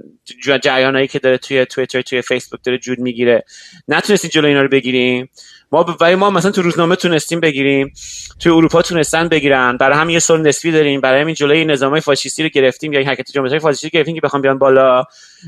جریان 0.63 0.95
هایی 0.95 1.09
که 1.09 1.19
داره 1.19 1.39
توی 1.39 1.67
توییتر 1.67 2.03
توی 2.03 2.23
فیسبوک 2.23 2.61
داره 2.65 2.79
جود 2.79 2.99
می‌گیره. 2.99 3.45
نتونستید 3.89 4.31
جلوی 4.31 4.49
اینا 4.49 4.63
رو 4.63 4.69
بگیریم 4.69 5.31
ما 5.75 5.97
ولی 6.01 6.15
ما 6.15 6.31
مثلا 6.31 6.51
تو 6.51 6.63
روزنامه 6.63 6.97
تونستیم 6.97 7.41
بگیریم 7.41 7.93
توی 8.41 8.53
اروپا 8.53 8.83
تونستن 8.83 9.29
بگیرن 9.29 9.77
برای 9.77 9.99
همین 9.99 10.15
یه 10.15 10.19
سال 10.19 10.43
نسبی 10.43 10.73
داریم 10.73 11.01
برای 11.01 11.21
همین 11.21 11.35
جلوی 11.35 11.65
نظامای 11.65 12.01
فاشیستی 12.01 12.43
رو 12.43 12.49
گرفتیم 12.49 12.93
یا 12.93 13.07
حرکت 13.07 13.31
جنبش 13.31 13.61
فاشیستی 13.61 13.91
گرفتیم 13.91 14.15
که 14.15 14.21
بخوام 14.21 14.43
بیان 14.43 14.59
بالا. 14.59 15.05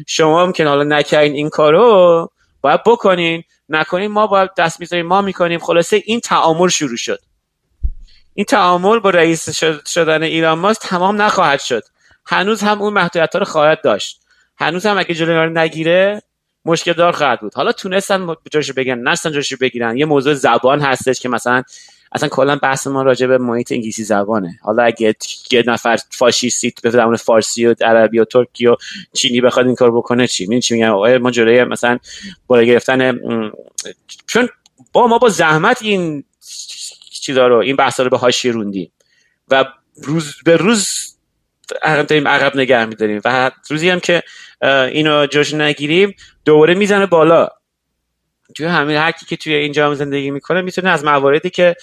شما 0.06 0.42
هم 0.42 0.52
که 0.52 0.66
حالا 0.66 0.82
نکردین 0.82 1.32
این 1.32 1.48
کارو 1.48 2.30
باید 2.60 2.80
بکنین. 2.86 3.42
نکنین 3.68 4.10
ما 4.10 4.26
باید 4.26 4.50
دست 4.58 4.80
می‌ذاریم 4.80 5.06
ما 5.06 5.22
می‌کنیم. 5.22 5.58
خلاصه 5.58 6.02
این 6.04 6.20
تعامل 6.20 6.68
شروع 6.68 6.96
شد. 6.96 7.18
این 8.34 8.44
تعامل 8.44 8.98
با 8.98 9.10
رئیس 9.10 9.64
شدن 9.88 10.22
ایران 10.22 10.58
ماست 10.58 10.80
تمام 10.80 11.22
نخواهد 11.22 11.60
شد. 11.60 11.82
هنوز 12.26 12.62
هم 12.62 12.82
اون 12.82 12.92
محدودیت 12.92 13.36
رو 13.36 13.44
خواهد 13.44 13.82
داشت. 13.82 14.20
هنوز 14.58 14.86
هم 14.86 14.98
اگه 14.98 15.14
جلوی 15.14 15.50
نگیره 15.54 16.22
مشکل 16.66 16.92
دار 16.92 17.12
خواهد 17.12 17.40
بود. 17.40 17.54
حالا 17.54 17.72
تونستن 17.72 18.36
جاشو 18.50 18.72
بگن 18.76 18.98
نستن 18.98 19.32
جاشو 19.32 19.56
بگیرن. 19.60 19.96
یه 19.96 20.04
موضوع 20.04 20.34
زبان 20.34 20.80
هستش 20.80 21.20
که 21.20 21.28
مثلا 21.28 21.62
اصلا 22.12 22.28
کلا 22.28 22.56
بحث 22.56 22.86
ما 22.86 23.02
راجع 23.02 23.26
به 23.26 23.38
محیط 23.38 23.72
انگلیسی 23.72 24.04
زبانه. 24.04 24.58
حالا 24.62 24.82
اگه 24.82 25.14
یه 25.50 25.64
نفر 25.66 25.98
فاشیستی 26.10 26.72
به 26.82 26.90
زبان 26.90 27.16
فارسی 27.16 27.66
و 27.66 27.74
عربی 27.80 28.18
و 28.18 28.24
ترکی 28.24 28.66
و 28.66 28.76
چینی 29.12 29.40
بخواد 29.40 29.66
این 29.66 29.74
کار 29.74 29.96
بکنه 29.96 30.26
چی؟ 30.26 30.44
می‌دونی 30.44 30.60
چی 30.60 30.74
میگم؟ 30.74 31.18
ما 31.18 31.30
جلوی 31.30 31.64
مثلا 31.64 31.98
بالا 32.46 32.62
گرفتن 32.62 33.18
چون 34.26 34.48
با 34.92 35.06
ما 35.06 35.18
با 35.18 35.28
زحمت 35.28 35.82
این 35.82 36.24
چیزا 37.10 37.46
رو 37.46 37.56
این 37.56 37.76
بحثا 37.76 38.02
رو 38.02 38.10
به 38.10 38.18
حاشیه 38.18 38.52
روندیم 38.52 38.92
و 39.48 39.64
روز 40.02 40.34
به 40.44 40.56
روز 40.56 41.15
داریم 41.82 42.28
عقب 42.28 42.56
نگه 42.56 42.84
میداریم. 42.84 43.20
و 43.24 43.50
روزی 43.70 43.90
هم 43.90 44.00
که 44.00 44.22
اینو 44.62 45.26
جوش 45.26 45.54
نگیریم 45.54 46.14
دوباره 46.44 46.74
می‌زنه 46.74 47.06
بالا. 47.06 47.48
توی 48.56 48.66
همین 48.66 48.96
هر 48.96 49.12
که 49.12 49.36
توی 49.36 49.54
اینجا 49.54 49.94
زندگی 49.94 50.30
می‌کنه 50.30 50.62
می‌تونه 50.62 50.90
از 50.90 51.04
مواردی 51.04 51.50
که 51.50 51.76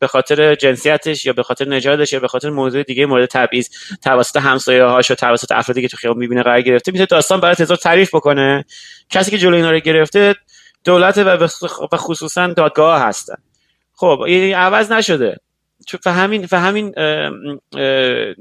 به 0.00 0.06
خاطر 0.06 0.54
جنسیتش 0.54 1.26
یا 1.26 1.32
به 1.32 1.42
خاطر 1.42 1.68
نژادش 1.68 2.12
یا 2.12 2.20
به 2.20 2.28
خاطر 2.28 2.50
موضوع 2.50 2.82
دیگه 2.82 3.06
مورد 3.06 3.26
تبعیض 3.26 3.68
توسط 4.02 4.36
همسایه 4.36 4.84
هاش 4.84 5.10
و 5.10 5.14
توسط 5.14 5.52
افرادی 5.52 5.82
که 5.82 5.88
تو 5.88 5.96
خیابون 5.96 6.20
می‌بینه 6.20 6.42
قرار 6.42 6.60
گرفته 6.60 6.92
می‌تونه 6.92 7.06
داستان 7.06 7.40
برای 7.40 7.54
تزار 7.54 7.76
تعریف 7.76 8.14
بکنه. 8.14 8.64
کسی 9.10 9.30
که 9.30 9.38
جلوی 9.38 9.56
اینا 9.56 9.70
رو 9.70 9.78
گرفته 9.78 10.34
دولت 10.84 11.18
و 11.92 11.96
خصوصا 11.96 12.46
دادگاه 12.46 13.02
هستن. 13.02 13.36
خب 13.94 14.20
این 14.26 14.54
عوض 14.54 14.92
نشده. 14.92 15.36
چون 15.86 16.00
همین 16.12 16.48
و 16.52 16.60
همین 16.60 16.94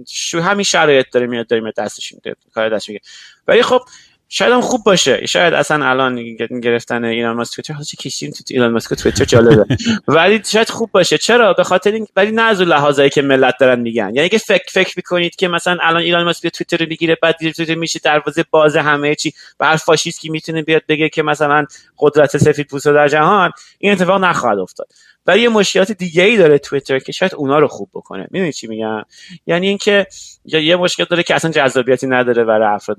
شو 0.08 0.42
همین 0.42 0.64
شرایط 0.64 1.06
داره 1.12 1.28
میاد 1.28 1.48
داره 1.48 1.74
دستش 1.78 2.12
میده 2.12 2.36
کار 2.54 2.70
دست 2.70 2.90
میگه. 2.90 3.02
ولی 3.48 3.64
خب 3.64 3.82
شاید 4.30 4.54
هم 4.54 4.62
خوب 4.62 4.84
باشه. 4.84 5.26
شاید 5.26 5.54
اصلا 5.54 5.86
الان 5.86 6.36
گرفتن 6.64 7.06
ایران 7.06 7.36
ماسک 7.36 7.56
تویتر 7.56 7.74
حالا 7.74 7.84
چه 7.84 7.98
کشیم 7.98 8.32
تو 8.32 8.44
ایران 8.50 8.72
ماسک 8.72 8.94
تویتر 8.94 9.26
جالبه. 9.26 9.66
ولی 10.08 10.42
شاید 10.46 10.70
خوب 10.70 10.92
باشه. 10.92 11.18
چرا؟ 11.18 11.54
به 11.54 11.64
خاطر 11.64 11.92
این 11.92 12.08
ولی 12.16 12.32
نه 12.32 12.42
از 12.42 12.62
لحاظایی 12.62 13.10
که 13.10 13.22
ملت 13.22 13.56
دارن 13.60 13.80
میگن. 13.80 14.12
یعنی 14.16 14.30
که 14.30 14.38
فکر 14.38 14.72
فکر 14.72 14.94
می‌کنید 14.98 15.36
که 15.36 15.48
مثلا 15.48 15.78
الان 15.82 16.02
ایران 16.02 16.24
ماسک 16.24 16.48
تویتر 16.48 16.78
رو 16.78 16.86
می‌گیره 16.90 17.18
بعد 17.22 17.36
تویتر 17.38 17.76
میشه 17.76 18.00
دروازه 18.00 18.46
باز 18.52 18.76
همه 18.76 19.16
چی. 19.16 19.34
به 19.60 19.66
هر 19.66 19.76
فاشیست 19.76 20.22
که 20.22 20.32
می‌تونه 20.32 20.62
بیاد 20.62 20.82
بگه 20.90 21.10
که 21.10 21.24
مثلا 21.24 21.66
قدرت 21.98 22.38
سفید 22.38 22.68
پوستا 22.68 22.94
در 22.94 23.08
جهان 23.08 23.52
این 23.80 23.92
اتفاق 23.92 24.24
نخواهد 24.24 24.60
افتاد. 24.60 24.88
ولی 25.28 25.42
یه 25.42 25.50
مشکلات 25.50 25.92
دیگه 25.92 26.24
ای 26.24 26.38
داره 26.38 26.58
توییتر 26.58 27.00
که 27.00 27.12
شاید 27.12 27.36
اونا 27.36 27.60
رو 27.60 27.68
خوب 27.68 27.90
بکنه. 27.94 28.28
می‌دونی 28.32 28.54
چی 28.54 28.68
میگم؟ 28.68 29.04
یعنی 29.48 29.68
اینکه 29.68 30.08
یه 30.46 30.76
مشکل 30.76 31.06
داره 31.10 31.24
که 31.24 31.36
اصلا 31.36 31.52
جذابیتی 31.52 32.08
نداره 32.08 32.44
برای 32.44 32.76
افراد 32.76 32.98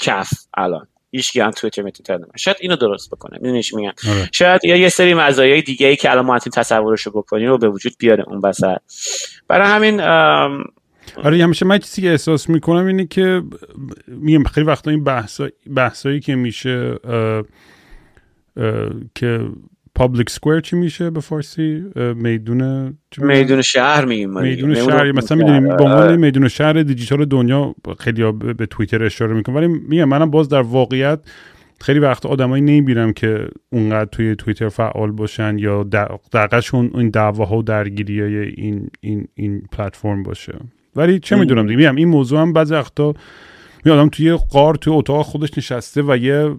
کف 0.00 0.30
الان. 0.54 0.86
هیچ 1.10 1.36
هم 1.36 1.50
توییتر 1.50 1.82
می‌تونه 1.82 2.26
شاید 2.36 2.56
اینو 2.60 2.76
درست 2.76 3.10
بکنه. 3.10 3.38
می‌دونی 3.40 3.62
چی 3.62 3.76
میگم؟ 3.76 3.92
آره. 4.08 4.28
شاید 4.32 4.64
یا 4.64 4.76
یه 4.76 4.88
سری 4.88 5.14
مزایای 5.14 5.62
دیگه 5.62 5.86
ای 5.86 5.96
که 5.96 6.10
الان 6.10 6.26
ما 6.26 6.38
تصورش 6.38 7.02
رو 7.02 7.12
بکنیم 7.12 7.48
رو 7.48 7.58
به 7.58 7.68
وجود 7.68 7.92
بیاره 7.98 8.24
اون 8.26 8.40
بسر 8.40 8.78
برای 9.48 9.68
همین 9.68 10.00
آره 11.24 11.42
همیشه 11.42 11.66
من 11.66 11.78
چیزی 11.78 12.02
که 12.02 12.10
احساس 12.10 12.48
می‌کنم 12.48 12.86
اینه 12.86 13.06
که 13.06 13.42
میگم 14.06 14.44
خیلی 14.44 14.66
وقتا 14.66 14.90
این 14.90 15.04
بحثایی 15.74 16.20
که 16.20 16.34
میشه 16.34 16.98
که 19.14 19.48
public 19.94 20.30
square 20.30 20.60
چی 20.60 20.76
میشه 20.76 21.10
به 21.10 21.20
فارسی 21.20 21.84
میدون 22.16 22.92
میدون 23.18 23.62
شهر 23.62 24.04
میگیم 24.04 24.40
میدون 24.40 24.74
شهر 24.74 25.12
مثلا 25.12 25.38
می‌دونیم 25.38 25.76
به 25.76 25.84
عنوان 25.84 26.16
میدون 26.16 26.48
شهر 26.48 26.72
دیجیتال 26.72 27.24
دنیا 27.24 27.74
خیلی 27.98 28.32
به 28.32 28.66
توییتر 28.66 29.04
اشاره 29.04 29.34
می‌کنم 29.34 29.56
ولی 29.56 29.66
میگم 29.66 30.04
منم 30.04 30.30
باز 30.30 30.48
در 30.48 30.62
واقعیت 30.62 31.20
خیلی 31.80 31.98
وقت 31.98 32.26
آدمایی 32.26 32.62
نمی‌بینم 32.62 33.12
که 33.12 33.48
اونقدر 33.72 34.08
توی 34.12 34.36
توییتر 34.36 34.68
فعال 34.68 35.10
باشن 35.10 35.58
یا 35.58 35.82
دقیقشون 36.32 36.90
این 36.94 37.10
دعواها 37.10 37.58
و 37.58 37.62
درگیری 37.62 38.20
های 38.20 38.36
این 38.36 38.88
این 39.00 39.28
این 39.34 39.62
پلتفرم 39.72 40.22
باشه. 40.22 40.58
ولی 40.96 41.18
چه 41.18 41.36
می‌دونم 41.36 41.66
دیگه. 41.66 41.76
میگم 41.76 41.96
این 41.96 42.08
موضوع 42.08 42.40
هم 42.40 42.52
بعضی 42.52 42.74
وقتا 42.74 43.14
آدم 43.92 44.08
توی 44.08 44.32
قار 44.32 44.74
توی 44.74 44.92
اتاق 44.92 45.26
خودش 45.26 45.58
نشسته 45.58 46.02
و 46.02 46.16
یه 46.16 46.56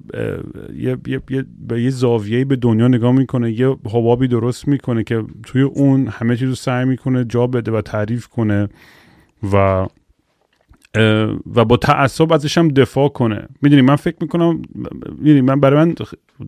یه 0.77 0.97
یه, 1.07 1.45
به 1.67 1.83
یه 1.83 1.89
زاویه‌ای 1.89 2.45
به 2.45 2.55
دنیا 2.55 2.87
نگاه 2.87 3.11
می‌کنه 3.11 3.51
یه 3.51 3.67
حبابی 3.67 4.27
درست 4.27 4.67
می‌کنه 4.67 5.03
که 5.03 5.23
توی 5.43 5.61
اون 5.61 6.07
همه 6.07 6.37
چیز 6.37 6.49
رو 6.49 6.55
سعی 6.55 6.85
می‌کنه 6.85 7.25
جا 7.25 7.47
بده 7.47 7.71
و 7.71 7.81
تعریف 7.81 8.27
کنه 8.27 8.69
و 9.53 9.87
و 11.55 11.65
با 11.65 11.77
تعصب 11.77 12.33
ازش 12.33 12.57
هم 12.57 12.67
دفاع 12.67 13.09
کنه. 13.09 13.47
می‌دونی 13.61 13.81
من 13.81 13.95
فکر 13.95 14.15
می‌کنم 14.21 14.61
می‌دونی 15.17 15.41
من 15.41 15.59
برای 15.59 15.85
من 15.85 15.95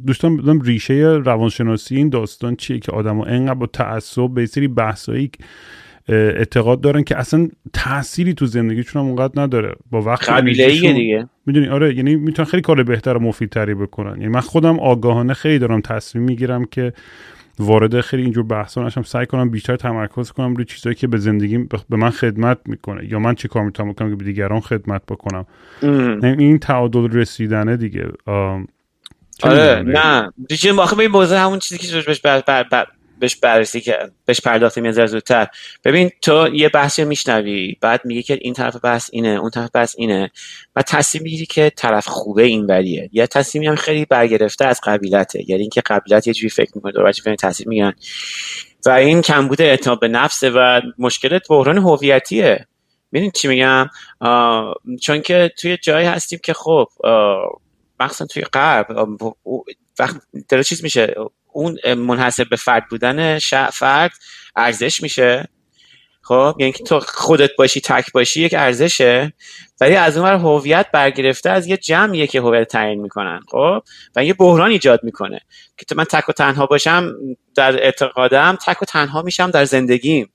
دوستان 0.05 0.38
بدم 0.38 0.61
ریشه 0.61 0.93
روانشناسی 1.25 1.95
این 1.95 2.09
داستان 2.09 2.55
چیه 2.55 2.80
که 2.80 2.91
آدم 2.91 3.19
انقدر 3.19 3.53
با 3.53 3.65
تعصب 3.65 4.28
به 4.28 4.45
سری 4.45 4.67
بحثایی 4.67 5.32
اعتقاد 6.10 6.82
دارن 6.82 7.03
که 7.03 7.18
اصلا 7.18 7.49
تأثیری 7.74 8.34
تو 8.34 8.45
زندگیشون 8.45 9.01
هم 9.01 9.08
اونقدر 9.08 9.41
نداره. 9.41 9.76
با 9.91 10.01
وقت 10.01 10.30
قبیله 10.30 10.68
دیگه. 10.70 11.30
می‌دونی؟ 11.45 11.68
آره 11.68 11.95
یعنی 11.95 12.16
می‌تونن 12.16 12.45
خیلی 12.45 12.62
کار 12.62 12.84
بهتر 12.84 13.18
و 13.18 13.20
مفیدتری 13.20 13.74
بکنن. 13.74 14.12
یعنی 14.12 14.28
من 14.28 14.39
خودم 14.39 14.80
آگاهانه 14.80 15.34
خیلی 15.34 15.60
دارم 15.60 15.82
تصمیم 15.82 16.24
می‌گیرم 16.24 16.66
که 16.66 16.93
وارد 17.60 18.01
خیلی 18.01 18.24
اینجور 18.24 18.43
بحثا 18.43 18.86
نشم. 18.86 19.01
سعی 19.01 19.26
کنم 19.26 19.49
بیشتر 19.49 19.76
تمرکز 19.76 20.32
کنم 20.32 20.55
روی 20.55 20.66
چیزایی 20.66 20.95
که 20.95 21.08
به 21.08 21.18
زندگی 21.18 21.58
به 21.89 21.97
من 21.97 22.10
خدمت 22.10 22.58
می‌کنه. 22.66 23.12
یا 23.12 23.20
من 23.20 23.36
چی 23.36 23.47
کار 23.47 23.64
می‌تونم 23.64 23.91
بکنم 23.91 24.10
که 24.10 24.16
به 24.16 24.24
دیگران 24.24 24.60
خدمت 24.60 25.01
بکنم. 25.08 25.45
یعنی 25.82 26.43
این 26.43 26.60
تعادل 26.60 27.12
رسیدنه 27.12 27.78
دیگه. 27.78 28.08
آره 29.43 29.84
نه. 29.86 30.32
دیگه 30.47 30.74
آخه 30.74 30.99
این 30.99 31.12
موضوع 31.12 31.38
همون 31.38 31.60
چیزی 31.60 31.78
که 31.78 32.01
بهش 32.08 32.22
بهش 33.20 33.36
بررسی 33.36 33.82
که 33.82 33.97
بهش 34.26 34.41
پرداخته 34.41 34.82
میاد 34.82 35.05
زودتر. 35.05 35.47
ببین 35.84 36.11
تو 36.22 36.49
یه 36.53 36.70
بحثی 36.70 37.03
میشنوی 37.03 37.76
بعد 37.82 38.01
میگه 38.05 38.22
که 38.22 38.39
این 38.41 38.53
طرف 38.53 38.78
بحث 38.84 39.09
اینه 39.13 39.30
اون 39.30 39.49
طرف 39.49 39.70
بحث 39.74 39.95
اینه 39.97 40.32
و 40.76 40.82
تصمیم 40.82 41.24
می‌گیری 41.24 41.45
که 41.45 41.72
طرف 41.76 42.07
خوبه 42.07 42.43
این 42.43 42.65
وریه. 42.65 43.09
یا 43.13 43.26
تصمیمی 43.26 43.68
هم 43.68 43.76
خیلی 43.76 44.05
برگرفته 44.05 44.65
از 44.65 44.82
قبیلته 44.84 45.49
یعنی 45.49 45.61
اینکه 45.61 45.82
قبیلت 45.82 46.28
یه 46.28 46.34
جوری 46.34 46.49
فکر 46.49 46.72
می‌کنه 46.76 46.91
دور 46.91 47.03
بچه 47.03 47.36
تصمیم 47.36 47.70
میگن 47.70 47.93
و 48.86 48.89
این 48.89 49.22
کمبود 49.22 49.61
اعتماد 49.61 49.99
به 49.99 50.07
نفسه 50.07 50.49
و 50.49 50.82
مشکلت 50.97 51.47
بحران 51.49 51.78
هویتیه. 51.78 52.68
ببین 53.13 53.32
چی 53.32 53.47
میگم؟ 53.47 53.89
چون 55.01 55.22
که 55.22 55.51
توی 55.59 55.78
جایی 55.78 56.07
هستیم 56.07 56.39
که 56.43 56.53
خب 56.53 56.88
مخصوصا 57.99 58.26
توی 58.26 58.43
غرب 58.43 58.88
وقت 59.99 60.22
چیز 60.61 60.84
میشه 60.84 61.15
اون 61.52 61.93
منحصر 61.93 62.43
به 62.43 62.56
فرد 62.56 62.84
بودن 62.89 63.39
فرد 63.74 64.12
ارزش 64.56 65.04
میشه. 65.04 65.48
خب 66.22 66.56
یعنی 66.60 66.72
که 66.72 66.84
تو 66.84 67.00
خودت 67.00 67.56
باشی 67.58 67.82
تک 67.82 68.12
باشی 68.12 68.41
یک 68.41 68.54
ارزشه. 68.54 69.34
ولی 69.82 69.95
از 69.95 70.18
اون 70.18 70.30
هویت 70.30 70.86
برگرفته 70.93 71.50
از 71.50 71.68
یه 71.68 71.78
جمعیه 71.78 72.28
که 72.28 72.41
هویت 72.41 72.68
تعیین 72.68 73.02
می‌کنن 73.02 73.39
خب؟ 73.48 73.82
و 74.16 74.24
یه 74.24 74.34
بحران 74.34 74.72
ایجاد 74.72 75.04
می‌کنه. 75.04 75.39
که 75.78 75.86
تو 75.86 75.95
من 75.95 76.04
تک 76.04 76.30
و 76.30 76.32
تنها 76.32 76.66
باشم 76.66 77.14
در 77.56 77.84
اعتقادم 77.84 78.58
تک 78.66 78.82
و 78.82 78.86
تنها 78.86 79.22
میشم 79.22 79.52
در 79.52 79.66
زندگیم. 79.66 80.30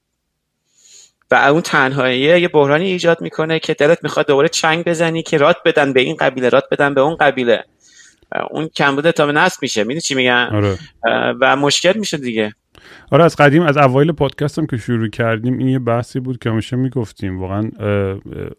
و 1.31 1.35
اون 1.35 1.61
تنهاییه 1.61 2.41
یه 2.41 2.49
بحرانی 2.49 2.85
ایجاد 2.85 3.21
می‌کنه 3.21 3.59
که 3.59 3.75
دلت 3.75 3.99
می‌خواد 4.03 4.27
دوباره 4.27 4.49
چنگ 4.49 4.85
بزنی 4.85 5.23
که 5.23 5.39
رات 5.39 5.57
بدن 5.65 5.93
به 5.93 6.01
این 6.01 6.17
قبیله 6.17 6.49
رات 6.49 6.65
بدن 6.71 6.95
به 6.95 7.01
اون 7.01 7.17
قبیله. 7.17 7.65
اون 8.51 8.69
کمبود 8.69 9.11
تا 9.11 9.31
نصب 9.31 9.59
میشه. 9.63 9.85
می‌دونی 9.85 10.01
چی 10.01 10.15
میگن 10.15 10.49
آره. 10.53 10.79
و 11.41 11.57
مشکل 11.57 11.99
میشه 11.99 12.17
دیگه. 12.17 12.55
آره 13.11 13.25
از 13.25 13.37
قدیم 13.37 13.63
از 13.63 13.77
اوایل 13.77 14.13
پادکست 14.13 14.59
هم 14.59 14.67
که 14.67 14.77
شروع 14.77 15.09
کردیم 15.09 15.59
این 15.59 15.69
یه 15.69 15.79
بحثی 15.79 16.21
بود 16.21 16.39
که 16.39 16.51
همیشه 16.51 16.77
می‌گفتیم. 16.77 17.41
واقعا 17.41 17.71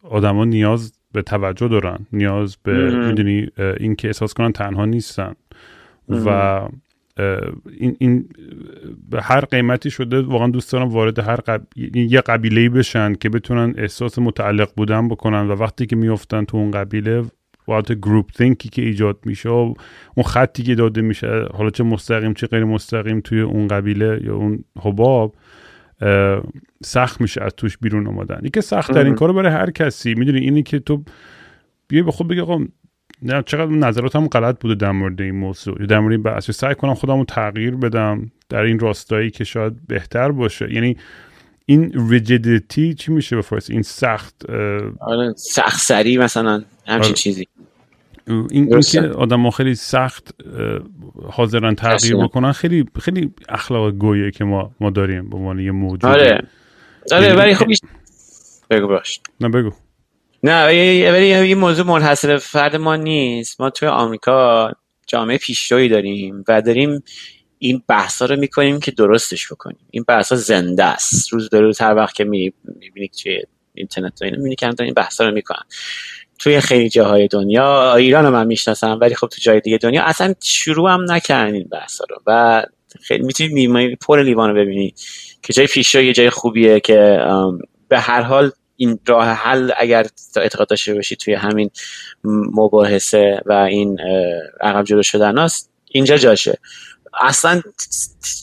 آدما 0.03 0.45
نیاز 0.45 0.93
به 1.11 1.21
توجه 1.21 1.67
دارن. 1.67 1.97
نیاز 2.11 2.57
به 2.63 3.05
می‌دونی 3.07 3.47
این 3.79 3.95
که 3.95 4.07
احساس 4.07 4.33
کنن 4.33 4.51
تنها 4.51 4.85
نیستن. 4.85 5.33
و 6.09 6.59
این, 7.79 7.95
این 7.99 8.29
به 9.09 9.21
هر 9.21 9.45
قیمتی 9.45 9.91
شده 9.91 10.21
واقعا 10.21 10.47
دوست 10.47 10.71
دارم 10.71 10.87
وارد 10.87 11.19
هر 11.19 11.35
قب... 11.35 11.61
یه 11.95 12.21
قبیله 12.21 12.69
بشن 12.69 13.13
که 13.13 13.29
بتونن 13.29 13.73
احساس 13.77 14.19
متعلق 14.19 14.69
بودن 14.77 15.07
بکنن. 15.07 15.47
و 15.47 15.51
وقتی 15.51 15.85
که 15.85 15.95
میفتن 15.95 16.45
تو 16.45 16.57
اون 16.57 16.71
قبیله 16.71 17.23
وقت 17.67 17.91
گروپ 17.91 18.31
تینکی 18.31 18.69
که 18.69 18.81
ایجاد 18.81 19.19
میشه 19.25 19.49
و 19.49 19.73
اون 20.15 20.23
خطی 20.25 20.63
که 20.63 20.75
داده 20.75 21.01
میشه 21.01 21.47
حالا 21.53 21.69
چه 21.69 21.83
مستقیم 21.83 22.33
چه 22.33 22.47
غیر 22.47 22.63
مستقیم 22.63 23.21
توی 23.21 23.41
اون 23.41 23.67
قبیله 23.67 24.21
یا 24.23 24.35
اون 24.35 24.63
حباب 24.81 25.35
سخت 26.83 27.21
میشه 27.21 27.43
از 27.43 27.51
توش 27.57 27.77
بیرون 27.77 28.07
آمدن 28.07 28.39
این 28.41 28.51
که 28.51 28.61
سخت 28.61 28.91
ترین 28.91 29.15
کارو 29.15 29.33
برای 29.33 29.51
هر 29.51 29.71
کسی. 29.71 30.13
می‌دونی 30.13 30.39
اینی 30.39 30.63
که 30.63 30.79
تو 30.79 31.03
بیای 31.87 32.03
به 32.03 32.11
خود 32.11 32.27
بگی 32.27 32.39
آقا 32.39 32.59
نه 33.21 33.43
چقدر 33.45 33.71
نظراتم 33.71 34.27
غلط 34.27 34.59
بوده 34.59 34.75
در 34.75 34.91
مورد 34.91 35.21
این 35.21 35.35
موضوع. 35.35 35.85
در 35.85 35.99
مورد 35.99 36.11
این 36.11 36.23
بحث. 36.23 36.51
سعی 36.51 36.75
کنم 36.75 36.93
خودم 36.93 37.17
رو 37.17 37.25
تغییر 37.25 37.75
بدم 37.75 38.31
در 38.49 38.61
این 38.61 38.79
راستایی 38.79 39.29
که 39.29 39.43
شاید 39.43 39.87
بهتر 39.87 40.31
باشه. 40.31 40.73
یعنی 40.73 40.97
این 41.65 42.09
ریجیدیتی 42.09 42.93
چی 42.93 43.11
میشه 43.11 43.35
به 43.35 43.41
فارسی؟ 43.41 43.73
این 43.73 43.81
سخت 43.81 44.49
آره 44.99 45.33
سخت 45.37 45.81
سری 45.81 46.17
مثلا 46.17 46.63
همچین 46.87 47.05
آره. 47.05 47.13
چیزی. 47.13 47.47
این, 48.27 48.47
این 48.51 48.81
که 48.81 49.01
آدم 49.01 49.49
خیلی 49.49 49.75
سخت 49.75 50.35
حاضرن 51.31 51.75
تغییر 51.75 52.15
بکنن 52.15 52.51
خیلی 52.51 52.85
خیلی 53.01 53.33
اخلاق 53.49 53.91
گویه 53.91 54.31
که 54.31 54.43
ما 54.43 54.71
ما 54.79 54.89
داریم 54.89 55.29
به 55.29 55.37
عنوان 55.37 55.59
یه 55.59 55.71
موجود. 55.71 56.05
آره. 56.05 56.47
آره 57.11 57.25
یعنی 57.25 57.37
ولی 57.37 57.55
خب 57.55 57.67
بگو 58.69 58.87
باش. 58.87 59.19
نه 59.41 59.49
بگو. 59.49 59.71
نه 60.43 60.65
ولی 60.65 61.33
این 61.33 61.57
موضوع 61.57 61.85
منحصر 61.85 62.37
فرد 62.37 62.75
ما 62.75 62.95
نیست. 62.95 63.61
ما 63.61 63.69
توی 63.69 63.87
آمریکا 63.87 64.71
جامعه 65.07 65.37
پیشرویی 65.37 65.89
داریم 65.89 66.43
و 66.47 66.61
داریم 66.61 67.03
این 67.63 67.83
بحثا 67.87 68.25
رو 68.25 68.35
می‌کنیم 68.35 68.79
که 68.79 68.91
درستش 68.91 69.51
بکنیم. 69.51 69.77
این 69.91 70.05
بحثا 70.07 70.35
زنده 70.35 70.83
است. 70.83 71.33
روز 71.33 71.49
به 71.49 71.61
روز 71.61 71.81
هر 71.81 71.95
وقت 71.95 72.15
که 72.15 72.23
می‌بینی 72.23 73.09
توی 73.23 73.41
اینترنت 73.73 74.21
و 74.21 74.25
می‌بینی 74.25 74.55
که 74.55 74.73
این 74.79 74.93
بحثا 74.93 75.25
رو 75.25 75.31
می‌کنن. 75.31 75.63
توی 76.39 76.59
خیلی 76.59 76.89
جاهای 76.89 77.27
دنیا 77.27 77.95
ایران 77.95 78.25
رو 78.25 78.31
من 78.31 78.47
می‌شناسم 78.47 78.97
ولی 79.01 79.15
خب 79.15 79.27
تو 79.27 79.37
جای 79.41 79.59
دیگه 79.59 79.77
دنیا 79.77 80.03
اصلا 80.03 80.33
شروع 80.43 80.91
هم 80.91 81.11
نکردن 81.11 81.53
این 81.53 81.67
بحثا 81.71 82.05
رو. 82.09 82.21
و 82.27 82.63
خیلی 83.01 83.23
می‌تونی 83.23 83.95
پر 83.95 84.21
لیوان 84.21 84.49
رو 84.49 84.55
ببینی 84.55 84.93
که 85.43 85.53
جای 85.53 85.67
پیشرو 85.67 86.01
یه 86.01 86.13
جای 86.13 86.29
خوبیه 86.29 86.79
که 86.79 87.19
به 87.87 87.99
هر 87.99 88.21
حال 88.21 88.51
این 88.75 88.99
راه 89.07 89.27
حل 89.27 89.71
اگر 89.77 90.07
اعتقاد 90.35 90.67
داشته 90.69 90.93
باشید 90.93 91.17
توی 91.17 91.33
همین 91.33 91.69
مباحثه 92.53 93.41
و 93.45 93.53
این 93.53 93.99
عقب 94.61 94.83
جلو 94.83 95.03
شدن 95.03 95.37
هست 95.37 95.69
اینجا 95.91 96.17
جاشه. 96.17 96.57
اصلا 97.21 97.61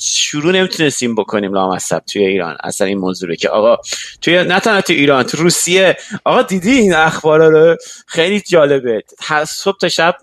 شروع 0.03 0.53
نمی‌تونستیم 0.53 1.14
بکنیم 1.14 1.55
لامصب 1.55 2.03
توی 2.12 2.27
ایران 2.27 2.57
اصلا 2.64 2.87
این 2.87 2.99
موضوع 2.99 3.35
که 3.35 3.49
آقا 3.49 3.77
توی 4.21 4.45
نه 4.45 4.61
تنها 4.61 4.81
توی 4.81 4.97
ایران 4.97 5.23
تو 5.23 5.37
روسیه. 5.37 5.97
آقا 6.25 6.43
دیدی 6.43 6.71
این 6.71 6.95
اخبارا 6.95 7.49
رو؟ 7.49 7.77
خیلی 8.07 8.43
جالبه. 8.49 9.03
صبح 9.47 9.79
تا 9.79 9.89
شب 9.89 10.16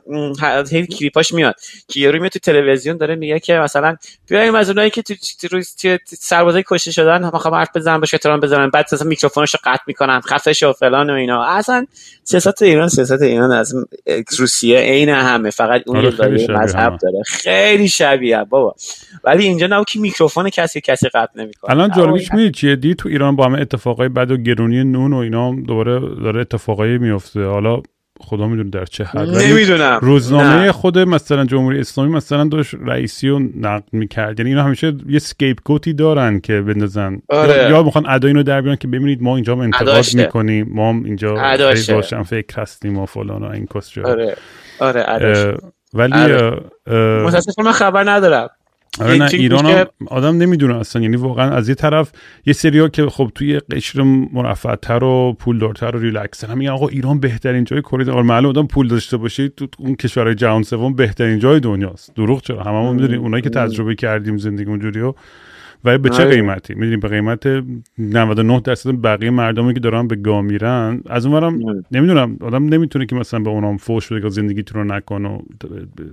خیلی 0.69 0.87
کلیپاش 0.87 1.31
میاد 1.31 1.55
که 1.87 1.99
یارو 1.99 2.19
میاد 2.19 2.31
تو 2.31 2.39
تلویزیون 2.39 2.97
داره 2.97 3.15
میگه 3.15 3.39
که 3.39 3.53
مثلا 3.53 3.95
بیایم 4.27 4.55
از 4.55 4.69
اونایی 4.69 4.89
که 4.89 5.01
تو 5.01 5.13
تو 5.41 5.61
سربازای 6.05 6.63
کشته 6.67 6.91
شدن 6.91 7.23
می‌خوام 7.33 7.55
حرف 7.55 7.69
بزنن 7.75 7.99
باشه 7.99 8.15
احترام 8.15 8.39
بزنن 8.39 8.69
بعد 8.69 8.85
مثلا 8.93 9.07
میکروفونش 9.07 9.53
رو 9.53 9.59
قطع 9.63 9.83
می‌کنن 9.87 10.21
خفش 10.21 10.63
و 10.63 10.73
فلان 10.73 11.09
و 11.09 11.13
اینا. 11.13 11.43
اصلا 11.43 11.85
سیاست 12.23 12.61
ایران 12.61 12.89
سیاست 12.89 13.21
ایران 13.21 13.51
از 13.51 13.73
روسیه 14.37 14.79
عین 14.79 15.09
همه. 15.09 15.49
فقط 15.49 15.81
اون 15.85 15.97
آره 15.97 16.47
مذهب 16.49 16.97
داره. 16.97 17.23
خیلی 17.25 17.87
شبیه 17.87 18.36
بابا. 18.43 18.75
ولی 19.23 19.43
اینجا 19.43 19.67
نه 19.67 19.83
که 19.87 19.99
میکروفون 19.99 20.49
کسی 20.49 20.81
کسی 20.81 21.09
قطع 21.09 21.41
نمی‌کنه. 21.41 21.71
الان 21.71 21.91
جالبیش 21.97 22.33
می 22.33 22.51
چیه؟ 22.51 22.75
دی 22.75 22.95
تو 22.95 23.09
ایران 23.09 23.35
با 23.35 23.45
همه 23.45 23.59
اتفاقای 23.61 24.09
بد 24.09 24.31
و 24.31 24.37
گرونی 24.37 24.83
نون 24.83 25.13
و 25.13 25.17
اینا 25.17 25.55
دوباره 25.55 25.99
داره 25.99 26.41
اتفاقایی 26.41 26.97
میفته 26.97 27.45
حالا 27.45 27.81
خدا 28.19 28.47
می‌دونه 28.47 28.69
در 28.69 28.85
چه 28.85 29.03
حد. 29.03 29.29
نمی‌دونم. 29.29 29.99
روزنامه 30.01 30.65
نه. 30.65 30.71
خود 30.71 30.99
مثلا 30.99 31.45
جمهوری 31.45 31.79
اسلامی 31.79 32.11
مثلا 32.11 32.43
داشت 32.43 32.75
رئیسی 32.85 33.29
رو 33.29 33.39
نقد 33.39 33.83
می‌کرد. 33.91 34.39
یعنی 34.39 34.49
اینا 34.49 34.63
همیشه 34.63 34.93
یه 35.09 35.19
سکیپ 35.19 35.57
کوتی 35.63 35.93
دارن 35.93 36.39
که 36.39 36.61
بندازن. 36.61 37.21
آره. 37.29 37.69
یا, 37.69 37.83
می‌خوان 37.83 38.09
ادای 38.09 38.29
اینو 38.29 38.43
در 38.43 38.61
بیان 38.61 38.75
که 38.75 38.87
ببینید 38.87 39.21
ما 39.21 39.35
اینجا 39.35 39.53
انتقاد 39.53 40.05
می‌کنیم 40.13 40.67
ما 40.71 40.89
اینجا 41.05 41.33
باشم 41.89 42.23
فکر 42.23 42.61
هستیم 42.61 42.97
و 42.97 43.05
فلان 43.05 43.43
و 43.43 43.49
این 43.49 43.67
کس 43.75 43.97
آره. 43.97 44.35
آره 44.79 45.57
ولی 45.93 46.13
آره. 46.13 46.63
متاسفانه 47.25 47.67
من 47.67 47.73
خبر 47.73 48.09
ندارم. 48.09 48.49
آره 49.01 49.17
نه 49.17 49.29
ایران 49.33 49.65
هم 49.65 49.85
آدم 50.07 50.37
نمی‌دونه 50.37 50.75
اصلا. 50.75 51.01
یعنی 51.01 51.15
واقعا 51.15 51.51
از 51.51 51.69
یه 51.69 51.75
طرف 51.75 52.11
یه 52.45 52.53
سریا 52.53 52.87
که 52.87 53.05
خب 53.05 53.31
توی 53.35 53.59
قشر 53.59 54.01
مرفعتر 54.33 55.03
و 55.03 55.33
پولدارتر 55.39 55.95
و 55.95 55.99
ریلکس 55.99 56.43
هم 56.43 56.57
میگن 56.57 56.71
آقا 56.71 56.87
ایران 56.87 57.19
بهترین 57.19 57.63
جای 57.63 57.81
کره 57.81 58.11
آره 58.11 58.23
معلومه 58.23 58.49
آدم 58.49 58.67
پول 58.67 58.87
داشته 58.87 59.17
باشه 59.17 59.47
تو 59.47 59.67
اون 59.79 59.95
کشورهای 59.95 60.35
جهان 60.35 60.63
سوم 60.63 60.93
بهترین 60.93 61.39
جای 61.39 61.59
دنیاست. 61.59 62.15
دروغ 62.15 62.41
چرا؟ 62.41 62.63
هممون 62.63 62.95
می‌دونیم 62.95 63.21
اونایی 63.21 63.43
که 63.43 63.49
تجربه 63.49 63.95
کردیم 63.95 64.37
زندگی 64.37 64.69
اونجوری 64.69 65.13
ولی 65.87 65.97
به 65.97 66.09
چه 66.09 66.23
آره. 66.23 66.35
قیمتی 66.35 66.73
می‌دونیم 66.73 66.99
به 66.99 67.07
قیمت 67.07 67.63
99 67.99 68.59
درصد 68.59 69.01
بقیه 69.01 69.29
مردمی 69.29 69.73
که 69.73 69.79
دارن 69.79 70.07
به 70.07 70.15
گا 70.15 70.41
میرن 70.41 71.01
از 71.09 71.25
اونورم 71.25 71.65
آره. 71.65 71.83
نمی‌دونم 71.91 72.37
آدم 72.41 72.65
نمی‌تونه 72.65 73.05
که 73.05 73.15
مثلا 73.15 73.39
به 73.39 73.49
اونام 73.49 73.77
فوش 73.77 74.11
بده 74.11 74.21
که 74.21 74.29
زندگیتون 74.29 74.81
رو 74.81 74.95
نکن 74.95 75.25
و 75.25 75.39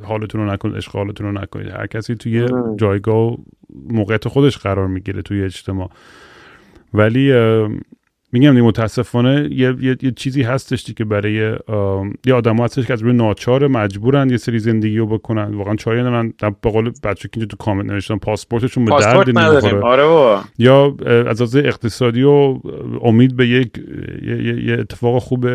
حالتون 0.02 0.40
رو 0.40 0.52
نکن 0.52 0.74
اشغالتون 0.76 1.26
رو 1.26 1.42
نکنید 1.42 1.68
هر 1.68 1.86
کسی 1.86 2.14
توی 2.14 2.42
آره. 2.42 2.76
جایگاه 2.76 3.16
و 3.16 3.36
موقعیت 3.90 4.28
خودش 4.28 4.58
قرار 4.58 4.86
می‌گیره 4.86 5.22
توی 5.22 5.42
اجتماع 5.42 5.90
ولی 6.94 7.32
میگم 8.34 8.60
متاسفانه 8.60 9.48
یه،, 9.50 9.74
یه،, 9.80 9.96
یه, 10.02 10.10
چیزی 10.10 10.42
هستش 10.42 10.84
که 10.84 11.04
برای 11.04 11.56
یه 12.26 12.34
آدم 12.34 12.56
هستش 12.56 12.86
که 12.86 12.92
از 12.92 13.02
روی 13.02 13.12
ناچار 13.12 13.66
مجبورن 13.68 14.30
یه 14.30 14.36
سری 14.36 14.58
زندگی 14.58 14.98
رو 14.98 15.06
بکنن. 15.06 15.54
واقعا 15.54 15.76
چاری 15.76 16.00
ندارن 16.00 16.32
به 16.62 16.70
قول 16.70 16.92
بچه 17.04 17.28
که 17.32 17.46
تو 17.46 17.56
کامنت 17.56 17.90
نوشتن 17.90 18.16
پاسپورتشون 18.16 18.84
به 18.84 18.90
درد 19.00 19.38
نمی‌خوره. 19.38 19.80
آره 19.80 20.40
یا 20.58 20.96
از 21.26 21.42
از 21.42 21.56
اقتصادی 21.56 22.22
و 22.22 22.60
امید 23.02 23.36
به 23.36 23.48
یک 23.48 23.70
یه, 24.22 24.64
یه 24.64 24.76
اتفاق 24.80 25.22
خوب 25.22 25.48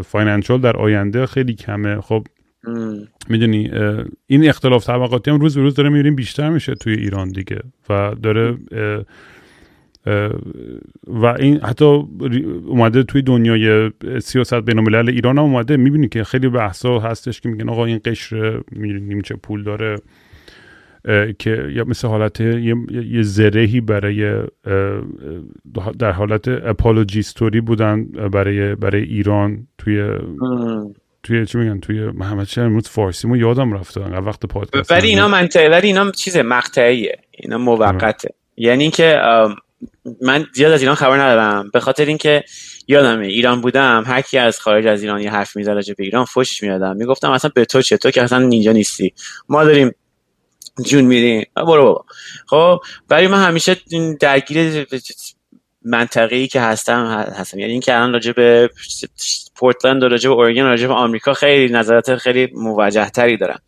فاینانشال 0.00 0.60
در 0.60 0.76
آینده 0.76 1.26
خیلی 1.26 1.54
کمه. 1.54 2.00
خب 2.00 2.26
می‌دونی 3.28 3.70
این 4.26 4.48
اختلاف 4.48 4.86
طبقاتی 4.86 5.30
هم 5.30 5.40
روز 5.40 5.56
به 5.56 5.62
روز 5.62 5.74
داره 5.74 5.88
می‌بینیم 5.88 6.16
بیشتر 6.16 6.50
میشه 6.50 6.74
توی 6.74 6.94
ایران 6.94 7.28
دیگه. 7.28 7.58
و 7.88 8.14
داره 8.22 8.58
و 11.06 11.26
این 11.26 11.60
حتی 11.60 11.84
اومده 12.66 13.02
توی 13.02 13.22
دنیای 13.22 13.90
سیاست 14.22 14.54
بین 14.54 14.78
الملل 14.78 15.08
ایران 15.08 15.38
هم 15.38 15.44
اومده. 15.44 15.76
می‌بینی 15.76 16.08
که 16.08 16.24
خیلی 16.24 16.48
بحثا 16.48 16.98
هستش 16.98 17.40
که 17.40 17.48
میگن 17.48 17.68
آقا 17.68 17.84
این 17.84 18.00
قشر 18.04 18.60
می‌بینیم 18.72 19.20
چه 19.20 19.34
پول 19.34 19.62
داره 19.62 19.96
که 21.38 21.68
یا 21.74 21.84
مثل 21.84 22.08
حالت 22.08 22.40
یه, 22.40 22.74
یه 22.90 23.22
زرهی 23.22 23.80
برای 23.80 24.42
در 25.98 26.12
حالت 26.12 26.48
اپولوژیستوری 26.48 27.60
بودن 27.60 28.04
برای 28.04 28.74
برای 28.74 29.02
ایران 29.02 29.66
توی 29.78 30.18
توی 31.22 31.46
چی 31.46 31.58
میگن؟ 31.58 31.80
توی 31.80 32.10
محمد 32.10 32.46
شهر 32.46 32.64
امروز 32.64 32.88
فارسی 32.88 33.28
مو 33.28 33.36
یادم 33.36 33.72
رفته. 33.72 34.00
انقدر 34.00 34.26
وقت 34.26 34.46
پادکست 34.46 34.92
ولی 34.92 35.08
اینا 35.08 35.28
منطقه 35.28 35.68
ولی 35.68 35.86
اینا 35.86 36.10
چیز 36.10 36.36
مقطعیه. 36.36 37.18
اینا 37.30 37.58
موقته. 37.58 38.28
یعنی 38.56 38.90
که 38.90 39.16
من 40.22 40.46
زیاد 40.54 40.72
از 40.72 40.80
ایران 40.80 40.94
خبر 40.94 41.16
ندارم. 41.16 41.70
به 41.72 41.80
خاطر 41.80 42.04
اینکه 42.04 42.44
یادمه 42.88 43.26
ایران 43.26 43.60
بودم 43.60 44.04
هر 44.06 44.20
کی 44.20 44.38
از 44.38 44.60
خارج 44.60 44.86
از 44.86 45.02
ایران 45.02 45.20
یه 45.20 45.30
حرف 45.30 45.56
می‌زد 45.56 45.96
به 45.96 46.04
ایران 46.04 46.24
فوشش 46.24 46.62
میادم 46.62 46.96
می‌گفتم 46.96 47.30
اصلا 47.30 47.50
به 47.54 47.64
تو 47.64 47.82
چطور 47.82 48.10
که 48.10 48.22
اصلا 48.22 48.48
اینجا 48.48 48.72
نیستی. 48.72 49.14
ما 49.48 49.64
داریم 49.64 49.92
جون 50.84 51.04
میریم. 51.04 51.44
برو 51.56 51.84
بابا. 51.84 52.04
خب 52.46 52.80
برای 53.08 53.26
من 53.26 53.44
همیشه 53.44 53.76
درگیر 54.20 54.86
منطقه‌ای 55.86 56.46
که 56.46 56.60
هستم 56.60 57.06
هستم 57.36 57.58
یعنی 57.58 57.72
اینکه 57.72 57.96
الان 57.96 58.12
راجع 58.12 58.32
به 58.32 58.70
پورتلند 59.54 60.02
و 60.02 60.08
راجع 60.08 60.28
به 60.28 60.34
اورگن 60.34 60.62
و 60.62 60.66
راجع 60.66 60.86
به 60.86 60.94
آمریکا 60.94 61.34
خیلی 61.34 61.72
نظرات 61.72 62.16
خیلی 62.16 62.52
موجه 62.54 63.10
تری 63.10 63.36
دارم. 63.36 63.60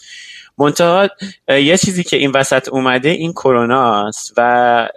منتها 0.58 1.08
یه 1.48 1.76
چیزی 1.76 2.04
که 2.04 2.16
این 2.16 2.30
وسط 2.30 2.68
اومده 2.68 3.08
این 3.08 3.32
کرونا 3.32 4.08
است 4.08 4.32
و 4.36 4.88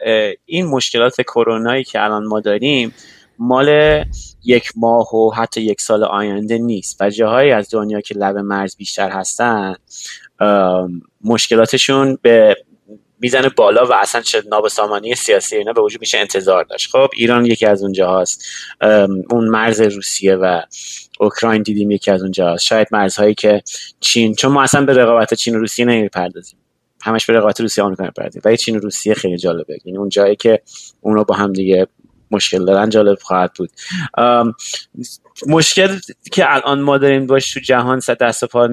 این 0.45 0.65
مشکلات 0.65 1.21
کرونایی 1.21 1.83
که 1.83 2.03
الان 2.03 2.25
ما 2.25 2.39
داریم 2.39 2.93
مال 3.39 4.03
یک 4.43 4.71
ماه 4.75 5.15
و 5.15 5.31
حتی 5.31 5.61
یک 5.61 5.81
سال 5.81 6.03
آینده 6.03 6.57
نیست. 6.57 6.97
و 7.01 7.09
جاهایی 7.09 7.51
از 7.51 7.69
دنیا 7.71 8.01
که 8.01 8.15
لب 8.15 8.37
مرز 8.37 8.75
بیشتر 8.75 9.09
هستن 9.09 9.75
مشکلاتشون 11.23 12.17
به 12.21 12.55
می‌زنه 13.21 13.49
بالا 13.49 13.85
و 13.85 13.93
اصلا 13.93 14.21
چه 14.21 14.43
نابسامانی 14.51 15.15
سیاسی 15.15 15.55
اینا 15.55 15.73
به 15.73 15.81
وجود 15.81 16.01
میشه 16.01 16.17
انتظار 16.17 16.63
داشت. 16.63 16.89
خب 16.91 17.09
ایران 17.13 17.45
یکی 17.45 17.65
از 17.65 17.83
اونجا 17.83 18.23
اون 19.29 19.47
مرز 19.47 19.81
روسیه 19.81 20.35
و 20.35 20.61
اوکراین 21.19 21.61
دیدیم 21.61 21.91
یکی 21.91 22.11
از 22.11 22.21
اونجا 22.21 22.53
هست 22.53 22.63
شاید 22.63 22.87
مرزهایی 22.91 23.33
که 23.33 23.61
چین 23.99 24.35
چون 24.35 24.51
ما 24.51 24.63
اصلا 24.63 24.85
به 24.85 24.93
رقابت 24.93 25.33
چین 25.33 25.55
و 25.55 25.59
روسیه 25.59 25.85
نمی‌پردازیم. 25.85 26.59
همش 27.03 27.25
به 27.25 27.33
رقابت 27.33 27.61
روسیه 27.61 27.83
آمریکا 27.83 28.03
می‌پردازیم. 28.03 28.41
ولی 28.45 28.57
چین 28.57 28.75
و 28.75 28.79
روسیه 28.79 29.13
خیلی 29.13 29.37
جالبه. 29.37 29.77
یعنی 29.85 29.97
اون 29.97 30.09
جایی 30.09 30.35
که 30.35 30.61
اون 31.01 31.23
با 31.23 31.35
هم 31.35 31.53
دیگه 31.53 31.87
مشکل 32.31 32.65
دارن 32.65 32.89
جالب 32.89 33.17
خواهد 33.21 33.51
بود. 33.53 33.69
مشکل 35.47 35.99
که 36.31 36.55
الان 36.55 36.81
ما 36.81 36.97
داریم 36.97 37.27
باش 37.27 37.53
تو 37.53 37.59
جهان 37.59 37.99
صد 37.99 38.17
دست 38.17 38.45
پا 38.45 38.69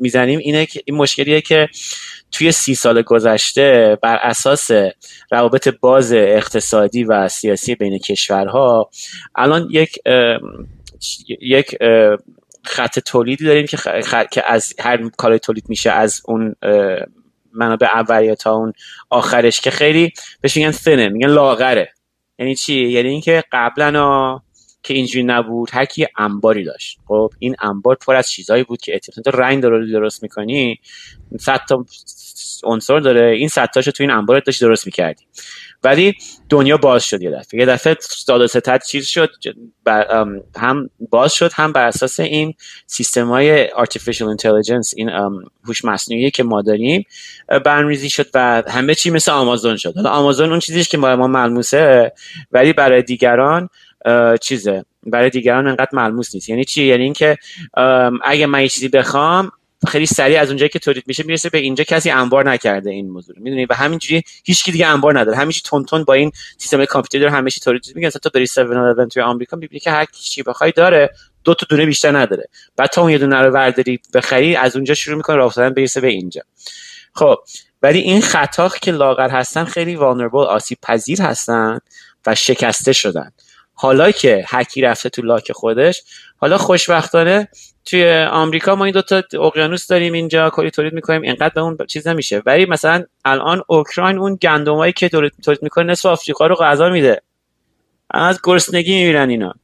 می‌زنیم 0.00 0.38
اینه 0.38 0.66
که 0.66 0.82
این 0.84 0.96
مشکلیه 0.96 1.40
که 1.40 1.68
توی 2.32 2.52
سی 2.52 2.74
سال 2.74 3.02
گذشته 3.02 3.98
بر 4.02 4.16
اساس 4.16 4.70
روابط 5.30 5.68
باز 5.68 6.12
اقتصادی 6.12 7.04
و 7.04 7.28
سیاسی 7.28 7.74
بین 7.74 7.98
کشورها 7.98 8.90
الان 9.34 9.68
یک 9.70 9.98
یک 11.40 11.76
خط 12.64 12.98
تولیدی 12.98 13.44
داریم 13.44 13.66
که, 13.66 13.78
که 14.30 14.52
از 14.52 14.74
هر 14.78 15.08
کار 15.08 15.38
تولید 15.38 15.64
میشه 15.68 15.90
از 15.90 16.22
اون 16.24 16.54
منابع 17.52 17.86
اولیه 17.86 18.34
تا 18.34 18.52
اون 18.52 18.72
آخرش 19.10 19.60
که 19.60 19.70
خیلی 19.70 20.12
بهش 20.40 20.56
میگن 20.56 20.70
سنه 20.70 21.08
میگن 21.08 21.28
لاغره. 21.28 21.92
یعنی 22.38 22.54
چی؟ 22.54 22.88
یعنی 22.88 23.08
اینکه 23.08 23.42
قبلا 23.52 24.40
که 24.82 24.94
اینجوری 24.94 25.24
نبود 25.24 25.68
هر 25.72 25.84
کی 25.84 26.06
انباری 26.18 26.64
داشت. 26.64 26.98
خب 27.08 27.30
این 27.38 27.56
انبار 27.60 27.94
پر 27.94 28.14
از 28.16 28.30
چیزهایی 28.30 28.64
بود 28.64 28.80
که 28.80 28.94
اتفاقا 28.94 29.38
رنگ 29.38 29.62
درست 29.62 30.22
می‌کنی 30.22 30.80
100 31.40 31.60
تا 31.68 31.84
عنصر 32.64 33.00
داره. 33.00 33.30
این 33.30 33.48
100 33.48 33.68
تاشو 33.74 33.90
تو 33.90 34.02
این 34.02 34.10
انبار 34.10 34.38
داشت 34.40 34.60
درست 34.60 34.86
می‌کردی. 34.86 35.24
ولی 35.84 36.14
دنیا 36.48 36.76
باز 36.76 37.04
شد 37.04 37.22
یه 37.22 37.30
دفعه. 37.30 37.60
یه 37.60 37.66
دفعه 37.66 37.96
داد 38.28 38.46
ستت 38.46 38.86
چیز 38.86 39.06
شد 39.06 39.30
هم 40.56 40.90
باز 41.10 41.32
شد 41.32 41.52
هم 41.54 41.72
بر 41.72 41.86
اساس 41.86 42.20
این 42.20 42.54
سیستم 42.86 43.28
های 43.28 43.68
artificial 43.68 44.36
intelligence 44.36 44.92
این 44.96 45.10
هوش 45.64 45.84
مصنوعی 45.84 46.30
که 46.30 46.42
ما 46.42 46.62
داریم 46.62 47.04
برنامه‌ریزی 47.64 48.10
شد 48.10 48.26
و 48.34 48.62
همه 48.68 48.94
چی 48.94 49.10
مثل 49.10 49.32
آمازون 49.32 49.76
شد. 49.76 49.96
حالا 49.96 50.10
آمازون 50.10 50.50
اون 50.50 50.58
چیزیش 50.58 50.88
که 50.88 50.98
ما 50.98 51.16
ملموسه 51.16 52.12
ولی 52.52 52.72
برای 52.72 53.02
دیگران 53.02 53.68
چیزه. 54.40 54.84
برای 55.06 55.30
دیگران 55.30 55.66
انقدر 55.66 55.90
ملموس 55.92 56.34
نیست. 56.34 56.48
یعنی 56.48 56.64
چی؟ 56.64 56.84
یعنی 56.84 57.04
اینکه 57.04 57.36
اگه 58.24 58.46
من 58.46 58.62
یه 58.62 58.68
چیزی 58.68 58.88
بخوام 58.88 59.52
خیلی 59.88 60.06
سریع 60.06 60.40
از 60.40 60.48
اونجایی 60.48 60.68
که 60.68 60.78
تولید 60.78 61.04
میشه 61.06 61.22
می‌رسه 61.22 61.48
به 61.48 61.58
اینجا 61.58 61.84
کسی 61.84 62.10
انبار 62.10 62.50
نکرده 62.50 62.90
این 62.90 63.10
موضوع 63.10 63.36
می‌دونی؟ 63.38 63.66
و 63.66 63.74
همینجوری 63.74 64.22
هیچ 64.44 64.64
کی 64.64 64.72
دیگه 64.72 64.86
انبار 64.86 65.20
نداره. 65.20 65.36
همیشه 65.36 65.62
تون 65.64 65.84
تون 65.84 66.04
با 66.04 66.14
این 66.14 66.32
سیستم 66.58 66.84
کامپیوتر 66.84 67.18
داره 67.18 67.30
همیشه 67.30 67.60
تولید 67.60 67.92
میگن 67.94 68.08
تا 68.08 68.30
بری 68.34 68.44
7 68.44 69.08
توی 69.12 69.22
آمریکا 69.22 69.56
می‌بینی 69.56 69.80
که 69.80 69.90
هر 69.90 70.06
چی 70.12 70.42
بخوای 70.42 70.72
داره 70.72 71.10
دو 71.44 71.54
تا 71.54 71.66
دونه 71.70 71.86
بیشتر 71.86 72.18
نداره. 72.18 72.44
بعد 72.76 72.90
تا 72.90 73.02
اون 73.02 73.10
یه 73.10 73.18
دونه 73.18 73.36
رو 73.42 73.52
برداری 73.52 74.00
بخری 74.14 74.56
از 74.56 74.76
اونجا 74.76 74.94
شروع 74.94 75.16
می‌کنه 75.16 75.36
راه 75.36 75.46
افتادن 75.46 75.74
برسه 75.74 76.00
به 76.00 76.08
اینجا. 76.08 76.42
خب 77.14 77.36
ولی 77.82 77.98
این 77.98 78.22
خطا 78.22 78.68
که 78.68 78.92
لاغر 78.92 79.30
هستن 79.30 79.64
خیلی 79.64 79.96
vulnerable 79.96 80.34
آسیب 80.34 80.78
پذیر 80.82 81.22
هستن 81.22 81.78
و 82.26 82.34
شکسته 82.34 82.92
شدن. 82.92 83.32
حالا 83.78 84.10
که 84.10 84.44
هکی 84.48 84.80
رفته 84.80 85.08
تو 85.08 85.22
لاک 85.22 85.52
خودش 85.52 86.02
حالا 86.36 86.58
خوشبختانه 86.58 87.48
توی 87.84 88.12
آمریکا 88.30 88.74
ما 88.74 88.84
این 88.84 88.94
دوتا 88.94 89.22
اقیانوس 89.32 89.86
داریم 89.86 90.12
اینجا 90.12 90.50
کلی 90.50 90.70
تولید 90.70 90.92
می‌کنیم 90.92 91.22
اینقدر 91.22 91.52
به 91.54 91.60
اون 91.60 91.78
چیز 91.88 92.08
نمیشه. 92.08 92.42
ولی 92.46 92.66
مثلا 92.66 93.04
الان 93.24 93.62
اوکراین 93.66 94.18
اون 94.18 94.38
گندمایی 94.42 94.92
که 94.92 95.08
تولید 95.08 95.62
می‌کنه 95.62 95.84
نصف 95.92 96.06
آفریقا 96.06 96.46
رو 96.46 96.54
غذا 96.54 96.88
میده. 96.88 97.22
از 98.10 98.40
گرسنگی 98.44 98.94
میمیرن 98.94 99.28
اینا. 99.30 99.54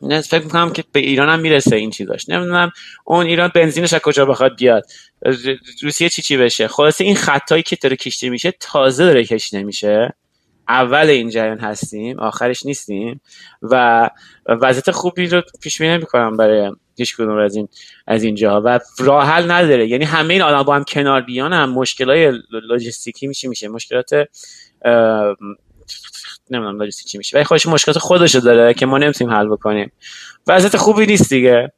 فکر 0.00 0.42
می‌کنم 0.42 0.72
که 0.72 0.84
به 0.92 1.00
ایران 1.00 1.28
هم 1.28 1.40
می‌رسه 1.40 1.76
این 1.76 1.90
چیزاش. 1.90 2.28
نمی‌دونم 2.28 2.72
اون 3.04 3.26
ایران 3.26 3.50
بنزینش 3.54 3.92
از 3.92 4.00
کجا 4.00 4.26
بخواد 4.26 4.56
بیاد. 4.56 4.84
روسیه 5.82 6.08
چی 6.08 6.22
چی 6.22 6.36
بشه؟ 6.36 6.68
خلاصه 6.68 7.04
این 7.04 7.16
خطایی 7.16 7.62
که 7.62 7.76
داره 7.76 7.96
کشته 7.96 8.30
میشه 8.30 8.52
تازه 8.60 9.04
داره 9.04 9.24
کشته 9.24 9.62
میشه. 9.62 10.14
اول 10.68 11.06
این 11.08 11.30
جریان 11.30 11.58
هستیم 11.58 12.18
آخرش 12.18 12.66
نیستیم 12.66 13.20
و 13.62 14.10
وضعیت 14.48 14.90
خوبی 14.90 15.26
رو 15.26 15.42
پیش 15.60 15.80
بینی 15.80 15.92
نمی‌کنم 15.92 16.36
برای 16.36 16.72
هیچ 16.96 17.16
کدوم 17.16 17.36
از 17.38 17.56
این 17.56 17.68
از 18.06 18.22
اینجا 18.22 18.62
و 18.64 18.80
راه 18.98 19.26
حل 19.26 19.50
نداره. 19.50 19.88
یعنی 19.88 20.04
همه 20.04 20.34
این 20.34 20.42
آدم 20.42 20.62
با 20.62 20.74
هم 20.74 20.84
کنار 20.84 21.20
بیان 21.20 21.52
هم 21.52 21.70
مشکلات 21.70 22.34
لوجستیکی 22.50 23.26
میشه 23.26 23.48
میشه. 23.48 23.68
مشکلات 23.68 24.28
نمی‌دونم 26.50 26.82
لوجستیک 26.82 27.06
چی 27.06 27.18
میشه 27.18 27.36
ولی 27.36 27.44
خودش 27.44 27.66
مشکلات 27.66 27.98
خودشو 27.98 28.38
داره 28.38 28.74
که 28.74 28.86
ما 28.86 28.98
نمی‌تونیم 28.98 29.34
حل 29.34 29.48
بکنیم. 29.48 29.92
وضعیت 30.46 30.76
خوبی 30.76 31.06
نیست 31.06 31.28
دیگه. 31.28 31.72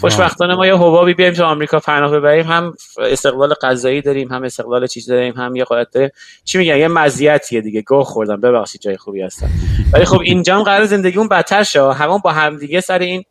خوشبختانه 0.00 0.54
ما 0.54 0.66
یه 0.66 0.74
حبابی 0.74 1.14
بیایم 1.14 1.34
تو 1.34 1.44
آمریکا 1.44 1.80
پناه 1.80 2.10
ببریم. 2.12 2.46
هم 2.46 2.74
استقلال 2.98 3.54
غذایی 3.54 4.02
داریم 4.02 4.32
هم 4.32 4.42
استقلال 4.42 4.86
چیز 4.86 5.06
داریم 5.10 5.34
هم 5.34 5.56
یه 5.56 5.64
قدرت 5.64 5.90
داره 5.90 6.12
چی 6.44 6.58
میگن؟ 6.58 6.76
یه 6.76 6.88
مزیتیه 6.88 7.60
دیگه. 7.60 7.82
گوه 7.82 8.04
خوردم. 8.04 8.40
ببخشید 8.40 8.80
جای 8.80 8.96
خوبی 8.96 9.22
هستن 9.22 9.50
ولی 9.92 10.04
خب 10.04 10.20
اینجا 10.20 10.56
هم 10.56 10.62
قرار 10.62 10.86
زندگیمون 10.86 11.28
بدتر 11.28 11.62
شه. 11.62 11.92
همون 11.92 12.18
با 12.24 12.32
هم 12.32 12.56
دیگه 12.56 12.80
سر 12.80 12.98
این 12.98 13.24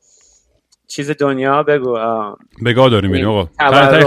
چیز 0.90 1.12
دنیا 1.12 1.64
بگو 1.64 1.98
بگاه 2.66 2.90
داریم 2.90 3.12
میریم 3.12 3.28
آقا. 3.28 3.46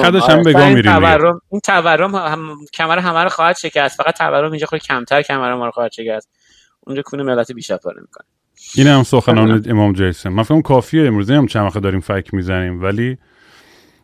خدش 0.03 0.31
هم 0.31 0.43
بگاه 0.43 0.69
میریم 0.69 1.05
این 1.51 1.61
تورم 1.65 2.15
هم 2.15 2.57
کمر 2.75 2.99
همه 2.99 3.23
رو 3.23 3.29
خواهد 3.29 3.57
شکست. 3.57 4.03
فقط 4.03 4.19
تورم 4.19 4.51
اینجا 4.51 4.67
خیلی 4.67 4.81
کمتر 4.81 5.23
کمر 5.23 5.55
ما 5.55 5.65
رو 5.65 5.71
خواهد 5.71 5.93
شکست. 5.93 6.29
اونجا 6.81 7.03
کونه 7.03 7.23
ملت 7.23 7.53
بیشتر 7.53 7.77
پاره 7.77 8.01
می‌کنه. 8.01 8.27
این 8.75 8.87
هم 8.87 9.03
سخنان 9.03 9.51
آره. 9.51 9.63
امام 9.67 9.93
جیسن 9.93 10.29
من 10.29 10.43
فکرم 10.43 10.63
کافیه. 10.63 11.07
امروز 11.07 11.31
هم 11.31 11.47
چند 11.47 11.65
وقت 11.65 11.79
داریم 11.79 12.01
فک 12.01 12.35
می‌زنیم. 12.35 12.83
ولی 12.83 13.19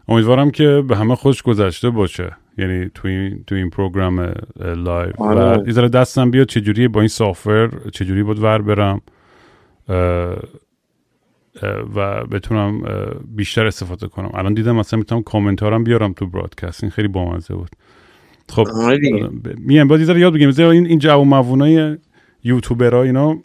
امیدوارم 0.08 0.50
که 0.50 0.84
به 0.88 0.96
همه 0.96 1.16
خوش 1.16 1.42
گذشته 1.42 1.90
باشه. 1.90 2.36
یعنی 2.58 2.90
تو 2.94 3.08
این 3.08 3.44
تو 3.46 3.54
این 3.54 3.70
پروگرام 3.70 4.34
لایو. 4.60 5.12
و 5.18 5.22
آره. 5.22 5.62
یه 5.66 5.72
ذره 5.72 5.88
دستم 5.88 6.30
بیاد 6.30 6.46
چجوری 6.46 6.88
با 6.88 7.00
این 7.00 7.08
سافر 7.08 7.70
چجوری 7.92 8.22
بود 8.22 8.38
ور 8.38 8.62
برم. 8.62 9.00
و 11.94 12.24
بتونم 12.26 12.82
بیشتر 13.36 13.66
استفاده 13.66 14.08
کنم. 14.08 14.30
الان 14.34 14.54
دیدم 14.54 14.76
مثلا 14.76 14.98
می‌تونم 14.98 15.22
کامنتارم 15.22 15.84
بیارم 15.84 16.12
تو 16.12 16.26
برادکست. 16.26 16.84
این 16.84 16.90
خیلی 16.90 17.08
بامزه 17.08 17.54
بود. 17.54 17.70
خب 18.48 18.68
میام 19.58 19.88
باید 19.88 20.08
یاد 20.08 20.32
بگیم 20.32 20.52
این 20.58 20.86
این 20.86 20.98
جو 20.98 21.24
موونای 21.24 21.96
یوتیوبرها 22.44 23.02
اینا 23.02 23.38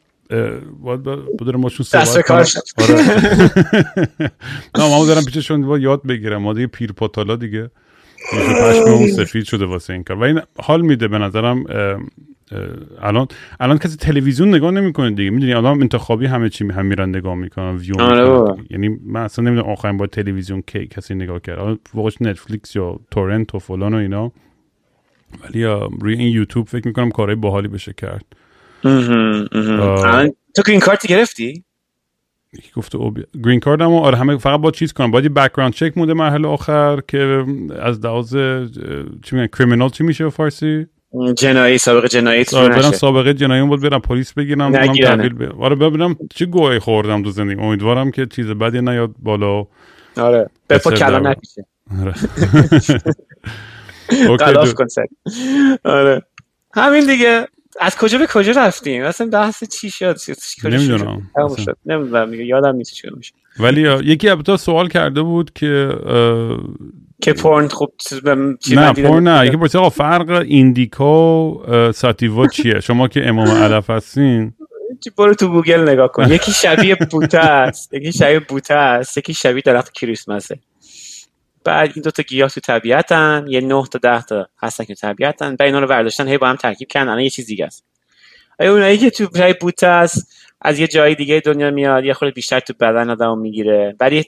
باید 0.81 1.03
بدارم 1.39 1.59
ماشون 1.59 1.85
دست 1.93 2.19
کار 2.19 2.45
آره. 2.77 3.05
نه 4.77 4.89
ما 4.89 5.05
دارم 5.05 5.25
پیششون 5.25 5.81
یاد 5.81 6.07
بگیرم. 6.07 6.41
ما 6.41 6.53
دیگه 6.53 6.67
پیر 6.67 6.91
پاتالا 6.91 7.35
دیگه. 7.35 7.71
پشم 8.31 8.83
اون 8.87 9.07
سفید 9.07 9.43
شده 9.43 9.65
واسه 9.65 9.93
این 9.93 10.03
کار. 10.03 10.17
و 10.17 10.23
این 10.23 10.41
حال 10.59 10.81
میده 10.81 11.07
به 11.07 11.17
نظرم 11.17 11.63
الان 13.01 13.27
الان 13.59 13.77
کسی 13.77 13.97
تلویزیون 13.97 14.55
نگاه 14.55 14.71
نمی‌کنه 14.71 15.11
دیگه. 15.11 15.29
می‌دونی 15.29 15.53
آدم 15.53 15.81
انتخابی 15.81 16.25
همه 16.25 16.49
چی 16.49 16.67
هم 16.67 16.85
میرن 16.85 17.09
نگاه 17.09 17.35
می‌کنن 17.35 17.75
ویو 17.75 18.01
آره 18.01 18.55
یعنی 18.69 18.89
من 19.05 19.21
اصلا 19.21 19.45
نمی‌دونم 19.45 19.69
آخرین 19.69 19.97
با 19.97 20.07
تلویزیون 20.07 20.61
کی 20.61 20.87
کسی 20.87 21.15
نگاه 21.15 21.39
کرد. 21.39 21.59
الان 21.59 21.79
فوقش 21.85 22.21
نتفلیکس 22.21 22.75
یا 22.75 22.99
تورنت 23.11 23.55
و 23.55 23.59
فلان 23.59 23.93
و 23.93 23.97
اینا. 23.97 24.31
ولی 25.43 25.63
روی 26.01 26.13
این 26.13 26.33
یوتیوب 26.33 26.67
فکر 26.67 26.87
می‌کنم 26.87 27.11
کارهای 27.11 27.35
باحالی 27.35 27.67
بشه 27.67 27.93
کرد. 27.93 28.25
تو 30.55 30.61
green 30.67 30.79
card 30.79 31.07
گرفتی؟ 31.07 31.63
یکی 32.53 32.71
گفته 32.75 32.97
green 33.43 33.59
card 33.59 33.81
هم 33.81 33.93
آره 33.93 34.17
همه 34.17 34.37
فقط 34.37 34.59
با 34.59 34.71
چیز 34.71 34.93
کنم 34.93 35.11
باید 35.11 35.33
background 35.33 35.73
check 35.73 35.97
مونده 35.97 36.13
مرحله 36.13 36.47
آخر 36.47 37.01
که 37.07 37.45
از 37.81 38.05
لحاظ 38.05 38.35
چی 39.23 39.35
میگن 39.35 39.47
criminal 39.47 39.89
چی 39.89 40.03
میشه 40.03 40.29
فارسی؟ 40.29 40.85
جنایی 41.35 41.77
سابقه 41.77 42.07
جنایی 42.07 42.45
آره 42.55 42.69
برم 42.69 42.91
سابقه 42.91 43.33
جنایی 43.33 43.63
بود 43.63 43.81
برم 43.81 43.99
پلیس 43.99 44.33
بگیرم 44.33 44.71
تحویل 44.71 45.49
آره 45.59 45.75
ببینم 45.75 46.15
چه 46.35 46.45
گوهی 46.45 46.79
خوردم 46.79 47.23
تو 47.23 47.31
زندگی. 47.31 47.61
امیدوارم 47.61 48.11
که 48.11 48.25
چیز 48.25 48.47
بدی 48.47 48.81
نیاد 48.81 49.11
بالا. 49.19 49.67
آره 50.17 50.49
بپا 50.69 50.91
کلا 50.91 51.19
نکشه. 51.19 51.65
آره. 52.01 52.13
کن 54.73 54.87
آره. 55.83 56.21
همین 56.73 57.07
دیگه. 57.07 57.47
از 57.79 57.97
کجا 57.97 58.17
به 58.17 58.27
کجا 58.27 58.51
رفتیم؟ 58.51 59.03
اصلا 59.03 59.27
بحث 59.27 59.63
چی 59.63 59.89
شد؟ 59.89 60.17
نمی‌دونم. 60.63 61.29
نمی‌دونم 61.85 62.33
یادم 62.33 62.75
نیست 62.75 62.93
چی 62.93 63.07
میشه. 63.17 63.33
ولی 63.59 63.81
یکی 64.03 64.29
البته 64.29 64.57
سوال 64.57 64.87
کرده 64.87 65.21
بود 65.21 65.53
که 65.53 65.89
که 67.23 67.33
پورن 67.33 67.67
خوب 67.67 67.93
نه 68.71 68.93
پورن 68.93 69.27
نه. 69.27 69.51
پرسید 69.57 69.77
آقا 69.77 69.89
فرق 69.89 70.43
ایندیکا 70.47 71.91
ساتیوا 71.91 72.47
چیه؟ 72.47 72.79
شما 72.79 73.07
که 73.07 73.27
امام 73.27 73.47
علف 73.63 73.89
هستین. 73.89 74.53
برو 75.17 75.33
تو 75.33 75.47
گوگل 75.47 75.89
نگاه 75.89 76.11
کن. 76.11 76.31
یکی 76.31 76.51
شبیه 76.51 76.95
بوته 77.11 77.39
است 77.39 77.93
یکی 77.93 78.11
شبیه 78.11 78.39
بوته 78.39 78.73
است 78.73 79.17
یکی 79.17 79.33
شبیه 79.33 79.61
درخت 79.65 79.93
کریسمسه. 79.93 80.59
بعد 81.63 81.91
این 81.95 82.03
دوتا 82.03 82.23
گیاه 82.23 82.49
تو 82.49 82.59
طبیعتن 82.61 83.45
یه 83.47 83.61
نه 83.61 83.83
تا 83.91 83.99
ده 83.99 84.21
تا 84.21 84.47
هستن 84.61 84.83
که 84.83 84.95
طبیعتن. 84.95 85.49
بعد 85.55 85.61
اینا 85.61 85.79
رو 85.79 85.87
برداشتن 85.87 86.27
هی 86.27 86.37
با 86.37 86.47
هم 86.47 86.55
ترکیب 86.55 86.87
کردن. 86.87 87.09
الان 87.09 87.23
یه 87.23 87.29
چیز 87.29 87.45
دیگه 87.45 87.65
است. 87.65 87.85
اونایی 88.59 88.97
که 88.97 89.09
تو 89.09 89.27
پای 89.27 89.55
بوته 89.61 89.87
است 89.87 90.33
از 90.61 90.79
یه 90.79 90.87
جای 90.87 91.15
دیگه 91.15 91.41
دنیا 91.45 91.71
میاد 91.71 92.05
یه 92.05 92.13
خورده 92.13 92.33
بیشتر 92.33 92.59
تو 92.59 92.73
بدن 92.79 93.09
آدمو 93.09 93.35
می‌گیره. 93.35 93.95
ولی 93.99 94.25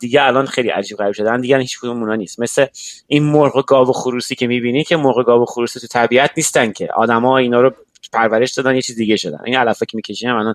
دیگه 0.00 0.22
الان 0.22 0.46
خیلی 0.46 0.68
عجیب 0.68 0.98
غریب 0.98 1.12
شدن. 1.12 1.40
دیگه 1.40 1.58
هیچ 1.58 1.80
کدوم 1.80 2.00
اونا 2.00 2.14
نیست. 2.14 2.40
مثل 2.40 2.66
این 3.06 3.22
مرغ 3.22 3.66
گاو 3.66 3.88
و 3.88 3.92
خروسی 3.92 4.34
که 4.34 4.46
می‌بینی 4.46 4.84
که 4.84 4.96
مرغ 4.96 5.26
گاو 5.26 5.42
و 5.42 5.44
خروسی 5.44 5.80
تو 5.80 5.86
طبیعت 5.86 6.30
نیستن 6.36 6.72
که. 6.72 6.88
آدما 6.96 7.38
اینا 7.38 7.60
رو 7.60 7.70
پرورش 8.16 8.52
دادن 8.52 8.74
یه 8.74 8.82
چیز 8.82 8.96
دیگه 8.96 9.16
شدن. 9.16 9.38
این 9.44 9.56
علفا 9.56 9.86
که 9.86 9.96
می‌کشیم 9.96 10.30
الان. 10.30 10.54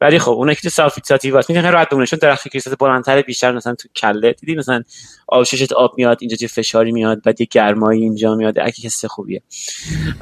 ولی 0.00 0.18
خب 0.18 0.30
اونایی 0.30 0.56
که 0.62 0.70
سلف 0.70 0.94
فیکساتیو 0.94 1.34
واسه 1.34 1.54
می‌تونن 1.54 1.72
راحت 1.72 1.88
بمونه 1.88 2.06
چون 2.06 2.18
درخت 2.22 2.48
کریستال 2.48 2.74
بلندتر 2.74 3.22
بیشتر 3.22 3.52
مثلا 3.52 3.74
تو 3.74 3.88
کله. 3.96 4.32
دیدی 4.32 4.54
مثلا 4.54 4.82
آششت 5.28 5.72
آب 5.72 5.94
میاد 5.96 6.18
اینجا 6.20 6.36
یه 6.40 6.48
فشاری 6.48 6.92
میاد 6.92 7.22
بعد 7.22 7.40
یه 7.40 7.46
گرمایی 7.50 8.02
اینجا 8.02 8.34
میاد. 8.34 8.58
اگه 8.58 8.72
کسی 8.72 9.08
خوبیه. 9.08 9.42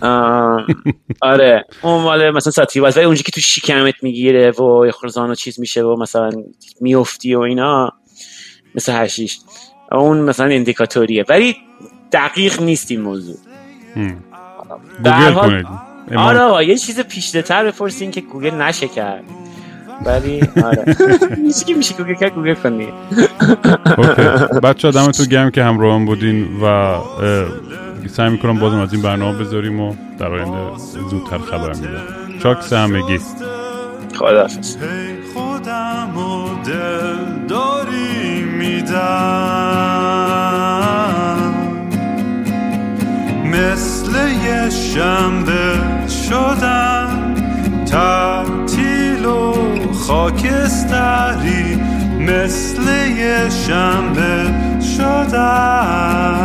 آره. 1.22 1.64
اون 1.82 2.03
مال 2.03 2.30
مثلا 2.30 2.51
ساتیو 2.51 2.86
ولی 2.86 3.05
اونجا 3.05 3.22
که 3.22 3.32
تو 3.32 3.40
شکمت 3.40 3.94
می‌گیره 4.03 4.51
و 4.51 4.86
یه 4.86 4.92
خرزان 4.92 5.30
و 5.30 5.34
چیز 5.34 5.61
میشه 5.61 5.82
و 5.82 5.96
مثلا 5.96 6.30
میفتی 6.80 7.34
و 7.34 7.40
اینا 7.40 7.92
مثل 8.74 8.92
هشیش. 8.92 9.38
اون 9.92 10.18
مثلا 10.18 10.46
اندیکاتوریه. 10.46 11.24
ولی 11.28 11.57
دقیق 12.12 12.62
نیست 12.62 12.90
این 12.90 13.01
موضوع. 13.01 13.36
گوگل 15.05 15.34
کنید. 15.34 15.88
آره 16.16 16.66
یه 16.66 16.78
چیز 16.78 17.00
پیشده 17.00 17.42
تر 17.42 17.64
بپرسین 17.64 18.11
که 18.11 18.20
گوگل 18.20 18.54
نشه 18.54 18.88
کرد. 18.88 19.24
ولی 20.04 20.40
آره. 20.64 20.96
میشه 21.44 21.64
که 21.64 21.74
میشه 21.74 21.94
گوگل 21.94 22.14
کرد 22.14 22.34
گوگل 22.34 22.54
کنی. 22.54 22.88
بچه 24.62 24.92
تو 24.92 25.24
گم 25.24 25.50
که 25.50 25.64
همراه 25.64 26.04
بودین 26.04 26.61
و 26.62 26.96
سعی 28.09 28.30
می‌کنم 28.30 28.59
بازم 28.59 28.80
از 28.80 28.92
این 28.92 29.02
برنامه 29.02 29.38
بذاریم 29.38 29.80
و 29.80 29.94
در 30.18 30.26
آینده 30.26 30.78
زودتر 31.11 31.38
خبر 31.38 31.72
میدم 31.74 32.02
چاکس 32.42 32.72
همگی 32.72 33.18
خدا 34.14 34.40
حافظ 34.40 34.76
خودم 35.34 36.16
و 36.16 36.48
دل 36.64 37.46
داری 37.48 38.42
میدم. 38.44 40.18
مثل 43.59 44.12
یه 44.44 44.70
شنبه 44.70 45.80
شدم 46.09 47.34
تعطیل 47.86 49.24
و 49.24 49.54
خاکستری 49.92 51.78
مثل 52.20 52.82
یه 53.16 53.48
شنبه 53.66 54.54
شدم 54.96 56.38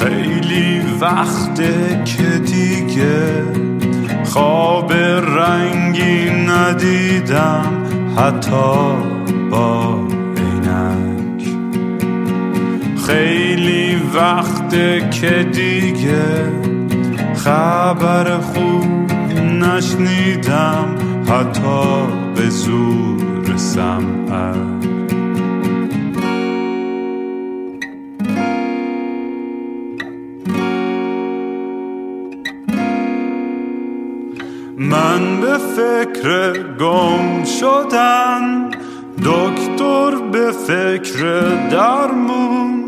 خیلی 0.00 0.80
وقته 1.00 2.02
که 2.04 2.38
دیگه 2.38 3.42
خواب 4.24 4.92
رنگی 4.92 6.30
ندیدم 6.30 7.72
حتی 8.16 8.96
با 9.50 10.17
خیلی 13.08 13.96
وقته 14.14 15.08
که 15.10 15.46
دیگه 15.52 16.52
خبر 17.34 18.38
خوب 18.38 19.12
نشنیدم 19.42 20.94
حتی 21.28 22.06
به 22.34 22.48
زور 22.50 23.56
سمعت 23.56 24.56
من 34.78 35.40
به 35.40 35.58
فکر 35.58 36.52
گم 36.62 37.44
شدن 37.44 38.70
دکتر 39.24 40.16
به 40.32 40.52
فکر 40.52 41.40
درمون. 41.70 42.87